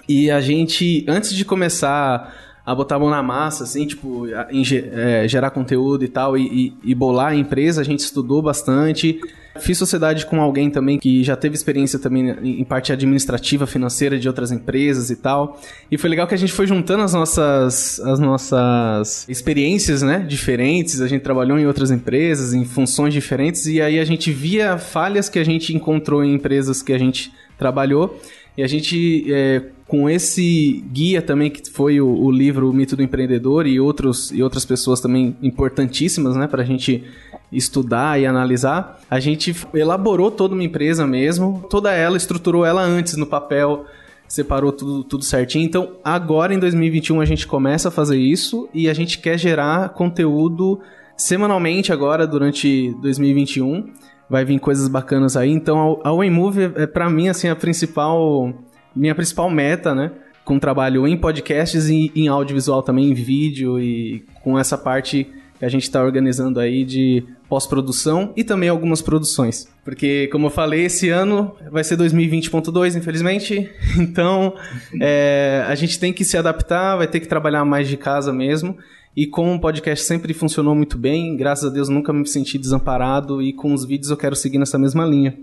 [0.08, 2.34] E a gente, antes de começar
[2.66, 4.64] a botar a mão na massa, assim, tipo, em
[4.94, 6.44] é, gerar conteúdo e tal, e,
[6.84, 9.20] e- e bolar a empresa, a gente estudou bastante.
[9.60, 14.18] Fiz sociedade com alguém também que já teve experiência também em em parte administrativa, financeira
[14.18, 15.60] de outras empresas e tal.
[15.92, 21.02] E foi legal que a gente foi juntando as nossas, as nossas experiências, né, diferentes.
[21.02, 25.28] A gente trabalhou em outras empresas, em funções diferentes, e aí a gente via falhas
[25.28, 28.20] que a gente encontrou em empresas que a gente trabalhou.
[28.58, 29.62] E a gente, é,
[29.92, 34.32] com esse guia também, que foi o, o livro O Mito do Empreendedor e, outros,
[34.32, 37.04] e outras pessoas também importantíssimas, né, pra gente
[37.52, 43.18] estudar e analisar, a gente elaborou toda uma empresa mesmo, toda ela, estruturou ela antes
[43.18, 43.86] no papel,
[44.30, 45.66] separou tudo, tudo certinho.
[45.66, 49.90] Então, agora em 2021 a gente começa a fazer isso e a gente quer gerar
[49.90, 50.80] conteúdo
[51.18, 53.92] semanalmente agora durante 2021.
[54.30, 55.52] Vai vir coisas bacanas aí.
[55.52, 58.54] Então, a Waymove é para mim assim a principal
[58.96, 60.12] minha principal meta, né?
[60.44, 65.28] Com trabalho em podcasts e em audiovisual também, em vídeo e com essa parte
[65.62, 69.68] que a gente está organizando aí de pós-produção e também algumas produções.
[69.86, 73.70] Porque, como eu falei, esse ano vai ser 2020.2, infelizmente.
[74.00, 74.56] Então,
[75.00, 78.76] é, a gente tem que se adaptar, vai ter que trabalhar mais de casa mesmo.
[79.16, 83.42] E com o podcast sempre funcionou muito bem, graças a Deus nunca me senti desamparado
[83.42, 85.38] e com os vídeos eu quero seguir nessa mesma linha.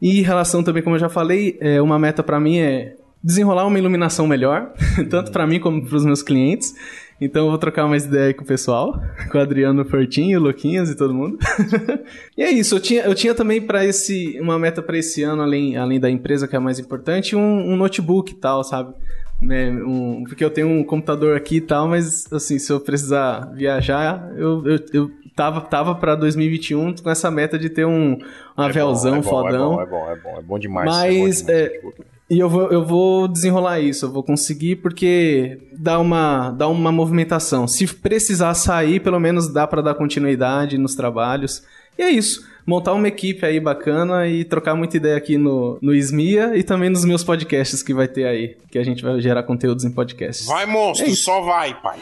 [0.00, 3.66] E em relação também, como eu já falei, é, uma meta pra mim é desenrolar
[3.66, 4.72] uma iluminação melhor,
[5.08, 6.74] tanto pra mim como pros meus clientes.
[7.20, 9.00] Então eu vou trocar mais ideia aí com o pessoal,
[9.30, 11.38] com o Adriano Fortinho, o Luquinhas e todo mundo.
[12.36, 15.40] e é isso, eu tinha, eu tinha também para esse uma meta pra esse ano,
[15.42, 18.92] além, além da empresa que é a mais importante, um, um notebook e tal, sabe?
[19.40, 23.52] Né, um- porque eu tenho um computador aqui e tal, mas assim, se eu precisar
[23.54, 28.18] viajar, eu, eu, eu tava, tava pra 2021 com essa meta de ter um,
[28.56, 29.80] um aviãozão é bom, fodão.
[29.80, 30.86] É bom, é bom, é bom, é bom demais.
[30.86, 31.94] Mas, é bom demais, é, tipo,
[32.30, 36.90] E eu vou, eu vou desenrolar isso, eu vou conseguir porque dá uma, dá uma
[36.92, 37.66] movimentação.
[37.66, 41.62] Se precisar sair, pelo menos dá pra dar continuidade nos trabalhos.
[41.98, 42.46] E é isso.
[42.66, 46.88] Montar uma equipe aí bacana e trocar muita ideia aqui no, no SMIA e também
[46.88, 48.56] nos meus podcasts que vai ter aí.
[48.70, 50.46] Que a gente vai gerar conteúdos em podcasts.
[50.46, 51.98] Vai, monstro, É só vai, pai.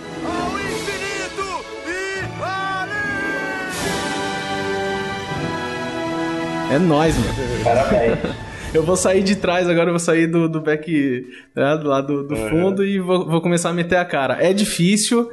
[6.72, 7.64] É nóis, mano.
[7.64, 8.18] Parabéns.
[8.72, 12.26] Eu vou sair de trás agora, eu vou sair do, do back, né, lá do,
[12.26, 14.42] do fundo e vou, vou começar a meter a cara.
[14.42, 15.30] É difícil,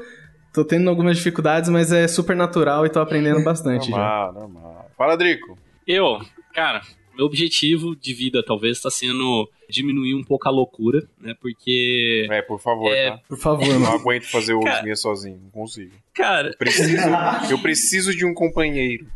[0.53, 3.95] tô tendo algumas dificuldades, mas é super natural e tô aprendendo bastante já.
[3.95, 4.91] Normal, normal.
[4.98, 5.57] Fala, Drico.
[5.88, 6.20] Eu,
[6.53, 6.82] cara,
[7.16, 11.34] meu objetivo de vida talvez está sendo diminuir um pouco a loucura, né?
[11.40, 13.20] Porque, É, por favor, É, tá?
[13.26, 14.84] Por favor, Eu não aguento fazer o Cara.
[14.84, 15.94] minha sozinho, não consigo.
[16.14, 17.07] cara, Preciso,
[17.49, 19.07] eu preciso de um companheiro.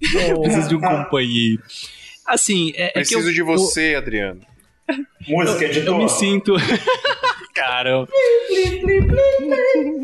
[0.00, 1.62] Eu preciso de um companheiro.
[2.26, 4.40] Assim, é, é que Preciso eu, de você, Adriano.
[5.28, 5.94] Música, eu, editor.
[5.94, 6.54] eu me sinto.
[7.54, 8.08] cara, eu...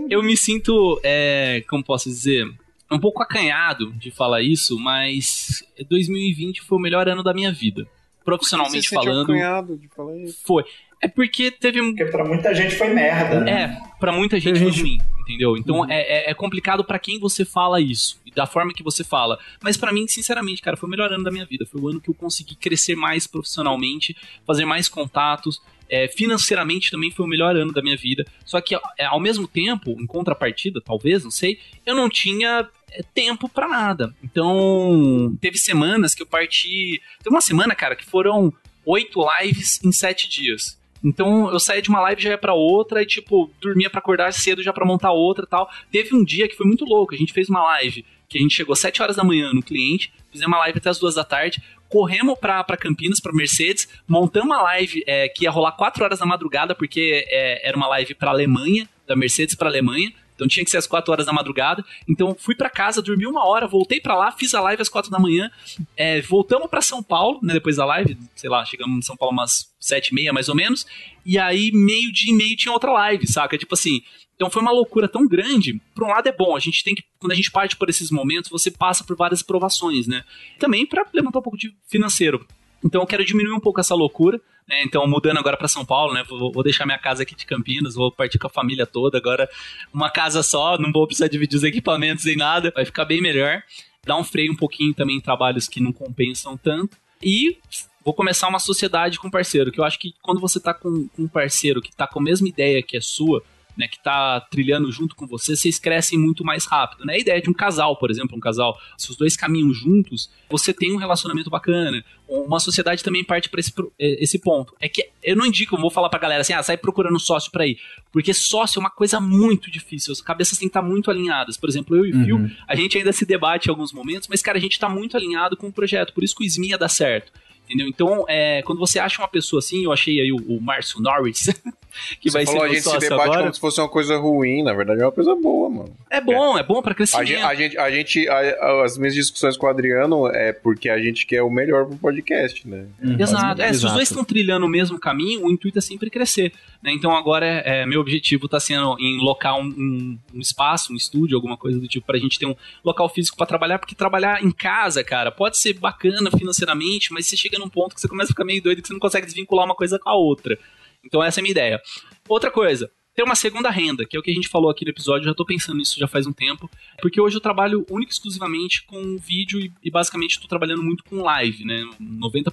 [0.08, 2.44] eu me sinto, é, como posso dizer,
[2.90, 7.86] um pouco acanhado de falar isso, mas 2020 foi o melhor ano da minha vida.
[8.24, 10.40] Profissionalmente Você falando, acanhado de falar isso?
[10.44, 10.64] foi.
[11.02, 13.50] É porque teve Porque pra muita gente foi merda, né?
[13.50, 14.98] É, pra muita gente Tem foi gente- ruim,
[15.30, 15.56] entendeu?
[15.56, 19.04] Então é, é, é complicado pra quem você fala isso e da forma que você
[19.04, 19.38] fala.
[19.62, 21.64] Mas pra mim, sinceramente, cara, foi o melhor ano da minha vida.
[21.66, 24.16] Foi o ano que eu consegui crescer mais profissionalmente,
[24.46, 25.60] fazer mais contatos.
[25.88, 28.24] É, financeiramente também foi o melhor ano da minha vida.
[28.44, 33.02] Só que é, ao mesmo tempo, em contrapartida, talvez, não sei, eu não tinha é,
[33.02, 34.14] tempo pra nada.
[34.22, 37.00] Então, teve semanas que eu parti.
[37.22, 38.52] Teve uma semana, cara, que foram
[38.84, 40.79] oito lives em sete dias.
[41.02, 44.32] Então eu saía de uma live já ia pra outra e tipo, dormia pra acordar
[44.32, 45.70] cedo já pra montar outra tal.
[45.90, 48.54] Teve um dia que foi muito louco, a gente fez uma live que a gente
[48.54, 51.24] chegou às 7 horas da manhã no cliente, fizemos uma live até as 2 da
[51.24, 56.04] tarde, corremos pra, pra Campinas, pra Mercedes, montamos uma live é, que ia rolar 4
[56.04, 60.48] horas da madrugada, porque é, era uma live pra Alemanha, da Mercedes pra Alemanha, então
[60.48, 61.84] tinha que ser às 4 horas da madrugada.
[62.08, 65.10] Então fui para casa, dormi uma hora, voltei para lá, fiz a live às 4
[65.10, 65.50] da manhã.
[65.94, 69.34] É, voltamos para São Paulo, né, depois da live, sei lá, chegamos em São Paulo
[69.34, 70.86] umas 7 e meia mais ou menos.
[71.26, 73.58] E aí, meio dia e meio tinha outra live, saca?
[73.58, 74.00] Tipo assim.
[74.34, 75.78] Então foi uma loucura tão grande.
[75.94, 78.10] Por um lado é bom, a gente tem que, quando a gente parte por esses
[78.10, 80.24] momentos, você passa por várias provações, né?
[80.58, 82.46] Também para levantar um pouco de financeiro.
[82.82, 84.40] Então eu quero diminuir um pouco essa loucura.
[84.70, 84.84] Né?
[84.84, 86.22] Então, mudando agora para São Paulo, né?
[86.28, 89.18] Vou, vou, deixar minha casa aqui de Campinas, vou partir com a família toda.
[89.18, 89.50] Agora,
[89.92, 93.64] uma casa só, não vou precisar dividir os equipamentos em nada, vai ficar bem melhor.
[94.06, 96.96] Dar um freio um pouquinho também em trabalhos que não compensam tanto.
[97.20, 97.58] E
[98.04, 101.22] vou começar uma sociedade com parceiro, que eu acho que quando você tá com, com
[101.22, 103.42] um parceiro que tá com a mesma ideia que a sua,
[103.80, 107.06] né, que está trilhando junto com você, vocês crescem muito mais rápido.
[107.06, 107.14] Né?
[107.14, 110.74] A ideia de um casal, por exemplo, um casal, se os dois caminham juntos, você
[110.74, 112.04] tem um relacionamento bacana.
[112.28, 114.74] Uma sociedade também parte para esse, é, esse ponto.
[114.78, 117.18] É que eu não indico, eu vou falar para a galera assim, ah, sai procurando
[117.18, 117.78] sócio para ir.
[118.12, 121.56] Porque sócio é uma coisa muito difícil, as cabeças têm que estar muito alinhadas.
[121.56, 122.24] Por exemplo, eu e o uhum.
[122.24, 125.16] Phil, a gente ainda se debate em alguns momentos, mas, cara, a gente está muito
[125.16, 127.32] alinhado com o projeto, por isso que o SMIA dá certo.
[127.64, 127.88] Entendeu?
[127.88, 131.48] Então, é, quando você acha uma pessoa assim, eu achei aí o, o Márcio Norris,
[132.20, 133.40] que você vai falou, ser a gente se debate agora.
[133.42, 135.96] como se fosse uma coisa ruim, na verdade é uma coisa boa, mano.
[136.10, 137.44] É bom, é, é bom para crescimento.
[137.44, 141.26] A gente, a gente, a as minhas discussões com o Adriano é porque a gente
[141.26, 142.86] quer o melhor pro podcast, né?
[143.02, 143.16] Uhum.
[143.18, 143.62] Exato.
[143.62, 146.52] É, se os dois estão trilhando o mesmo caminho, o intuito é sempre crescer.
[146.82, 146.92] Né?
[146.92, 151.36] Então agora é, meu objetivo está sendo em locar um, um, um, espaço, um estúdio,
[151.36, 152.54] alguma coisa do tipo, pra gente ter um
[152.84, 157.36] local físico para trabalhar, porque trabalhar em casa, cara, pode ser bacana financeiramente, mas você
[157.36, 159.64] chega num ponto que você começa a ficar meio doido que você não consegue desvincular
[159.64, 160.58] uma coisa com a outra.
[161.04, 161.80] Então essa é a minha ideia.
[162.28, 164.90] Outra coisa, ter uma segunda renda, que é o que a gente falou aqui no
[164.90, 166.70] episódio, já tô pensando nisso já faz um tempo,
[167.00, 171.22] porque hoje eu trabalho único exclusivamente com vídeo e, e basicamente estou trabalhando muito com
[171.22, 171.82] live, né?
[172.00, 172.52] 95%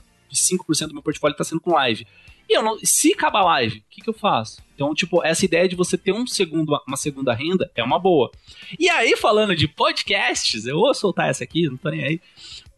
[0.87, 2.05] do meu portfólio está sendo com live.
[2.49, 4.61] E eu não, se acabar a live, o que, que eu faço?
[4.73, 8.31] Então, tipo, essa ideia de você ter um segundo, uma segunda renda é uma boa.
[8.79, 12.21] E aí, falando de podcasts, eu vou soltar essa aqui, não tô nem aí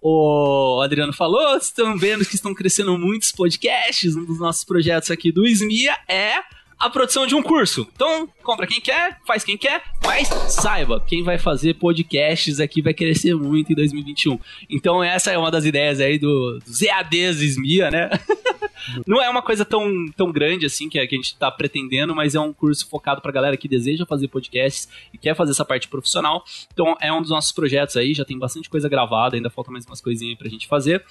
[0.02, 4.16] o Adriano falou, estão vendo que estão crescendo muitos podcasts.
[4.16, 6.36] Um dos nossos projetos aqui do SMIA é
[6.80, 7.88] a produção de um curso.
[7.94, 12.94] Então, compra quem quer, faz quem quer, mas saiba, quem vai fazer podcasts aqui vai
[12.94, 14.40] crescer muito em 2021.
[14.70, 18.10] Então, essa é uma das ideias aí do, dos EADs SMIA, né?
[19.06, 22.34] Não é uma coisa tão, tão grande assim que a, a gente está pretendendo, mas
[22.34, 25.88] é um curso focado para galera que deseja fazer podcasts e quer fazer essa parte
[25.88, 26.44] profissional.
[26.72, 29.86] Então, é um dos nossos projetos aí, já tem bastante coisa gravada, ainda falta mais
[29.86, 31.04] umas coisinhas pra gente fazer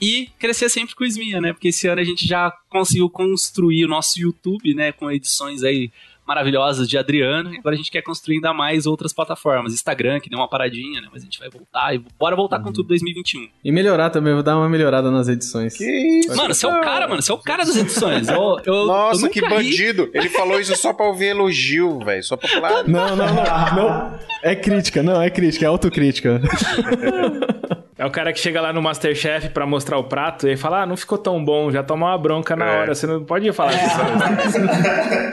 [0.00, 1.52] e crescer sempre com o Ismia, né?
[1.52, 4.92] Porque esse ano a gente já conseguiu construir o nosso YouTube, né?
[4.92, 5.90] Com edições aí
[6.26, 7.54] maravilhosas de Adriano.
[7.54, 9.72] E agora a gente quer construir ainda mais outras plataformas.
[9.72, 11.08] Instagram, que deu uma paradinha, né?
[11.12, 12.64] Mas a gente vai voltar e bora voltar uhum.
[12.64, 13.48] com tudo 2021.
[13.64, 15.76] E melhorar também, vou dar uma melhorada nas edições.
[15.76, 16.36] Que isso?
[16.36, 17.22] Mano, você é o cara, mano.
[17.22, 18.28] Você é o cara das edições.
[18.28, 20.04] Eu, eu, Nossa, eu que bandido.
[20.04, 20.10] Ri.
[20.14, 22.22] Ele falou isso só pra ouvir elogio, velho.
[22.24, 22.84] Só pra falar.
[22.88, 24.18] Não, não, não, não.
[24.42, 26.40] É crítica, não, é crítica, é autocrítica.
[27.98, 30.86] É o cara que chega lá no Masterchef pra mostrar o prato e fala: Ah,
[30.86, 32.78] não ficou tão bom, já toma uma bronca na é.
[32.78, 32.94] hora.
[32.94, 33.86] Você não pode falar é.
[33.86, 34.56] isso.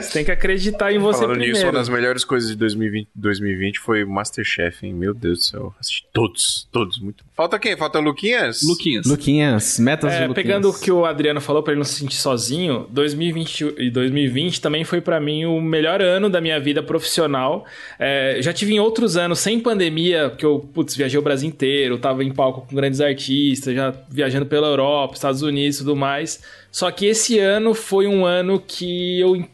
[0.00, 1.54] Você tem que acreditar em você Falando primeiro.
[1.54, 4.92] nisso, uma das melhores coisas de 2020, 2020 foi o Masterchef, hein?
[4.92, 5.74] Meu Deus do cel.
[5.80, 6.98] Assisti todos, todos.
[6.98, 7.24] Muito.
[7.36, 7.76] Falta quem?
[7.76, 8.62] Falta Luquinhas?
[8.62, 9.06] Luquinhas.
[9.06, 10.46] Luquinhas, metas é, de Luquinhas.
[10.46, 14.60] Pegando o que o Adriano falou pra ele não se sentir sozinho, 2020 e 2020
[14.60, 17.66] também foi para mim o melhor ano da minha vida profissional.
[17.98, 21.98] É, já tive em outros anos, sem pandemia, que eu, putz, viajei o Brasil inteiro,
[21.98, 25.96] tava em palco palco com grandes artistas, já viajando pela Europa, Estados Unidos e tudo
[25.96, 26.40] mais.
[26.70, 29.44] Só que esse ano foi um ano que eu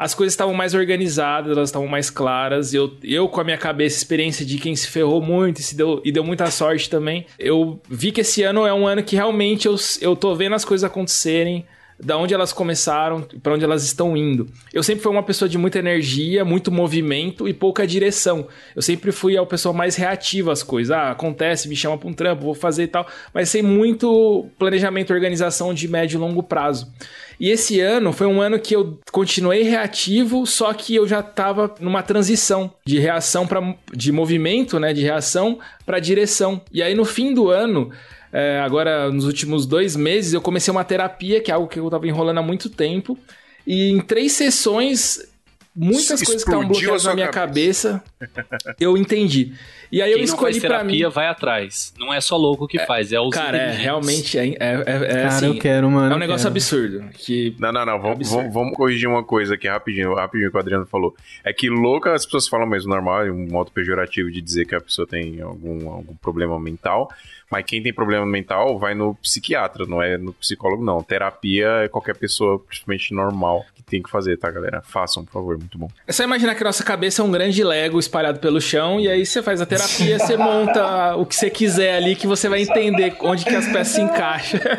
[0.00, 2.72] as coisas estavam mais organizadas, elas estavam mais claras.
[2.72, 6.00] Eu, eu com a minha cabeça, experiência de quem se ferrou muito e, se deu,
[6.02, 9.66] e deu muita sorte também, eu vi que esse ano é um ano que realmente
[9.68, 11.66] eu, eu tô vendo as coisas acontecerem
[12.02, 14.48] da onde elas começaram, para onde elas estão indo.
[14.72, 18.46] Eu sempre fui uma pessoa de muita energia, muito movimento e pouca direção.
[18.74, 20.90] Eu sempre fui a pessoa mais reativa às coisas.
[20.90, 25.10] Ah, acontece, me chama para um trampo, vou fazer e tal, mas sem muito planejamento
[25.10, 26.90] e organização de médio e longo prazo.
[27.38, 31.74] E esse ano foi um ano que eu continuei reativo, só que eu já estava
[31.80, 36.60] numa transição de reação para de movimento, né, de reação para direção.
[36.70, 37.90] E aí no fim do ano,
[38.32, 41.86] é, agora, nos últimos dois meses, eu comecei uma terapia, que é algo que eu
[41.86, 43.18] estava enrolando há muito tempo.
[43.66, 45.30] E em três sessões
[45.74, 48.02] muitas coisas que estavam bloqueadas na minha cabeça.
[48.18, 49.52] cabeça, eu entendi.
[49.90, 51.02] E aí Quem eu escolhi para mim.
[51.08, 51.92] vai atrás.
[51.98, 54.84] Não é só louco que é, faz, é os Cara, é, realmente é, é, é,
[54.84, 56.12] cara, assim, eu quero, mano.
[56.12, 56.52] É um negócio quero.
[56.52, 57.04] absurdo.
[57.14, 58.00] Que não, não, não.
[58.00, 61.14] Vamos, vamos, vamos, corrigir uma coisa aqui rapidinho, rapidinho que o Adriano falou.
[61.44, 64.74] É que louca as pessoas falam mesmo normal, é um modo pejorativo de dizer que
[64.74, 67.08] a pessoa tem algum, algum problema mental.
[67.50, 71.02] Mas quem tem problema mental vai no psiquiatra, não é no psicólogo, não.
[71.02, 74.80] Terapia é qualquer pessoa, principalmente normal, que tem que fazer, tá, galera?
[74.82, 75.88] Façam, por favor, muito bom.
[76.06, 79.08] É só imaginar que a nossa cabeça é um grande Lego espalhado pelo chão, e
[79.08, 82.62] aí você faz a terapia, você monta o que você quiser ali, que você vai
[82.62, 84.60] entender onde que as peças se encaixam.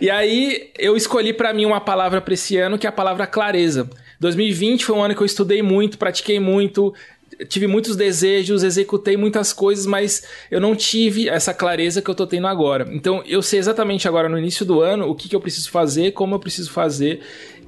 [0.00, 3.26] E aí eu escolhi para mim uma palavra pra esse ano, que é a palavra
[3.26, 3.88] clareza.
[4.20, 6.94] 2020 foi um ano que eu estudei muito, pratiquei muito,
[7.48, 12.26] tive muitos desejos, executei muitas coisas, mas eu não tive essa clareza que eu tô
[12.26, 12.88] tendo agora.
[12.92, 16.12] Então, eu sei exatamente agora no início do ano o que, que eu preciso fazer,
[16.12, 17.20] como eu preciso fazer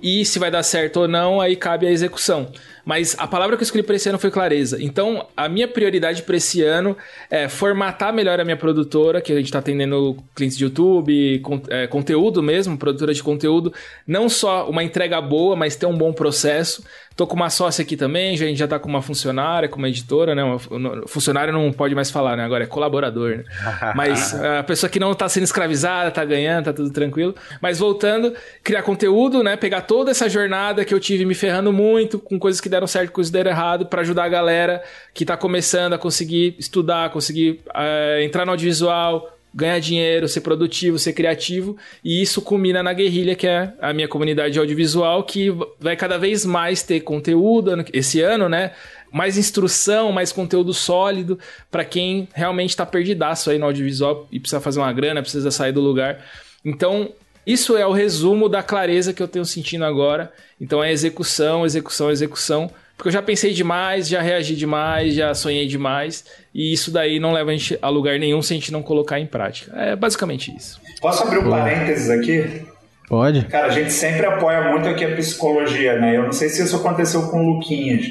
[0.02, 2.50] e se vai dar certo ou não, aí cabe a execução.
[2.84, 4.78] Mas a palavra que eu escolhi para esse ano foi clareza.
[4.80, 6.96] Então, a minha prioridade para esse ano
[7.28, 11.60] é formatar melhor a minha produtora, que a gente está atendendo clientes de YouTube, con
[11.68, 13.74] é, conteúdo mesmo, produtora de conteúdo.
[14.06, 16.82] Não só uma entrega boa, mas ter um bom processo.
[17.18, 19.88] Tô com uma sócia aqui também, a gente já tá com uma funcionária, com uma
[19.88, 20.44] editora, né?
[20.44, 22.44] Uma, funcionário não pode mais falar, né?
[22.44, 23.44] Agora é colaborador, né?
[23.96, 27.34] Mas a pessoa que não tá sendo escravizada, tá ganhando, tá tudo tranquilo.
[27.60, 28.32] Mas voltando,
[28.62, 29.56] criar conteúdo, né?
[29.56, 33.10] Pegar toda essa jornada que eu tive me ferrando muito, com coisas que deram certo,
[33.10, 34.80] coisas que deram errado, para ajudar a galera
[35.12, 41.00] que tá começando a conseguir estudar, conseguir uh, entrar no audiovisual, ganhar dinheiro, ser produtivo,
[41.00, 45.96] ser criativo, e isso culmina na Guerrilha, que é a minha comunidade audiovisual, que vai
[45.96, 48.70] cada vez mais ter conteúdo esse ano, né?
[49.10, 51.40] Mais instrução, mais conteúdo sólido
[51.72, 55.72] para quem realmente está perdidaço aí no audiovisual e precisa fazer uma grana, precisa sair
[55.72, 56.24] do lugar.
[56.64, 57.12] Então,
[57.44, 60.32] isso é o resumo da clareza que eu tenho sentindo agora.
[60.60, 65.68] Então é execução, execução, execução porque eu já pensei demais, já reagi demais, já sonhei
[65.68, 66.24] demais.
[66.52, 69.20] E isso daí não leva a gente a lugar nenhum se a gente não colocar
[69.20, 69.72] em prática.
[69.80, 70.80] É basicamente isso.
[71.00, 72.66] Posso abrir um parênteses aqui?
[73.08, 73.44] Pode.
[73.44, 76.16] Cara, a gente sempre apoia muito aqui a psicologia, né?
[76.16, 78.04] Eu não sei se isso aconteceu com o Luquinhas.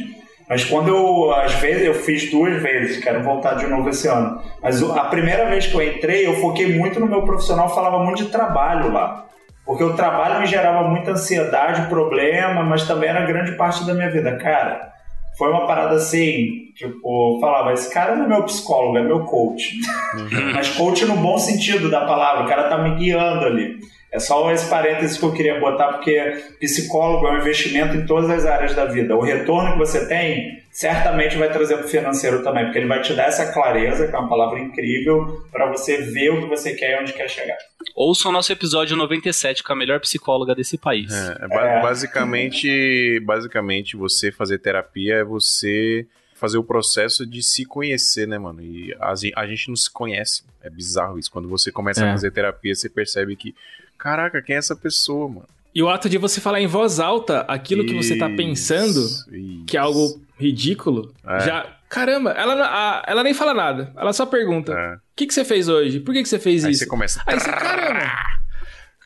[0.49, 4.41] Mas quando eu, às vezes, eu fiz duas vezes, quero voltar de novo esse ano.
[4.63, 8.23] Mas a primeira vez que eu entrei, eu foquei muito no meu profissional, falava muito
[8.23, 9.26] de trabalho lá.
[9.67, 14.09] Porque o trabalho me gerava muita ansiedade, problema, mas também era grande parte da minha
[14.09, 14.37] vida.
[14.37, 14.93] Cara,
[15.37, 19.75] foi uma parada assim, tipo, falava, esse cara não é meu psicólogo, é meu coach.
[20.15, 20.53] Uhum.
[20.55, 23.77] mas coach no bom sentido da palavra, o cara tá me guiando ali.
[24.11, 26.17] É só esse parênteses que eu queria botar, porque
[26.59, 29.15] psicólogo é um investimento em todas as áreas da vida.
[29.15, 33.01] O retorno que você tem certamente vai trazer para o financeiro também, porque ele vai
[33.01, 36.73] te dar essa clareza, que é uma palavra incrível, para você ver o que você
[36.73, 37.57] quer e onde quer chegar.
[37.95, 41.11] Ouça o nosso episódio 97 com a melhor psicóloga desse país.
[41.11, 41.81] É, é.
[41.81, 46.05] Basicamente, basicamente, você fazer terapia é você
[46.35, 48.61] fazer o processo de se conhecer, né, mano?
[48.61, 50.43] E a, a gente não se conhece.
[50.61, 51.31] É bizarro isso.
[51.31, 52.09] Quando você começa é.
[52.09, 53.55] a fazer terapia, você percebe que
[53.97, 55.47] Caraca, quem é essa pessoa, mano?
[55.73, 58.99] E o ato de você falar em voz alta aquilo isso, que você tá pensando,
[58.99, 59.63] isso.
[59.67, 61.39] que é algo ridículo, é.
[61.41, 61.73] já.
[61.89, 63.93] Caramba, ela, a, ela nem fala nada.
[63.95, 64.95] Ela só pergunta: é.
[64.95, 65.99] O que, que você fez hoje?
[65.99, 66.83] Por que, que você fez Aí isso?
[66.83, 67.23] Aí você começa.
[67.25, 68.36] Aí você, caramba!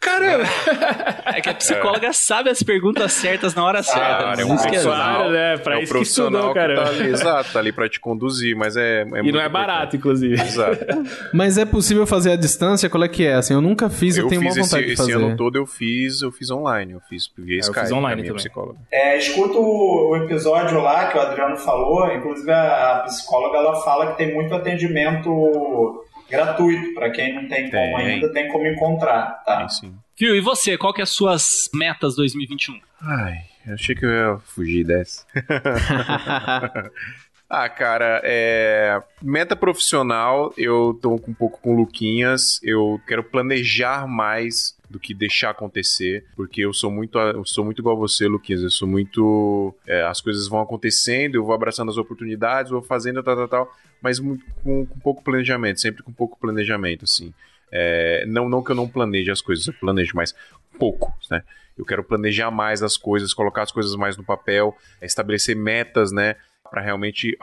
[0.02, 0.44] Caramba!
[1.28, 2.12] É que a psicóloga é.
[2.12, 4.32] sabe as perguntas certas na hora certa.
[4.32, 5.58] Ah, é um profissional, né?
[5.58, 6.98] Pra é um isso profissional que estudou, cara.
[6.98, 10.34] Tá exato, tá ali pra te conduzir, mas é, é E não é barato, inclusive.
[10.34, 10.84] Exato.
[11.32, 12.90] mas é possível fazer à distância?
[12.90, 13.36] Qual é que é?
[13.36, 15.12] Assim, eu nunca fiz, eu, eu tenho uma vontade esse, de fazer.
[15.12, 17.92] Esse ano todo eu fiz, eu fiz online, eu fiz via é, Skype, eu fiz
[17.92, 18.38] online também.
[18.38, 18.80] psicóloga.
[18.92, 24.18] É, escuta o episódio lá que o Adriano falou, inclusive a psicóloga ela fala que
[24.18, 29.58] tem muito atendimento gratuito, para quem não tem, tem, como ainda, tem como encontrar, tá?
[29.58, 29.94] Tem sim.
[30.16, 32.80] Fio, e você, qual que é as suas metas 2021?
[33.02, 35.26] Ai, eu achei que eu ia fugir dessa.
[37.54, 38.98] Ah, cara, é...
[39.22, 45.52] meta profissional, eu tô um pouco com Luquinhas, eu quero planejar mais do que deixar
[45.52, 49.74] acontecer, porque eu sou muito, eu sou muito igual a você, Luquinhas, eu sou muito,
[49.88, 53.78] é, as coisas vão acontecendo, eu vou abraçando as oportunidades, vou fazendo tal, tal, tal,
[54.02, 57.34] mas com, com pouco planejamento, sempre com pouco planejamento, assim.
[57.72, 60.36] É, não, não que eu não planeje as coisas, eu planejo, mas
[60.78, 61.44] pouco, né?
[61.78, 66.36] Eu quero planejar mais as coisas, colocar as coisas mais no papel, estabelecer metas, né?
[66.72, 67.38] para realmente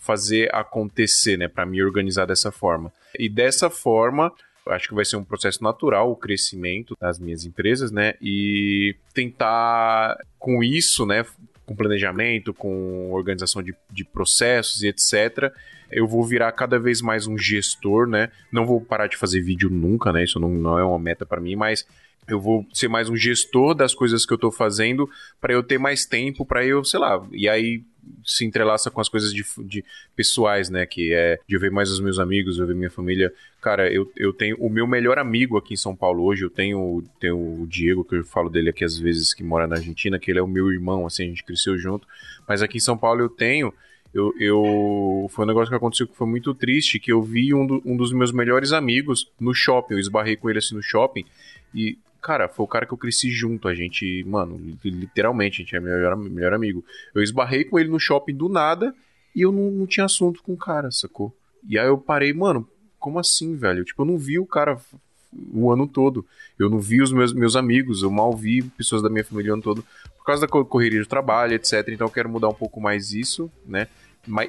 [0.00, 1.48] fazer acontecer, né?
[1.48, 2.92] Para me organizar dessa forma.
[3.18, 4.30] E dessa forma,
[4.68, 8.14] acho que vai ser um processo natural o crescimento das minhas empresas, né?
[8.20, 11.24] E tentar com isso, né?
[11.64, 15.52] Com planejamento, com organização de, de processos e etc.
[15.90, 18.30] Eu vou virar cada vez mais um gestor, né?
[18.52, 20.24] Não vou parar de fazer vídeo nunca, né?
[20.24, 21.86] Isso não, não é uma meta para mim, mas
[22.28, 25.08] eu vou ser mais um gestor das coisas que eu tô fazendo
[25.40, 27.84] para eu ter mais tempo para eu, sei lá, e aí
[28.24, 29.84] se entrelaça com as coisas de, de,
[30.14, 30.86] pessoais, né?
[30.86, 33.32] Que é de eu ver mais os meus amigos, eu ver minha família.
[33.60, 37.02] Cara, eu, eu tenho o meu melhor amigo aqui em São Paulo hoje, eu tenho,
[37.20, 40.30] tenho o Diego, que eu falo dele aqui às vezes, que mora na Argentina, que
[40.30, 42.06] ele é o meu irmão, assim, a gente cresceu junto.
[42.48, 43.72] Mas aqui em São Paulo eu tenho.
[44.14, 47.66] Eu, eu, foi um negócio que aconteceu que foi muito triste, que eu vi um,
[47.66, 51.24] do, um dos meus melhores amigos no shopping, eu esbarrei com ele assim no shopping,
[51.74, 53.68] e cara, foi o cara que eu cresci junto.
[53.68, 56.84] A gente, mano, literalmente, a gente é melhor, melhor amigo.
[57.14, 58.92] Eu esbarrei com ele no shopping do nada
[59.32, 61.32] e eu não, não tinha assunto com o cara, sacou?
[61.68, 63.84] E aí eu parei, mano, como assim, velho?
[63.84, 64.76] Tipo, eu não vi o cara
[65.54, 66.26] o ano todo.
[66.58, 69.54] Eu não vi os meus, meus amigos, eu mal vi pessoas da minha família o
[69.54, 69.84] ano todo
[70.18, 71.88] por causa da correria de trabalho, etc.
[71.90, 73.86] Então eu quero mudar um pouco mais isso, né?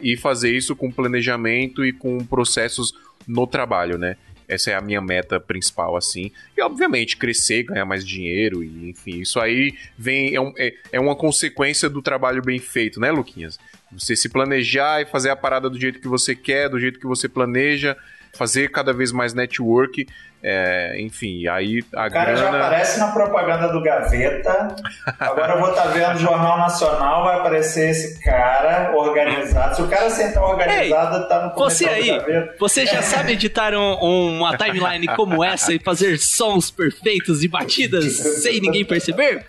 [0.02, 2.92] E fazer isso com planejamento e com processos
[3.28, 4.18] no trabalho, né?
[4.48, 6.32] Essa é a minha meta principal, assim.
[6.58, 10.34] E, obviamente, crescer, ganhar mais dinheiro, e enfim, isso aí vem.
[10.34, 13.60] É, um, é, é uma consequência do trabalho bem feito, né, Luquinhas?
[13.92, 17.06] Você se planejar e fazer a parada do jeito que você quer, do jeito que
[17.06, 17.98] você planeja,
[18.34, 20.08] fazer cada vez mais network
[20.50, 22.38] é, enfim, aí a o cara grana...
[22.38, 24.76] já aparece na propaganda do Gaveta.
[25.20, 29.76] Agora eu vou estar tá vendo o Jornal Nacional, vai aparecer esse cara organizado.
[29.76, 32.12] Se o cara sentar organizado, Ei, tá no Você aí,
[32.58, 38.06] você já sabe editar um, uma timeline como essa e fazer sons perfeitos e batidas
[38.06, 39.46] sem ninguém perceber?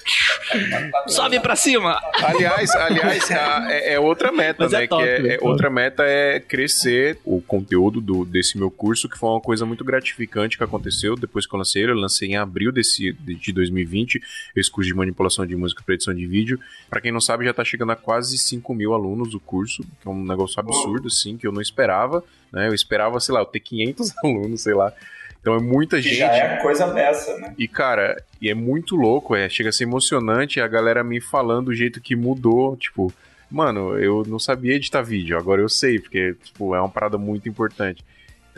[1.06, 2.00] Sobe pra cima!
[2.24, 4.84] Aliás, aliás é, é, outra meta, Mas é né?
[4.84, 9.16] É top, que é, outra meta é crescer o conteúdo do, desse meu curso, que
[9.16, 11.92] foi uma coisa muito gratificante que aconteceu aconteceu depois que eu lancei ele.
[11.92, 14.20] Eu lancei em abril desse, de 2020
[14.56, 16.58] esse curso de manipulação de música para edição de vídeo.
[16.88, 20.08] Para quem não sabe, já tá chegando a quase 5 mil alunos o curso, que
[20.08, 22.24] é um negócio absurdo, assim, que eu não esperava.
[22.52, 22.68] Né?
[22.68, 24.92] Eu esperava, sei lá, eu ter 500 alunos, sei lá.
[25.40, 26.18] Então é muita que gente.
[26.18, 27.54] Já é coisa dessa, né?
[27.56, 31.68] E cara, e é muito louco, é, chega a ser emocionante a galera me falando
[31.68, 33.12] o jeito que mudou, tipo,
[33.48, 37.48] mano, eu não sabia editar vídeo, agora eu sei, porque tipo, é uma parada muito
[37.48, 38.04] importante.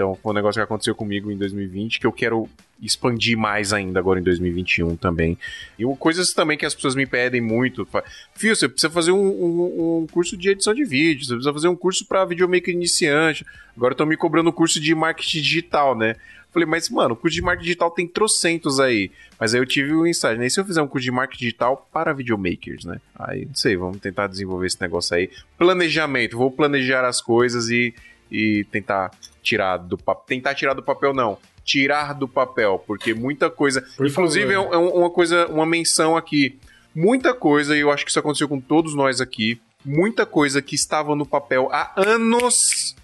[0.01, 2.49] Então foi um negócio que aconteceu comigo em 2020 que eu quero
[2.81, 5.37] expandir mais ainda agora em 2021 também.
[5.79, 7.87] E coisas também que as pessoas me pedem muito.
[8.35, 11.69] Fio, você precisa fazer um, um, um, curso de edição de vídeo, você precisa fazer
[11.69, 13.45] um curso para videomaker iniciante.
[13.77, 16.17] Agora estão me cobrando curso de marketing digital, né?
[16.51, 19.11] Falei, mas, mano, o curso de marketing digital tem trocentos aí.
[19.39, 20.47] Mas aí eu tive um insight, né?
[20.47, 23.01] E se eu fizer um curso de marketing digital para videomakers, né?
[23.15, 25.31] Aí, não sei, vamos tentar desenvolver esse negócio aí.
[25.59, 27.95] Planejamento, vou planejar as coisas e,
[28.31, 29.11] e tentar
[29.43, 30.25] tirar do papel.
[30.27, 31.39] Tentar tirar do papel, não.
[31.65, 33.83] Tirar do papel, porque muita coisa.
[33.97, 34.75] Por inclusive, favor.
[34.75, 36.59] é, uma coisa, uma menção aqui.
[36.95, 39.61] Muita coisa, e eu acho que isso aconteceu com todos nós aqui.
[39.85, 42.95] Muita coisa que estava no papel há anos,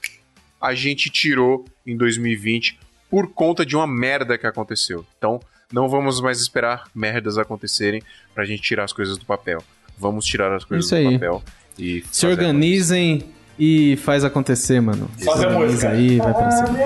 [0.61, 2.79] a gente tirou em 2020
[3.09, 5.07] por conta de uma merda que aconteceu.
[5.17, 5.41] Então,
[5.73, 8.03] não vamos mais esperar merdas acontecerem
[8.35, 9.63] pra gente tirar as coisas do papel.
[9.97, 11.15] Vamos tirar as coisas Isso do aí.
[11.15, 11.43] papel
[11.79, 13.25] e se organizem
[13.59, 15.11] e faz acontecer, mano.
[15.19, 15.91] Sobe a música.
[15.91, 16.77] aí, vai pra cima.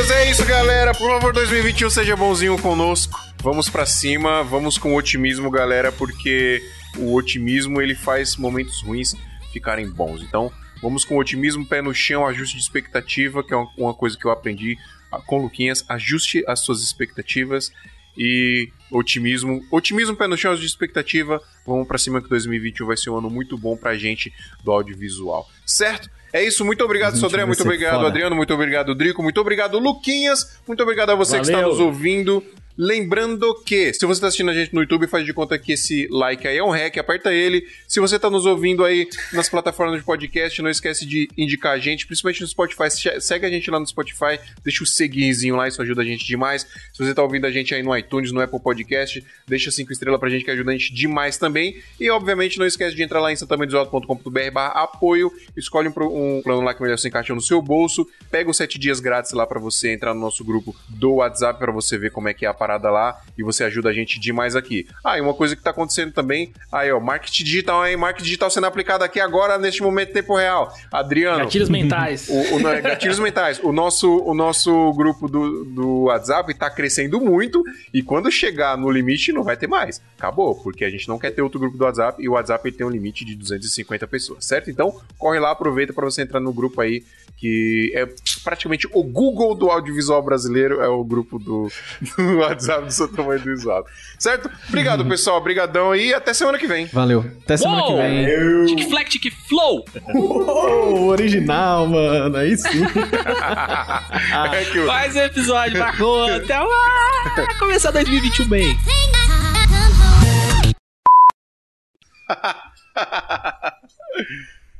[0.00, 0.92] Deus, é isso, galera.
[0.94, 3.18] Por favor, 2021 seja bonzinho conosco.
[3.42, 6.62] Vamos para cima, vamos com otimismo, galera, porque
[6.98, 9.14] o otimismo ele faz momentos ruins
[9.52, 10.22] ficarem bons.
[10.22, 10.50] Então,
[10.82, 14.30] Vamos com otimismo, pé no chão, ajuste de expectativa, que é uma coisa que eu
[14.30, 14.78] aprendi
[15.26, 15.84] com o Luquinhas.
[15.88, 17.70] Ajuste as suas expectativas
[18.16, 19.62] e otimismo.
[19.70, 21.40] Otimismo, pé no chão, ajuste de expectativa.
[21.66, 24.32] Vamos para cima que 2021 vai ser um ano muito bom pra gente
[24.64, 25.48] do audiovisual.
[25.66, 26.10] Certo?
[26.32, 28.08] É isso, muito obrigado, Sodré, muito obrigado, foda.
[28.08, 31.44] Adriano, muito obrigado, Drico, muito obrigado, Luquinhas, muito obrigado a você Valeu.
[31.44, 32.44] que está nos ouvindo.
[32.76, 36.08] Lembrando que, se você está assistindo a gente no YouTube, faz de conta que esse
[36.10, 37.66] like aí é um hack, aperta ele.
[37.86, 41.78] Se você está nos ouvindo aí nas plataformas de podcast, não esquece de indicar a
[41.78, 42.84] gente, principalmente no Spotify.
[43.20, 46.62] Segue a gente lá no Spotify, deixa o seguirzinho lá, isso ajuda a gente demais.
[46.92, 50.18] Se você está ouvindo a gente aí no iTunes, no Apple Podcast, deixa cinco estrelas
[50.18, 51.80] pra gente que ajuda a gente demais também.
[51.98, 56.74] E, obviamente, não esquece de entrar lá em santamanizoto.com.br apoio, escolhe um, um, plano lá
[56.74, 59.92] que melhor se encaixa no seu bolso, pega os sete dias grátis lá para você
[59.92, 62.90] entrar no nosso grupo do WhatsApp para você ver como é que é a parada
[62.90, 64.86] lá e você ajuda a gente demais aqui.
[65.02, 68.50] Ah, e uma coisa que tá acontecendo também, aí ó, marketing digital aí, marketing digital
[68.50, 70.70] sendo aplicado aqui agora, neste momento, tempo real.
[70.92, 71.44] Adriano.
[71.44, 72.28] Gatilhos mentais.
[72.30, 73.60] O, o, é, gatilhos mentais.
[73.62, 77.62] O nosso, o nosso grupo do, do WhatsApp tá crescendo muito
[77.94, 80.02] e quando chegar no limite não vai ter mais.
[80.18, 82.86] Acabou, porque a gente não quer ter outro grupo do WhatsApp e o WhatsApp tem
[82.86, 84.70] um limite de 250 pessoas, certo?
[84.70, 87.02] Então, corre lá, aproveita para você entrar no grupo aí
[87.40, 88.06] que é
[88.44, 91.68] praticamente o Google do audiovisual brasileiro, é o grupo do,
[92.16, 93.86] do WhatsApp do seu tamanho do Isado.
[94.18, 94.50] Certo?
[94.68, 95.36] Obrigado, pessoal.
[95.38, 96.86] Obrigadão aí até semana que vem.
[96.86, 97.24] Valeu.
[97.44, 97.96] Até semana Uou!
[97.96, 98.66] que vem.
[98.76, 99.84] Tic Flex, Tic Flow!
[100.14, 102.36] Oh, original, mano.
[102.36, 102.68] Aí sim.
[104.52, 106.36] É que o- Mais um episódio bacana.
[106.44, 107.58] Até lá!
[107.58, 108.76] Começar 2021 bem.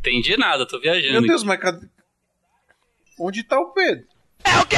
[0.01, 1.13] Entendi nada, tô viajando.
[1.13, 1.87] Meu Deus, mas cadê?
[3.19, 4.05] Onde tá o Pedro?
[4.45, 4.77] É o quê?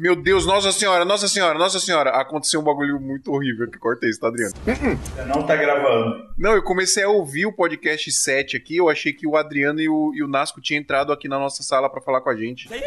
[0.00, 2.10] Meu Deus, Nossa Senhora, Nossa Senhora, Nossa Senhora.
[2.18, 4.54] Aconteceu um bagulho muito horrível que cortei isso, tá, Adriano?
[4.64, 6.24] Você não tá gravando.
[6.38, 9.90] Não, eu comecei a ouvir o podcast 7 aqui, eu achei que o Adriano e
[9.90, 12.66] o, e o Nasco tinham entrado aqui na nossa sala pra falar com a gente.
[12.66, 12.82] Porque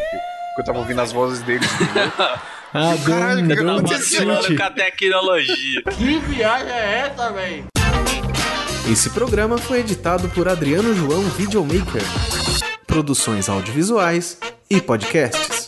[0.62, 1.70] eu tava ouvindo as vozes deles.
[2.76, 4.42] Ah, Caralho, um- que aconteceu?
[4.42, 4.58] tilt.
[4.58, 5.84] com a tecnologia.
[8.92, 12.02] Esse programa foi editado por Adriano João Videomaker.
[12.88, 15.63] Produções audiovisuais e podcasts.